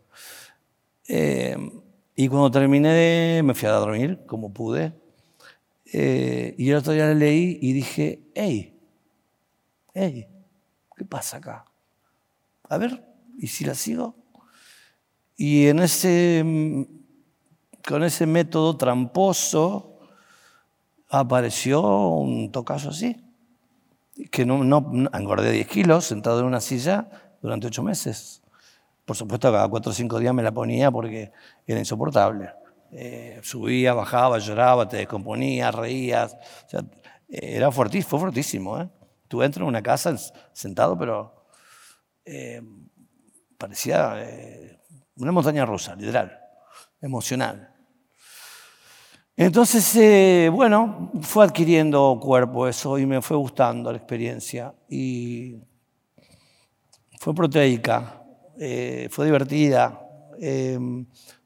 y 1.09 2.29
cuando 2.29 2.51
terminé 2.51 3.43
me 3.45 3.55
fui 3.55 3.69
a 3.69 3.73
dormir 3.73 4.25
como 4.27 4.53
pude 4.53 4.93
eh, 5.93 6.55
y 6.59 6.71
el 6.71 6.77
otro 6.77 6.93
día 6.93 7.07
la 7.07 7.15
leí 7.15 7.59
y 7.63 7.73
dije, 7.73 8.21
hey, 8.35 8.77
hey, 9.95 10.27
¿qué 10.97 11.05
pasa 11.05 11.37
acá? 11.37 11.65
A 12.69 12.77
ver, 12.77 13.05
¿y 13.39 13.47
si 13.47 13.65
la 13.65 13.75
sigo? 13.75 14.17
Y 15.37 15.69
en 15.69 15.79
ese, 15.79 16.45
con 17.87 18.03
ese 18.03 18.27
método 18.27 18.77
tramposo 18.77 19.96
apareció 21.09 21.83
un 21.83 22.51
tocazo 22.53 22.91
así, 22.91 23.17
que 24.31 24.45
no, 24.45 24.65
no, 24.65 25.09
engordé 25.13 25.53
10 25.53 25.69
kilos 25.69 26.05
sentado 26.05 26.41
en 26.41 26.47
una 26.47 26.61
silla 26.61 27.09
durante 27.43 27.67
8 27.67 27.83
meses. 27.83 28.43
Por 29.05 29.17
supuesto, 29.17 29.53
cada 29.53 29.69
4 29.69 29.91
o 29.91 29.95
5 29.95 30.19
días 30.19 30.35
me 30.35 30.43
la 30.43 30.53
ponía 30.53 30.91
porque 30.91 31.33
era 31.67 31.79
insoportable. 31.79 32.51
Eh, 32.93 33.41
subía, 33.43 33.95
bajaba, 33.95 34.39
lloraba, 34.39 34.89
te 34.89 34.97
descomponía, 34.97 35.71
reías. 35.71 36.37
era 37.29 37.71
fuertísimo, 37.71 38.11
fue 38.11 38.21
fortísimo. 38.21 38.81
¿eh? 38.81 38.89
Tú 39.29 39.43
entras 39.43 39.63
en 39.63 39.69
una 39.69 39.83
casa 39.83 40.17
sentado, 40.53 40.99
pero 40.99 41.47
eh, 42.25 42.63
parecía 43.59 44.15
eh, 44.17 44.81
una 45.17 45.33
montaña 45.33 45.65
rusa, 45.65 45.95
literal, 45.95 46.39
emocional. 47.01 47.76
Entonces, 49.39 50.51
bueno, 50.51 51.13
fue 51.21 51.45
adquiriendo 51.45 52.19
cuerpo 52.21 52.67
eso 52.67 52.99
y 52.99 53.05
me 53.05 53.21
fue 53.21 53.37
gustando 53.37 53.93
la 53.93 53.99
experiencia. 53.99 54.75
Y 54.89 55.57
fue 57.19 57.35
proteica, 57.35 58.23
fue 59.11 59.27
divertida. 59.27 60.01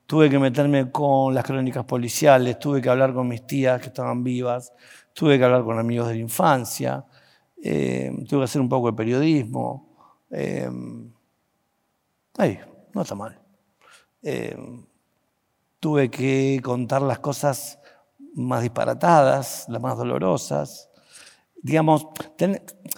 Tuve 0.07 0.30
que 0.30 0.38
meterme 0.38 0.91
con 0.91 1.34
las 1.34 1.45
crónicas 1.45 1.84
policiales, 1.84 2.59
tuve 2.59 2.80
que 2.80 2.88
hablar 2.88 3.12
con 3.12 3.28
mis 3.28 3.47
tías 3.47 3.80
que 3.80 3.88
estaban 3.88 4.24
vivas, 4.24 4.72
tuve 5.12 5.38
que 5.38 5.45
hablar 5.45 5.62
con 5.62 5.78
amigos 5.78 6.09
de 6.09 6.14
la 6.14 6.20
infancia, 6.20 7.05
eh, 7.62 8.11
tuve 8.28 8.41
que 8.41 8.45
hacer 8.45 8.61
un 8.61 8.68
poco 8.68 8.91
de 8.91 8.97
periodismo. 8.97 9.88
Eh, 10.30 10.68
ay, 12.38 12.59
no 12.93 13.03
está 13.03 13.14
mal. 13.14 13.38
Eh, 14.22 14.57
tuve 15.78 16.11
que 16.11 16.61
contar 16.62 17.03
las 17.03 17.20
cosas 17.20 17.80
más 18.35 18.62
disparatadas, 18.62 19.66
las 19.68 19.81
más 19.81 19.97
dolorosas. 19.97 20.89
Digamos, 21.62 22.07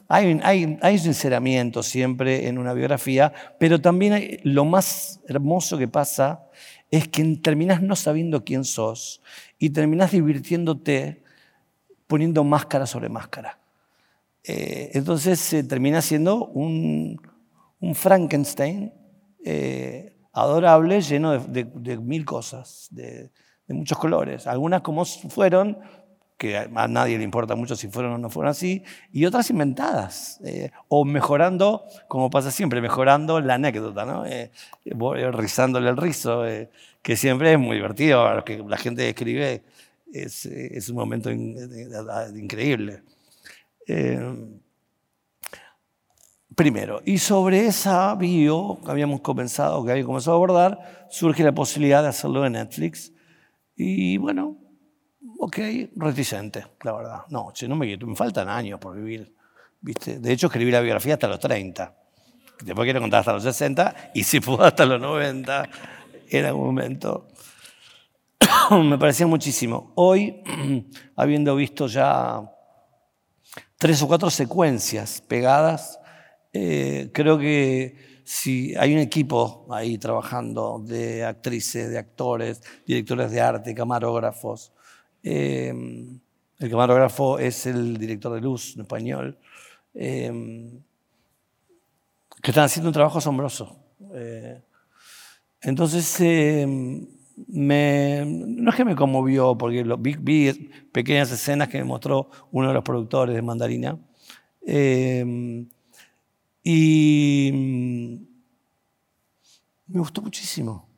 hay, 0.09 0.41
hay, 0.43 0.79
hay, 0.81 0.99
sinceramiento 0.99 1.83
siempre 1.83 2.49
en 2.49 2.59
una 2.59 2.75
biografía, 2.75 3.33
pero 3.59 3.81
también 3.81 4.39
lo 4.45 4.65
más 4.65 5.21
hermoso 5.27 5.79
que 5.79 5.89
pasa 5.89 6.45
es 6.91 7.09
que 7.09 7.25
terminás 7.37 7.83
no 7.83 7.97
sabiendo 7.97 8.45
quién 8.45 8.65
sos 8.65 9.23
y 9.59 9.71
terminás 9.71 10.13
divirtiéndote 10.13 11.23
poniendo 12.07 12.45
máscara 12.45 12.87
sobre 12.87 13.09
máscara. 13.09 13.59
Eh, 14.45 14.91
entonces 14.95 15.41
se 15.41 15.65
termina 15.65 16.03
siendo 16.03 16.47
un, 16.47 17.19
Frankenstein 17.95 18.93
eh, 19.45 20.17
adorable, 20.33 21.01
lleno 21.01 21.39
de, 21.39 21.97
mil 21.99 22.25
cosas, 22.25 22.89
de, 22.91 23.31
muchos 23.73 23.99
colores. 23.99 24.47
Algunas 24.47 24.83
como 24.83 25.05
fueron, 25.05 25.79
que 26.43 26.57
a 26.57 26.89
nadie 26.89 27.19
le 27.19 27.23
importa 27.23 27.55
mucho 27.55 27.77
si 27.77 27.87
fueron 27.87 28.15
o 28.15 28.19
no 28.19 28.29
fueron 28.29 28.51
así, 28.51 28.83
y 29.13 29.27
otras 29.27 29.49
inventadas, 29.51 30.41
eh, 30.45 30.73
o 30.89 31.05
mejorando, 31.05 31.85
como 32.09 32.31
pasa 32.31 32.51
siempre, 32.51 32.81
mejorando 32.81 33.41
la 33.41 33.55
anécdota, 33.55 34.05
¿no? 34.05 34.27
Eh, 34.27 34.51
rizándole 35.31 35.89
el 35.89 35.97
rizo, 35.97 36.45
eh, 36.45 36.69
que 37.01 37.17
siempre 37.17 37.53
es 37.53 37.61
muy 37.61 37.77
divertido, 37.77 38.43
que 38.45 38.59
la 38.67 38.77
gente 38.77 39.09
escribe 39.09 39.63
es, 40.13 40.89
un 40.89 40.97
momento 40.97 41.31
increíble. 41.31 43.05
primero, 46.57 47.03
y 47.05 47.19
sobre 47.19 47.67
esa 47.67 48.17
bio 48.17 48.81
que 48.85 48.91
habíamos 48.91 49.21
comenzado, 49.21 49.85
que 49.85 49.93
había 49.93 50.05
comenzado 50.05 50.33
a 50.33 50.39
abordar, 50.39 51.07
surge 51.09 51.45
la 51.45 51.53
posibilidad 51.53 52.03
de 52.03 52.09
hacerlo 52.09 52.45
en 52.45 52.55
Netflix. 52.55 53.13
Y 53.77 54.17
bueno, 54.19 54.57
ok, 55.39 55.59
reticente, 55.97 56.67
la 56.83 56.93
verdad. 56.93 57.21
No, 57.31 57.53
no 57.69 57.77
me, 57.77 57.97
me 57.97 58.17
faltan 58.17 58.49
años 58.49 58.79
por 58.79 58.97
vivir. 58.97 59.35
¿viste? 59.81 60.19
De 60.19 60.33
hecho, 60.33 60.47
escribí 60.47 60.71
la 60.71 60.81
biografía 60.81 61.15
hasta 61.15 61.29
los 61.29 61.39
30. 61.39 61.95
Después 62.65 62.87
quiero 62.87 63.01
contar 63.01 63.21
hasta 63.21 63.33
los 63.33 63.43
60 63.43 64.13
y 64.15 64.23
si 64.23 64.41
puedo 64.41 64.63
hasta 64.63 64.87
los 64.87 65.01
90 65.01 65.69
en 66.31 66.45
algún 66.45 66.67
momento. 66.67 67.29
me 68.71 68.97
parecía 68.99 69.27
muchísimo. 69.27 69.93
Hoy, 69.97 70.43
habiendo 71.17 71.55
visto 71.57 71.87
ya 71.89 72.49
tres 73.77 74.01
o 74.03 74.09
cuatro 74.09 74.31
secuencias 74.31 75.21
pegadas, 75.21 75.99
eh, 76.53 77.11
creo 77.13 77.39
que 77.39 78.12
si 78.33 78.75
hay 78.77 78.95
un 78.95 79.01
equipo 79.01 79.67
ahí 79.71 79.99
trabajando 79.99 80.83
de 80.85 81.25
actrices, 81.25 81.91
de 81.91 81.99
actores, 81.99 82.63
directores 82.87 83.31
de 83.31 83.41
arte, 83.41 83.75
camarógrafos, 83.75 84.73
Em, 85.23 86.19
el 86.59 86.71
camarógrafo 86.71 87.39
es 87.39 87.67
el 87.67 87.97
director 87.97 88.35
de 88.35 88.41
luz 88.41 88.75
en 88.75 88.83
español. 88.83 89.39
Em, 89.95 90.81
que 92.43 92.51
están 92.51 92.65
haciendo 92.65 92.89
un 92.89 92.95
trabajo 92.95 93.19
asombroso. 93.19 93.77
Eh, 94.15 94.61
entonces, 95.61 96.21
eh, 96.21 96.67
me, 97.47 98.25
no 98.27 98.71
es 98.71 98.77
que 98.77 98.85
me 98.85 98.97
conmovió, 98.97 99.57
porque 99.57 99.85
lo, 99.85 99.97
vi, 99.97 100.17
vi 100.19 100.71
pequeñas 100.91 101.31
escenas 101.31 101.69
que 101.69 101.79
me 101.79 101.85
mostró 101.85 102.31
uno 102.51 102.69
de 102.69 102.75
los 102.75 102.83
productores 102.83 103.35
de 103.35 103.43
Mandarina. 103.43 103.99
Y 106.65 107.51
me 109.87 109.99
gustó 109.99 110.23
muchísimo. 110.23 110.89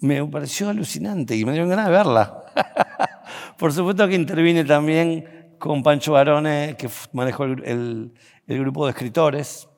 Me 0.00 0.24
pareció 0.26 0.68
alucinante 0.68 1.36
y 1.36 1.44
me 1.44 1.52
dieron 1.52 1.68
ganas 1.68 1.86
de 1.86 1.92
verla. 1.92 2.44
Por 3.58 3.72
supuesto 3.72 4.06
que 4.06 4.14
intervine 4.14 4.64
también 4.64 5.56
con 5.58 5.82
Pancho 5.82 6.12
Barone, 6.12 6.76
que 6.78 6.88
manejó 7.12 7.44
el, 7.44 8.12
grupo 8.46 8.86
de 8.86 8.92
escritores, 8.92 9.68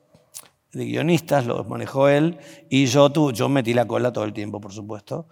de 0.73 0.85
guionistas, 0.85 1.45
lo 1.45 1.63
manejó 1.63 2.07
él, 2.07 2.37
y 2.69 2.85
yo, 2.85 3.11
tú, 3.11 3.31
yo 3.31 3.49
metí 3.49 3.73
la 3.73 3.87
cola 3.87 4.13
todo 4.13 4.23
el 4.23 4.33
tiempo, 4.33 4.61
por 4.61 4.71
supuesto, 4.71 5.27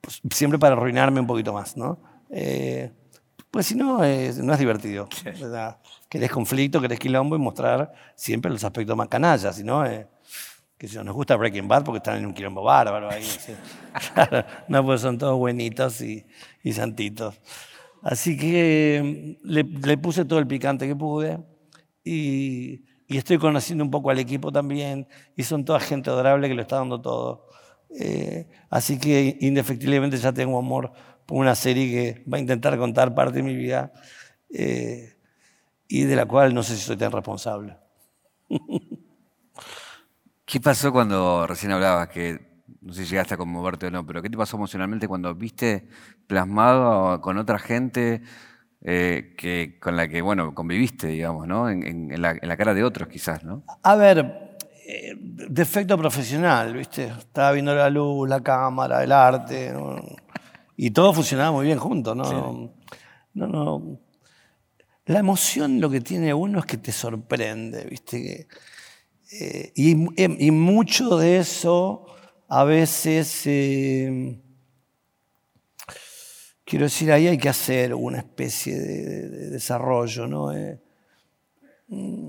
pues, 0.00 0.20
siempre 0.34 0.58
para 0.58 0.74
arruinarme 0.74 1.20
un 1.20 1.26
poquito 1.26 1.52
más, 1.52 1.76
¿no? 1.76 2.00
Eh, 2.30 2.90
pues 3.52 3.66
si 3.66 3.74
no, 3.74 3.98
no 3.98 4.02
es 4.02 4.58
divertido. 4.58 5.06
¿verdad? 5.24 5.76
Querés 6.08 6.30
conflicto, 6.30 6.80
querés 6.80 6.98
quilombo 6.98 7.36
y 7.36 7.38
mostrar 7.38 7.92
siempre 8.14 8.50
los 8.50 8.64
aspectos 8.64 8.96
más 8.96 9.08
canallas, 9.08 9.54
si 9.54 9.62
no, 9.62 9.84
eh, 9.84 10.08
que 10.78 10.88
si 10.88 10.96
nos 10.96 11.14
gusta 11.14 11.36
Breaking 11.36 11.68
Bad 11.68 11.84
porque 11.84 11.98
están 11.98 12.16
en 12.16 12.24
un 12.24 12.32
quilombo 12.32 12.62
bárbaro 12.62 13.10
ahí. 13.10 13.28
no, 14.68 14.82
pues 14.86 15.02
son 15.02 15.18
todos 15.18 15.38
buenitos 15.38 16.00
y, 16.00 16.24
y 16.62 16.72
santitos. 16.72 17.38
Así 18.00 18.38
que 18.38 19.36
mm, 19.44 19.46
le, 19.46 19.64
le, 19.64 19.98
puse 19.98 20.24
todo 20.24 20.38
el 20.38 20.46
picante 20.46 20.88
que 20.88 20.96
pude 20.96 21.38
y, 22.02 22.84
y, 23.06 23.18
estoy 23.18 23.36
conociendo 23.36 23.84
un 23.84 23.90
poco 23.90 24.08
al 24.08 24.18
equipo 24.18 24.50
también 24.50 25.06
y 25.36 25.42
son 25.42 25.66
toda 25.66 25.78
gente 25.78 26.08
adorable 26.08 26.48
que 26.48 26.54
lo 26.54 26.62
está 26.62 26.76
dando 26.76 27.02
todo. 27.02 27.48
Eh, 28.00 28.48
así 28.70 28.98
que 28.98 29.36
indefectiblemente 29.40 30.16
ya 30.16 30.32
tengo 30.32 30.58
amor 30.58 30.92
una 31.32 31.54
serie 31.54 31.90
que 31.90 32.24
va 32.30 32.36
a 32.36 32.40
intentar 32.40 32.76
contar 32.78 33.14
parte 33.14 33.38
de 33.38 33.42
mi 33.42 33.56
vida 33.56 33.92
eh, 34.50 35.16
y 35.88 36.04
de 36.04 36.16
la 36.16 36.26
cual 36.26 36.54
no 36.54 36.62
sé 36.62 36.76
si 36.76 36.82
soy 36.82 36.96
tan 36.96 37.12
responsable. 37.12 37.76
¿Qué 40.44 40.60
pasó 40.60 40.92
cuando 40.92 41.46
recién 41.46 41.72
hablabas 41.72 42.08
que 42.08 42.52
no 42.82 42.92
sé 42.92 43.04
si 43.04 43.10
llegaste 43.10 43.34
a 43.34 43.36
conmoverte 43.36 43.86
o 43.86 43.90
no, 43.90 44.04
pero 44.04 44.20
¿qué 44.20 44.28
te 44.28 44.36
pasó 44.36 44.56
emocionalmente 44.56 45.08
cuando 45.08 45.34
viste 45.34 45.86
plasmado 46.26 47.20
con 47.20 47.38
otra 47.38 47.58
gente 47.58 48.22
eh, 48.82 49.34
que, 49.38 49.78
con 49.80 49.96
la 49.96 50.08
que, 50.08 50.20
bueno, 50.20 50.54
conviviste, 50.54 51.06
digamos, 51.06 51.46
¿no? 51.46 51.70
En, 51.70 52.08
la, 52.20 52.32
en, 52.32 52.48
la, 52.48 52.56
cara 52.56 52.74
de 52.74 52.82
otros 52.82 53.08
quizás, 53.08 53.44
¿no? 53.44 53.62
A 53.82 53.94
ver, 53.94 54.58
eh, 54.86 55.14
defecto 55.16 55.96
profesional, 55.96 56.74
¿viste? 56.74 57.04
Estaba 57.04 57.52
viendo 57.52 57.74
la 57.74 57.88
luz, 57.88 58.28
la 58.28 58.40
cámara, 58.40 59.04
el 59.04 59.12
arte, 59.12 59.72
y 60.84 60.90
todo 60.90 61.12
funcionaba 61.12 61.52
muy 61.52 61.66
bien 61.66 61.78
juntos, 61.78 62.16
¿no? 62.16 62.74
No, 63.34 63.46
no. 63.46 64.00
La 65.06 65.20
emoción 65.20 65.80
lo 65.80 65.88
que 65.88 66.00
tiene 66.00 66.34
uno 66.34 66.58
es 66.58 66.66
que 66.66 66.76
te 66.76 66.90
sorprende, 66.90 67.84
¿viste? 67.84 68.48
Eh, 69.30 69.72
y, 69.76 69.90
y, 70.44 70.50
mucho 70.50 71.16
de 71.18 71.36
eso 71.36 72.06
a 72.48 72.64
veces, 72.64 73.42
eh, 73.46 74.40
quiero 76.64 76.86
decir, 76.86 77.12
ahí 77.12 77.28
hay 77.28 77.38
que 77.38 77.48
hacer 77.48 77.94
una 77.94 78.18
especie 78.18 78.76
de, 78.76 79.28
de 79.28 79.50
desarrollo, 79.50 80.26
¿no? 80.26 80.52
Mm, 81.86 82.28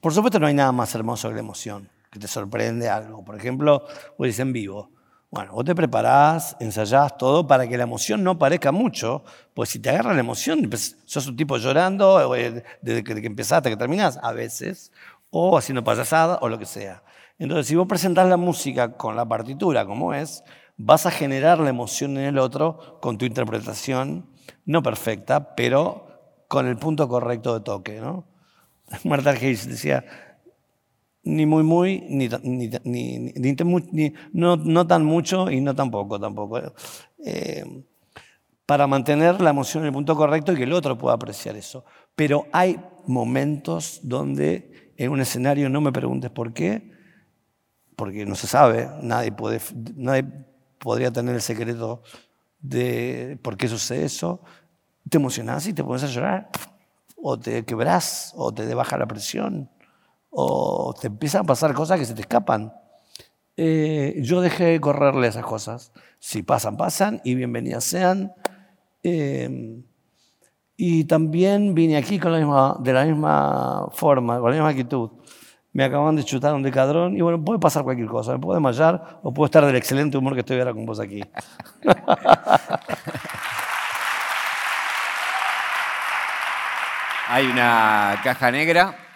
por 0.00 0.14
supuesto 0.14 0.38
no 0.38 0.46
hay 0.46 0.54
nada 0.54 0.72
más 0.72 0.94
hermoso 0.94 1.28
que 1.28 1.34
la 1.34 1.40
emoción, 1.40 1.90
que 2.10 2.18
te 2.18 2.28
sorprende 2.28 2.88
algo. 2.88 3.22
Por 3.22 3.36
ejemplo, 3.36 3.84
vos 4.16 4.26
dices 4.26 4.40
en 4.40 4.54
vivo. 4.54 4.99
Bueno, 5.32 5.52
vos 5.52 5.64
te 5.64 5.76
preparás, 5.76 6.56
ensayás 6.58 7.16
todo 7.16 7.46
para 7.46 7.68
que 7.68 7.76
la 7.76 7.84
emoción 7.84 8.24
no 8.24 8.36
parezca 8.36 8.72
mucho, 8.72 9.22
pues 9.54 9.68
si 9.68 9.78
te 9.78 9.90
agarra 9.90 10.12
la 10.12 10.18
emoción, 10.18 10.66
pues, 10.68 10.98
sos 11.04 11.28
un 11.28 11.36
tipo 11.36 11.56
llorando 11.56 12.34
eh, 12.34 12.64
desde 12.82 13.04
que 13.04 13.12
empezaste 13.26 13.54
hasta 13.54 13.70
que 13.70 13.76
terminás, 13.76 14.18
a 14.20 14.32
veces, 14.32 14.90
o 15.30 15.56
haciendo 15.56 15.84
payasada 15.84 16.38
o 16.42 16.48
lo 16.48 16.58
que 16.58 16.66
sea. 16.66 17.04
Entonces, 17.38 17.68
si 17.68 17.76
vos 17.76 17.86
presentás 17.86 18.28
la 18.28 18.36
música 18.36 18.96
con 18.96 19.14
la 19.14 19.24
partitura 19.24 19.86
como 19.86 20.14
es, 20.14 20.42
vas 20.76 21.06
a 21.06 21.12
generar 21.12 21.60
la 21.60 21.70
emoción 21.70 22.16
en 22.16 22.24
el 22.24 22.38
otro 22.38 22.98
con 23.00 23.16
tu 23.16 23.24
interpretación, 23.24 24.28
no 24.64 24.82
perfecta, 24.82 25.54
pero 25.54 26.42
con 26.48 26.66
el 26.66 26.76
punto 26.76 27.08
correcto 27.08 27.54
de 27.56 27.64
toque, 27.64 28.00
¿no? 28.00 28.26
Marta 29.04 29.30
Hayes 29.30 29.68
decía, 29.68 30.04
ni 31.22 31.46
muy 31.46 31.62
muy, 31.62 32.00
ni, 32.08 32.28
ni, 32.42 32.70
ni, 32.84 34.12
no, 34.32 34.56
no, 34.56 34.86
tan 34.86 35.04
mucho 35.04 35.50
y 35.50 35.60
no 35.60 35.74
tan 35.74 35.90
poco 35.90 36.18
tampoco. 36.18 36.60
Eh, 37.24 37.84
para 38.66 38.86
mantener 38.86 39.40
la 39.40 39.50
emoción 39.50 39.82
en 39.82 39.88
el 39.88 39.92
punto 39.92 40.14
correcto 40.14 40.52
y 40.52 40.56
que 40.56 40.62
el 40.62 40.72
otro 40.72 40.96
pueda 40.96 41.14
apreciar 41.14 41.56
eso. 41.56 41.84
Pero 42.14 42.46
hay 42.52 42.80
momentos 43.06 44.00
donde 44.02 44.92
en 44.96 45.10
un 45.10 45.20
escenario 45.20 45.68
no 45.68 45.80
me 45.80 45.92
preguntes 45.92 46.30
por 46.30 46.52
qué, 46.52 46.90
porque 47.96 48.24
no 48.24 48.34
se 48.34 48.46
sabe, 48.46 48.88
nadie, 49.02 49.32
puede, 49.32 49.60
nadie 49.96 50.24
podría 50.78 51.10
tener 51.10 51.34
el 51.34 51.42
secreto 51.42 52.02
de 52.60 53.38
por 53.42 53.56
qué 53.56 53.68
sucede 53.68 54.04
eso. 54.04 54.42
Te 55.08 55.18
emocionas 55.18 55.66
y 55.66 55.72
te 55.72 55.82
pones 55.82 56.04
a 56.04 56.06
llorar 56.06 56.50
o 57.22 57.38
te 57.38 57.64
quebras, 57.64 58.32
o 58.36 58.52
te 58.52 58.72
baja 58.74 58.96
la 58.96 59.06
presión, 59.06 59.70
o 60.30 60.94
te 60.98 61.08
empiezan 61.08 61.42
a 61.42 61.44
pasar 61.44 61.74
cosas 61.74 61.98
que 61.98 62.06
se 62.06 62.14
te 62.14 62.22
escapan. 62.22 62.72
Eh, 63.56 64.20
yo 64.22 64.40
dejé 64.40 64.64
de 64.64 64.80
correrle 64.80 65.28
esas 65.28 65.44
cosas. 65.44 65.92
Si 66.18 66.42
pasan, 66.42 66.76
pasan 66.76 67.20
y 67.24 67.34
bienvenidas 67.34 67.84
sean. 67.84 68.32
Eh, 69.02 69.82
y 70.76 71.04
también 71.04 71.74
vine 71.74 71.98
aquí 71.98 72.18
con 72.18 72.32
la 72.32 72.38
misma, 72.38 72.76
de 72.80 72.92
la 72.94 73.04
misma 73.04 73.88
forma, 73.92 74.40
con 74.40 74.50
la 74.50 74.56
misma 74.56 74.70
actitud. 74.70 75.10
Me 75.72 75.84
acaban 75.84 76.16
de 76.16 76.24
chutar 76.24 76.54
un 76.54 76.62
decadrón 76.62 77.16
y 77.16 77.20
bueno, 77.20 77.44
puede 77.44 77.58
pasar 77.58 77.84
cualquier 77.84 78.08
cosa. 78.08 78.32
Me 78.32 78.38
puedo 78.38 78.54
desmayar 78.54 79.20
o 79.22 79.34
puedo 79.34 79.44
estar 79.44 79.64
del 79.66 79.76
excelente 79.76 80.16
humor 80.16 80.32
que 80.34 80.40
estoy 80.40 80.58
ahora 80.58 80.72
con 80.72 80.86
vos 80.86 80.98
aquí. 80.98 81.22
Hay 87.28 87.46
una 87.46 88.18
caja 88.24 88.50
negra. 88.50 89.09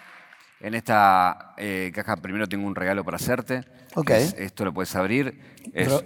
En 0.65 0.73
esta 0.73 1.53
eh, 1.57 1.91
caja 1.93 2.15
primero 2.17 2.49
tengo 2.49 2.65
un 2.65 2.73
regalo 2.73 3.03
para 3.05 3.17
hacerte. 3.17 3.63
Ok. 3.93 4.09
esto 4.09 4.65
lo 4.65 4.73
puedes 4.73 4.95
abrir. 4.95 5.39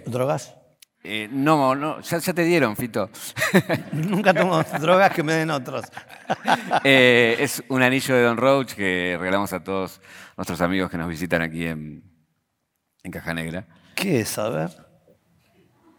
¿Drogas? 0.04 0.54
Eh, 1.02 1.30
no, 1.32 1.74
no, 1.74 2.00
ya, 2.02 2.20
te 2.20 2.44
dieron, 2.44 2.76
Fito. 2.76 3.08
Nunca 3.92 4.34
tomo 4.34 4.62
drogas 4.78 5.14
que 5.14 5.22
me 5.22 5.32
den 5.32 5.50
otros. 5.50 5.86
Eh, 6.84 7.36
es 7.40 7.64
un 7.68 7.82
anillo 7.82 8.14
de 8.14 8.22
Don 8.22 8.36
Roach 8.36 8.74
que 8.74 9.16
regalamos 9.18 9.52
a 9.54 9.64
todos 9.64 10.00
nuestros 10.36 10.60
amigos 10.60 10.90
que 10.90 10.98
nos 10.98 11.08
visitan 11.08 11.40
aquí 11.40 11.64
en, 11.64 12.04
en 13.02 13.10
Caja 13.10 13.32
Negra. 13.32 13.66
¿Qué 13.94 14.20
es? 14.20 14.38
A 14.38 14.50
ver. 14.50 14.70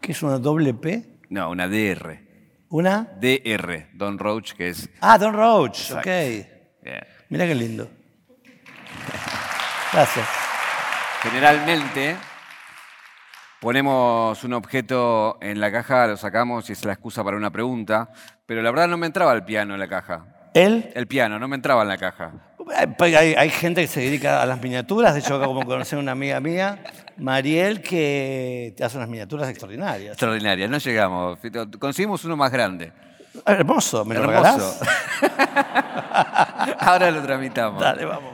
¿Qué 0.00 0.12
es 0.12 0.22
una 0.22 0.38
doble 0.38 0.72
P? 0.72 1.20
No, 1.30 1.50
una 1.50 1.66
DR. 1.68 2.64
¿Una? 2.68 3.12
DR, 3.20 3.88
Don 3.94 4.18
Roach, 4.18 4.52
que 4.52 4.68
es... 4.68 4.88
Ah, 5.00 5.18
Don 5.18 5.34
Roach, 5.34 5.90
ok. 5.90 6.06
Mira 7.28 7.46
qué 7.46 7.54
lindo. 7.56 8.01
Gracias. 9.92 10.26
Generalmente 11.22 12.16
ponemos 13.60 14.42
un 14.42 14.54
objeto 14.54 15.38
en 15.40 15.60
la 15.60 15.70
caja, 15.70 16.06
lo 16.06 16.16
sacamos 16.16 16.68
y 16.70 16.72
es 16.72 16.84
la 16.84 16.94
excusa 16.94 17.22
para 17.22 17.36
una 17.36 17.50
pregunta, 17.50 18.10
pero 18.46 18.62
la 18.62 18.70
verdad 18.70 18.88
no 18.88 18.96
me 18.96 19.06
entraba 19.06 19.32
el 19.34 19.44
piano 19.44 19.74
en 19.74 19.80
la 19.80 19.88
caja. 19.88 20.24
¿El? 20.54 20.90
El 20.94 21.06
piano, 21.06 21.38
no 21.38 21.46
me 21.46 21.56
entraba 21.56 21.82
en 21.82 21.88
la 21.88 21.98
caja. 21.98 22.32
Hay, 22.98 23.50
gente 23.50 23.82
que 23.82 23.86
se 23.86 24.00
dedica 24.00 24.42
a 24.42 24.46
las 24.46 24.60
miniaturas, 24.62 25.14
de 25.14 25.20
hecho, 25.20 25.40
como 25.40 25.64
conocer 25.66 25.98
una 25.98 26.12
amiga 26.12 26.40
mía, 26.40 26.82
Mariel, 27.18 27.82
que 27.82 28.74
hace 28.82 28.96
unas 28.96 29.08
miniaturas 29.08 29.48
extraordinarias. 29.48 30.12
Extraordinarias, 30.12 30.70
no 30.70 30.78
llegamos. 30.78 31.38
Conseguimos 31.78 32.24
uno 32.24 32.36
más 32.36 32.50
grande. 32.50 32.92
Hermoso, 33.46 34.04
¿me 34.04 34.14
lo 34.14 34.30
Hermoso. 34.30 34.78
Ahora 36.78 37.10
lo 37.10 37.22
tramitamos. 37.22 37.80
Dale, 37.80 38.04
vamos. 38.04 38.32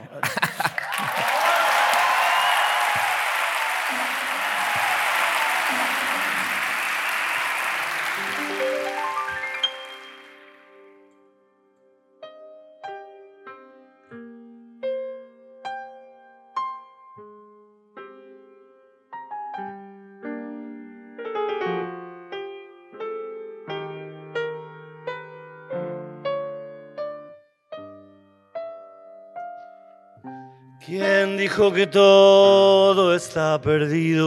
Dijo 31.49 31.73
que 31.73 31.87
todo 31.87 33.15
está 33.15 33.59
perdido? 33.59 34.27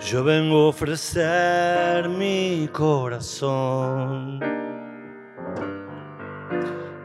Yo 0.00 0.24
vengo 0.24 0.56
a 0.56 0.68
ofrecer 0.68 2.08
mi 2.08 2.70
corazón. 2.72 4.40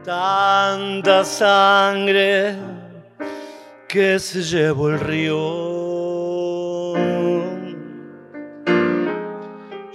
Tanta 0.06 1.26
sangre 1.26 2.56
que 3.90 4.18
se 4.18 4.42
llevó 4.44 4.92
el 4.92 5.00
río. 5.02 5.67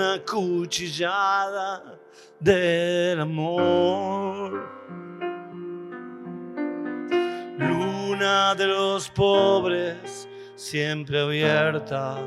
una 0.00 0.22
cuchillada 0.24 1.98
del 2.38 3.20
amor. 3.20 4.66
Luna 7.58 8.54
de 8.54 8.66
los 8.66 9.10
pobres, 9.10 10.26
siempre 10.56 11.20
abierta. 11.20 12.18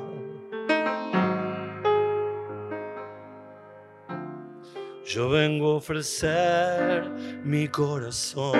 Yo 5.05 5.29
vengo 5.29 5.71
a 5.71 5.75
ofrecer 5.77 7.09
mi 7.43 7.67
corazón 7.67 8.53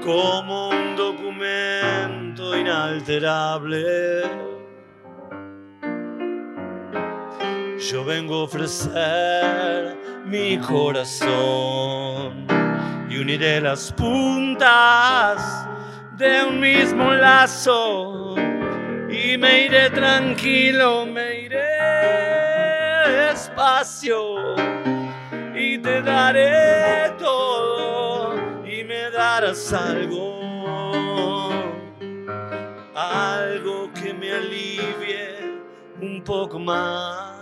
como 0.00 0.68
un 0.70 0.96
documento 0.96 2.56
inalterable 2.56 4.51
Yo 7.92 8.02
vengo 8.06 8.36
a 8.36 8.44
ofrecer 8.44 9.98
mi 10.24 10.56
corazón 10.56 12.46
y 13.10 13.18
uniré 13.18 13.60
las 13.60 13.92
puntas 13.92 15.68
de 16.16 16.42
un 16.42 16.58
mismo 16.58 17.12
lazo 17.12 18.34
y 19.10 19.36
me 19.36 19.66
iré 19.66 19.90
tranquilo, 19.90 21.04
me 21.04 21.40
iré 21.40 21.68
despacio 23.28 24.56
y 25.54 25.76
te 25.76 26.00
daré 26.00 27.10
todo 27.18 28.64
y 28.64 28.84
me 28.84 29.10
darás 29.10 29.70
algo, 29.74 31.50
algo 32.94 33.92
que 33.92 34.14
me 34.14 34.32
alivie 34.32 35.60
un 36.00 36.24
poco 36.24 36.58
más. 36.58 37.41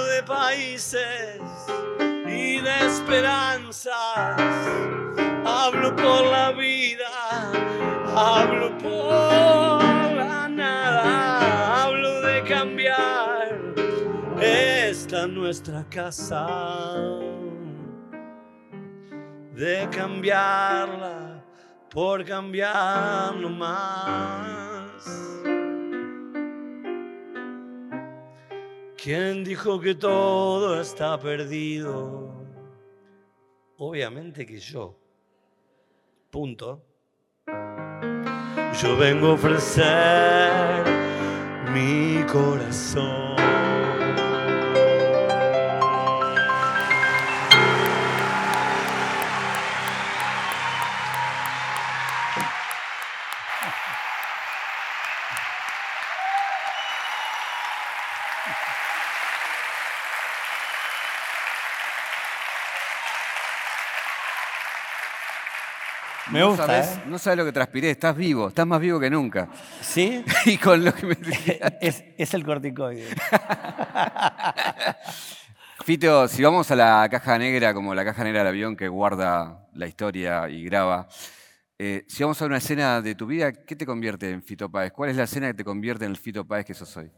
de 0.41 0.47
países 0.47 1.41
y 2.25 2.61
de 2.61 2.87
esperanzas. 2.87 3.93
Hablo 5.45 5.95
por 5.95 6.25
la 6.25 6.51
vida, 6.51 7.51
hablo 8.15 8.77
por 8.77 10.15
la 10.15 10.47
nada, 10.49 11.83
hablo 11.83 12.21
de 12.21 12.43
cambiar 12.43 13.59
esta 14.41 15.27
nuestra 15.27 15.85
casa, 15.89 16.47
de 19.53 19.87
cambiarla 19.91 21.43
por 21.89 22.25
cambiar 22.25 23.35
más. 23.35 24.81
¿Quién 29.03 29.43
dijo 29.43 29.79
que 29.79 29.95
todo 29.95 30.79
está 30.79 31.19
perdido? 31.19 32.31
Obviamente 33.77 34.45
que 34.45 34.59
yo. 34.59 34.95
Punto. 36.29 36.83
Yo 37.47 38.97
vengo 38.97 39.29
a 39.29 39.33
ofrecer 39.33 40.85
mi 41.73 42.23
corazón. 42.31 43.30
Me 66.31 66.39
no 66.39 66.49
gusta, 66.49 66.65
sabes, 66.65 66.87
¿eh? 66.87 67.01
No 67.07 67.19
sabes 67.19 67.37
lo 67.37 67.45
que 67.45 67.51
transpiré, 67.51 67.91
estás 67.91 68.15
vivo, 68.15 68.47
estás 68.47 68.65
más 68.65 68.79
vivo 68.79 68.99
que 68.99 69.09
nunca. 69.09 69.49
¿Sí? 69.81 70.23
y 70.45 70.57
con 70.57 70.83
lo 70.83 70.93
que 70.93 71.05
me 71.05 71.17
es, 71.81 72.03
es 72.17 72.33
el 72.33 72.45
corticoide. 72.45 73.05
Fito, 75.85 76.27
si 76.27 76.41
vamos 76.43 76.71
a 76.71 76.75
la 76.75 77.07
caja 77.09 77.37
negra, 77.37 77.73
como 77.73 77.93
la 77.93 78.05
caja 78.05 78.23
negra 78.23 78.39
del 78.39 78.47
avión 78.49 78.77
que 78.77 78.87
guarda 78.87 79.67
la 79.73 79.87
historia 79.87 80.47
y 80.47 80.63
graba, 80.63 81.09
eh, 81.77 82.05
si 82.07 82.23
vamos 82.23 82.41
a 82.41 82.45
una 82.45 82.57
escena 82.57 83.01
de 83.01 83.15
tu 83.15 83.25
vida, 83.25 83.51
¿qué 83.51 83.75
te 83.75 83.85
convierte 83.85 84.29
en 84.29 84.43
Fito 84.43 84.71
Páez? 84.71 84.93
¿Cuál 84.93 85.09
es 85.09 85.17
la 85.17 85.23
escena 85.23 85.47
que 85.47 85.55
te 85.55 85.63
convierte 85.63 86.05
en 86.05 86.11
el 86.11 86.17
Fito 86.17 86.47
Páez 86.47 86.63
que 86.63 86.75
sos 86.75 86.95
hoy? 86.95 87.11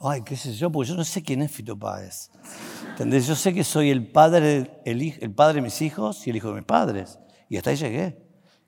Ay, 0.00 0.22
qué 0.22 0.34
sé 0.34 0.54
yo, 0.54 0.72
porque 0.72 0.88
yo 0.88 0.96
no 0.96 1.04
sé 1.04 1.22
quién 1.22 1.42
es 1.42 1.52
Fito 1.52 1.78
Páez. 1.78 2.30
¿Entendés? 2.88 3.26
Yo 3.26 3.36
sé 3.36 3.52
que 3.52 3.62
soy 3.62 3.90
el 3.90 4.10
padre, 4.10 4.80
el, 4.86 5.14
el 5.20 5.30
padre 5.32 5.56
de 5.56 5.62
mis 5.62 5.82
hijos 5.82 6.26
y 6.26 6.30
el 6.30 6.36
hijo 6.36 6.48
de 6.48 6.54
mis 6.54 6.64
padres. 6.64 7.18
Y 7.48 7.58
hasta 7.58 7.70
ahí 7.70 7.76
llegué. 7.76 8.25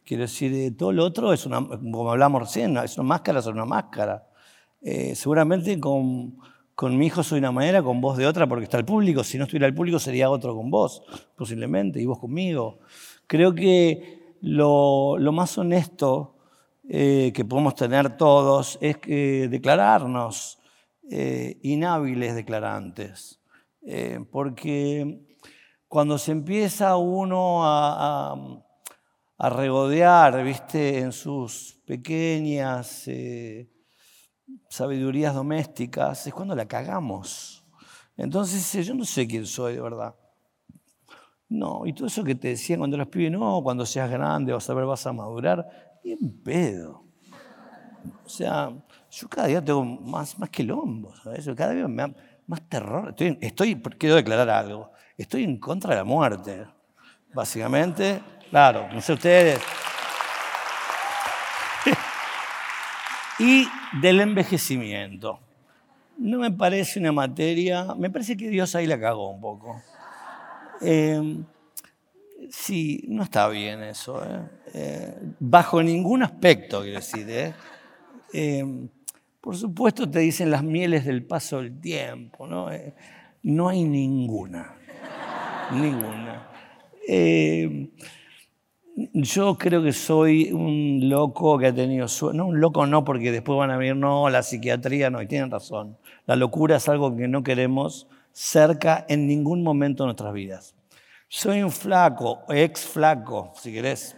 Quiero 0.08 0.22
decir, 0.22 0.54
eh, 0.54 0.70
todo 0.70 0.90
lo 0.90 1.04
otro 1.04 1.34
es 1.34 1.44
una, 1.44 1.62
como 1.68 2.10
hablamos 2.10 2.40
recién, 2.40 2.74
es 2.78 2.96
una 2.96 3.08
máscara 3.08 3.42
sobre 3.42 3.56
una 3.56 3.66
máscara. 3.66 4.26
Eh, 4.80 5.14
seguramente 5.14 5.78
con, 5.78 6.38
con 6.74 6.96
mi 6.96 7.08
hijo 7.08 7.22
soy 7.22 7.40
una 7.40 7.52
manera, 7.52 7.82
con 7.82 8.00
vos 8.00 8.16
de 8.16 8.26
otra, 8.26 8.46
porque 8.46 8.64
está 8.64 8.78
el 8.78 8.86
público. 8.86 9.22
Si 9.22 9.36
no 9.36 9.44
estuviera 9.44 9.66
el 9.66 9.74
público 9.74 9.98
sería 9.98 10.30
otro 10.30 10.56
con 10.56 10.70
vos, 10.70 11.02
posiblemente, 11.36 12.00
y 12.00 12.06
vos 12.06 12.18
conmigo. 12.18 12.78
Creo 13.26 13.54
que 13.54 14.34
lo, 14.40 15.18
lo 15.18 15.30
más 15.30 15.58
honesto 15.58 16.38
eh, 16.88 17.30
que 17.34 17.44
podemos 17.44 17.74
tener 17.74 18.16
todos 18.16 18.78
es 18.80 18.96
declararnos 19.02 20.58
eh, 21.10 21.58
inhábiles 21.62 22.34
declarantes. 22.34 23.42
Porque 24.30 25.26
cuando 25.86 26.16
se 26.16 26.32
empieza 26.32 26.96
uno 26.96 27.66
a- 27.66 28.64
a 29.38 29.48
regodear, 29.50 30.42
¿viste? 30.42 30.98
En 30.98 31.12
sus 31.12 31.80
pequeñas 31.86 33.06
eh, 33.06 33.70
sabidurías 34.68 35.32
domésticas, 35.32 36.26
es 36.26 36.34
cuando 36.34 36.56
la 36.56 36.66
cagamos. 36.66 37.64
Entonces, 38.16 38.74
eh, 38.74 38.82
yo 38.82 38.94
no 38.94 39.04
sé 39.04 39.28
quién 39.28 39.46
soy 39.46 39.74
de 39.74 39.80
verdad. 39.80 40.14
No, 41.48 41.86
y 41.86 41.92
todo 41.92 42.08
eso 42.08 42.24
que 42.24 42.34
te 42.34 42.48
decían 42.48 42.80
cuando 42.80 42.96
eras 42.96 43.08
pibe, 43.08 43.30
no, 43.30 43.62
cuando 43.62 43.86
seas 43.86 44.10
grande 44.10 44.52
vas 44.52 44.68
a 44.68 44.74
ver, 44.74 44.84
vas 44.84 45.06
a 45.06 45.12
madurar, 45.12 45.66
y 46.02 46.12
en 46.12 46.42
pedo. 46.42 47.04
O 48.24 48.28
sea, 48.28 48.70
yo 49.10 49.28
cada 49.28 49.46
día 49.46 49.64
tengo 49.64 49.84
más, 49.84 50.38
más 50.38 50.50
quilombo, 50.50 51.14
¿sabes? 51.22 51.48
Cada 51.56 51.72
día 51.72 51.86
me 51.88 52.02
da 52.02 52.14
más 52.46 52.68
terror. 52.68 53.14
Estoy, 53.40 53.80
quiero 53.98 54.16
declarar 54.16 54.50
algo, 54.50 54.90
estoy 55.16 55.44
en 55.44 55.58
contra 55.58 55.90
de 55.90 55.96
la 55.96 56.04
muerte, 56.04 56.66
básicamente. 57.32 58.20
Claro, 58.50 58.88
no 58.92 59.00
sé 59.00 59.12
ustedes. 59.12 59.60
y 63.38 63.68
del 64.00 64.20
envejecimiento. 64.20 65.40
No 66.16 66.38
me 66.38 66.50
parece 66.50 66.98
una 66.98 67.12
materia, 67.12 67.94
me 67.96 68.10
parece 68.10 68.36
que 68.36 68.48
Dios 68.48 68.74
ahí 68.74 68.86
la 68.86 68.98
cagó 68.98 69.30
un 69.30 69.40
poco. 69.40 69.82
Eh, 70.80 71.42
sí, 72.50 73.04
no 73.08 73.22
está 73.22 73.48
bien 73.48 73.82
eso. 73.82 74.24
¿eh? 74.24 74.40
Eh, 74.74 75.14
bajo 75.38 75.82
ningún 75.82 76.22
aspecto, 76.22 76.82
quiero 76.82 76.98
decir. 77.00 77.54
por 79.40 79.56
supuesto 79.56 80.10
te 80.10 80.20
dicen 80.20 80.50
las 80.50 80.64
mieles 80.64 81.04
del 81.04 81.24
paso 81.24 81.58
del 81.58 81.80
tiempo, 81.80 82.46
¿no? 82.46 82.68
no 83.42 83.68
hay 83.68 83.84
ninguna. 83.84 84.74
Ninguna. 85.70 86.48
Yo 89.12 89.56
creo 89.56 89.80
que 89.80 89.92
soy 89.92 90.50
un 90.50 91.08
loco 91.08 91.56
que 91.56 91.68
ha 91.68 91.74
tenido 91.74 92.08
suerte. 92.08 92.36
No, 92.36 92.46
un 92.46 92.60
loco 92.60 92.84
no, 92.84 93.04
porque 93.04 93.30
después 93.30 93.56
van 93.56 93.70
a 93.70 93.76
venir, 93.76 93.94
no, 93.94 94.28
la 94.28 94.42
psiquiatría 94.42 95.08
no, 95.08 95.22
y 95.22 95.28
tienen 95.28 95.52
razón. 95.52 95.96
La 96.26 96.34
locura 96.34 96.78
es 96.78 96.88
algo 96.88 97.14
que 97.14 97.28
no 97.28 97.44
queremos 97.44 98.08
cerca 98.32 99.06
en 99.08 99.28
ningún 99.28 99.62
momento 99.62 100.02
de 100.02 100.06
nuestras 100.08 100.32
vidas. 100.32 100.74
Soy 101.28 101.62
un 101.62 101.70
flaco, 101.70 102.40
ex 102.48 102.86
flaco, 102.86 103.52
si 103.54 103.72
querés, 103.72 104.16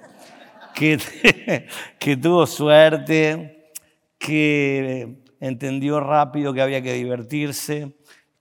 que, 0.75 0.99
que 1.99 2.17
tuvo 2.17 2.47
suerte, 2.47 3.73
que 4.17 5.19
entendió 5.41 6.01
rápido 6.01 6.55
que 6.55 6.63
había 6.63 6.81
que 6.81 6.95
divertirse, 6.95 7.97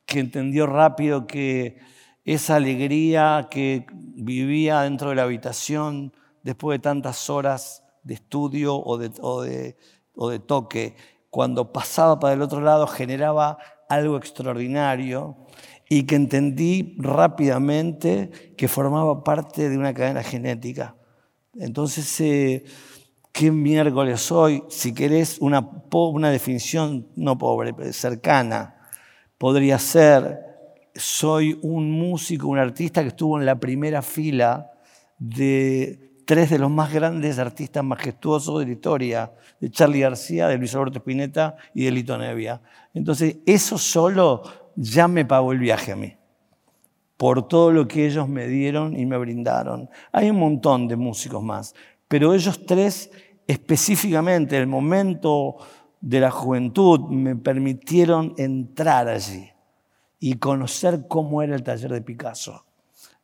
que 0.05 0.21
entendió 0.21 0.67
rápido 0.67 1.27
que 1.27 1.79
esa 2.23 2.55
alegría 2.55 3.49
que 3.51 3.85
vivía 3.91 4.83
dentro 4.83 5.09
de 5.09 5.15
la 5.15 5.23
habitación 5.23 6.13
después 6.43 6.77
de 6.77 6.83
tantas 6.83 7.29
horas 7.29 7.83
de 8.03 8.15
estudio 8.15 8.75
o 8.75 8.97
de, 8.97 10.39
toque, 10.39 10.95
cuando 11.29 11.71
pasaba 11.71 12.19
para 12.19 12.33
el 12.33 12.41
otro 12.41 12.61
lado 12.61 12.87
generaba 12.87 13.57
algo 13.87 14.17
extraordinario 14.17 15.37
y 15.89 16.03
que 16.03 16.15
entendí 16.15 16.95
rápidamente 16.97 18.53
que 18.57 18.67
formaba 18.67 19.23
parte 19.23 19.69
de 19.69 19.77
una 19.77 19.93
cadena 19.93 20.23
genética. 20.23 20.95
Entonces, 21.55 22.19
eh, 22.21 22.63
¿qué 23.31 23.51
miércoles 23.51 24.21
soy? 24.21 24.63
Si 24.69 24.93
querés 24.93 25.39
una, 25.39 25.67
una 25.91 26.29
definición, 26.29 27.07
no 27.15 27.37
pobre, 27.37 27.93
cercana, 27.93 28.75
podría 29.37 29.79
ser, 29.79 30.39
soy 30.93 31.59
un 31.63 31.91
músico, 31.91 32.47
un 32.47 32.59
artista 32.59 33.01
que 33.01 33.09
estuvo 33.09 33.39
en 33.39 33.45
la 33.45 33.59
primera 33.59 34.01
fila 34.01 34.71
de 35.17 36.08
tres 36.29 36.51
de 36.51 36.59
los 36.59 36.69
más 36.69 36.93
grandes 36.93 37.39
artistas 37.39 37.83
majestuosos 37.83 38.59
de 38.59 38.67
la 38.67 38.73
historia, 38.73 39.33
de 39.59 39.71
Charlie 39.71 40.01
García, 40.01 40.47
de 40.47 40.59
Luis 40.59 40.75
Alberto 40.75 40.99
Spinetta 40.99 41.55
y 41.73 41.85
de 41.85 41.91
Lito 41.91 42.19
Nevia. 42.19 42.61
Entonces, 42.93 43.37
eso 43.47 43.79
solo 43.79 44.43
ya 44.75 45.07
me 45.07 45.25
pagó 45.25 45.53
el 45.53 45.57
viaje 45.57 45.91
a 45.91 45.95
mí, 45.95 46.15
por 47.17 47.47
todo 47.47 47.71
lo 47.71 47.87
que 47.87 48.05
ellos 48.05 48.29
me 48.29 48.47
dieron 48.47 48.95
y 48.95 49.07
me 49.07 49.17
brindaron. 49.17 49.89
Hay 50.11 50.29
un 50.29 50.37
montón 50.37 50.87
de 50.87 50.97
músicos 50.97 51.41
más, 51.41 51.73
pero 52.07 52.35
ellos 52.35 52.63
tres 52.63 53.09
específicamente, 53.47 54.55
en 54.55 54.61
el 54.61 54.67
momento 54.67 55.55
de 55.99 56.19
la 56.19 56.29
juventud, 56.29 57.09
me 57.09 57.37
permitieron 57.37 58.35
entrar 58.37 59.07
allí 59.07 59.49
y 60.19 60.35
conocer 60.35 61.07
cómo 61.07 61.41
era 61.41 61.55
el 61.55 61.63
taller 61.63 61.91
de 61.91 62.03
Picasso 62.03 62.68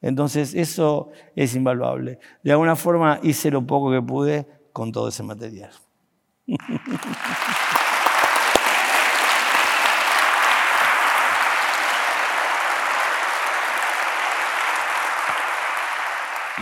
entonces 0.06 0.54
eso 0.54 1.10
es 1.36 1.56
invaluable. 1.56 2.20
De 2.44 2.52
alguna 2.52 2.76
forma 2.76 3.20
hice 3.24 3.50
lo 3.50 3.66
poco 3.66 3.90
que 3.92 4.04
pude 4.04 4.48
con 4.72 4.92
todo 4.92 5.08
ese 5.08 5.24
material. 5.24 5.72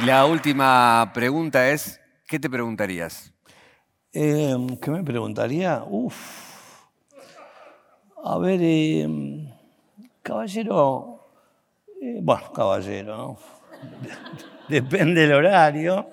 Y 0.02 0.06
la 0.06 0.26
última 0.26 1.11
pregunta 1.14 1.70
es, 1.70 1.99
¿qué 2.26 2.40
te 2.40 2.49
preguntarías? 2.49 3.34
Em, 4.14 4.78
¿Qué 4.78 4.90
me 4.90 5.03
preguntaría? 5.03 5.84
Uf. 5.86 6.15
A 8.24 8.38
ver, 8.38 8.61
em, 8.64 9.49
caballero, 10.22 11.12
eh, 12.04 12.20
bueno, 12.22 12.52
caballero, 12.52 13.16
¿no? 13.16 13.38
Depende 14.68 15.22
del 15.22 15.34
horario. 15.34 16.10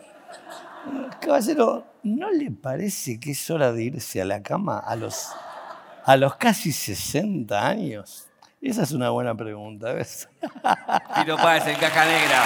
Caballero, 1.20 1.84
¿no 2.04 2.30
le 2.30 2.52
parece 2.52 3.18
que 3.18 3.32
es 3.32 3.50
hora 3.50 3.72
de 3.72 3.82
irse 3.82 4.22
a 4.22 4.24
la 4.24 4.40
cama 4.40 4.78
a 4.78 4.94
los, 4.94 5.30
a 6.04 6.16
los 6.16 6.36
casi 6.36 6.70
60 6.70 7.66
años? 7.66 8.28
Esa 8.62 8.84
es 8.84 8.92
una 8.92 9.10
buena 9.10 9.34
pregunta, 9.34 9.92
¿ves? 9.92 10.28
Tiro 11.16 11.36
Páez 11.36 11.66
en 11.66 11.76
caja 11.76 12.04
negra. 12.04 12.44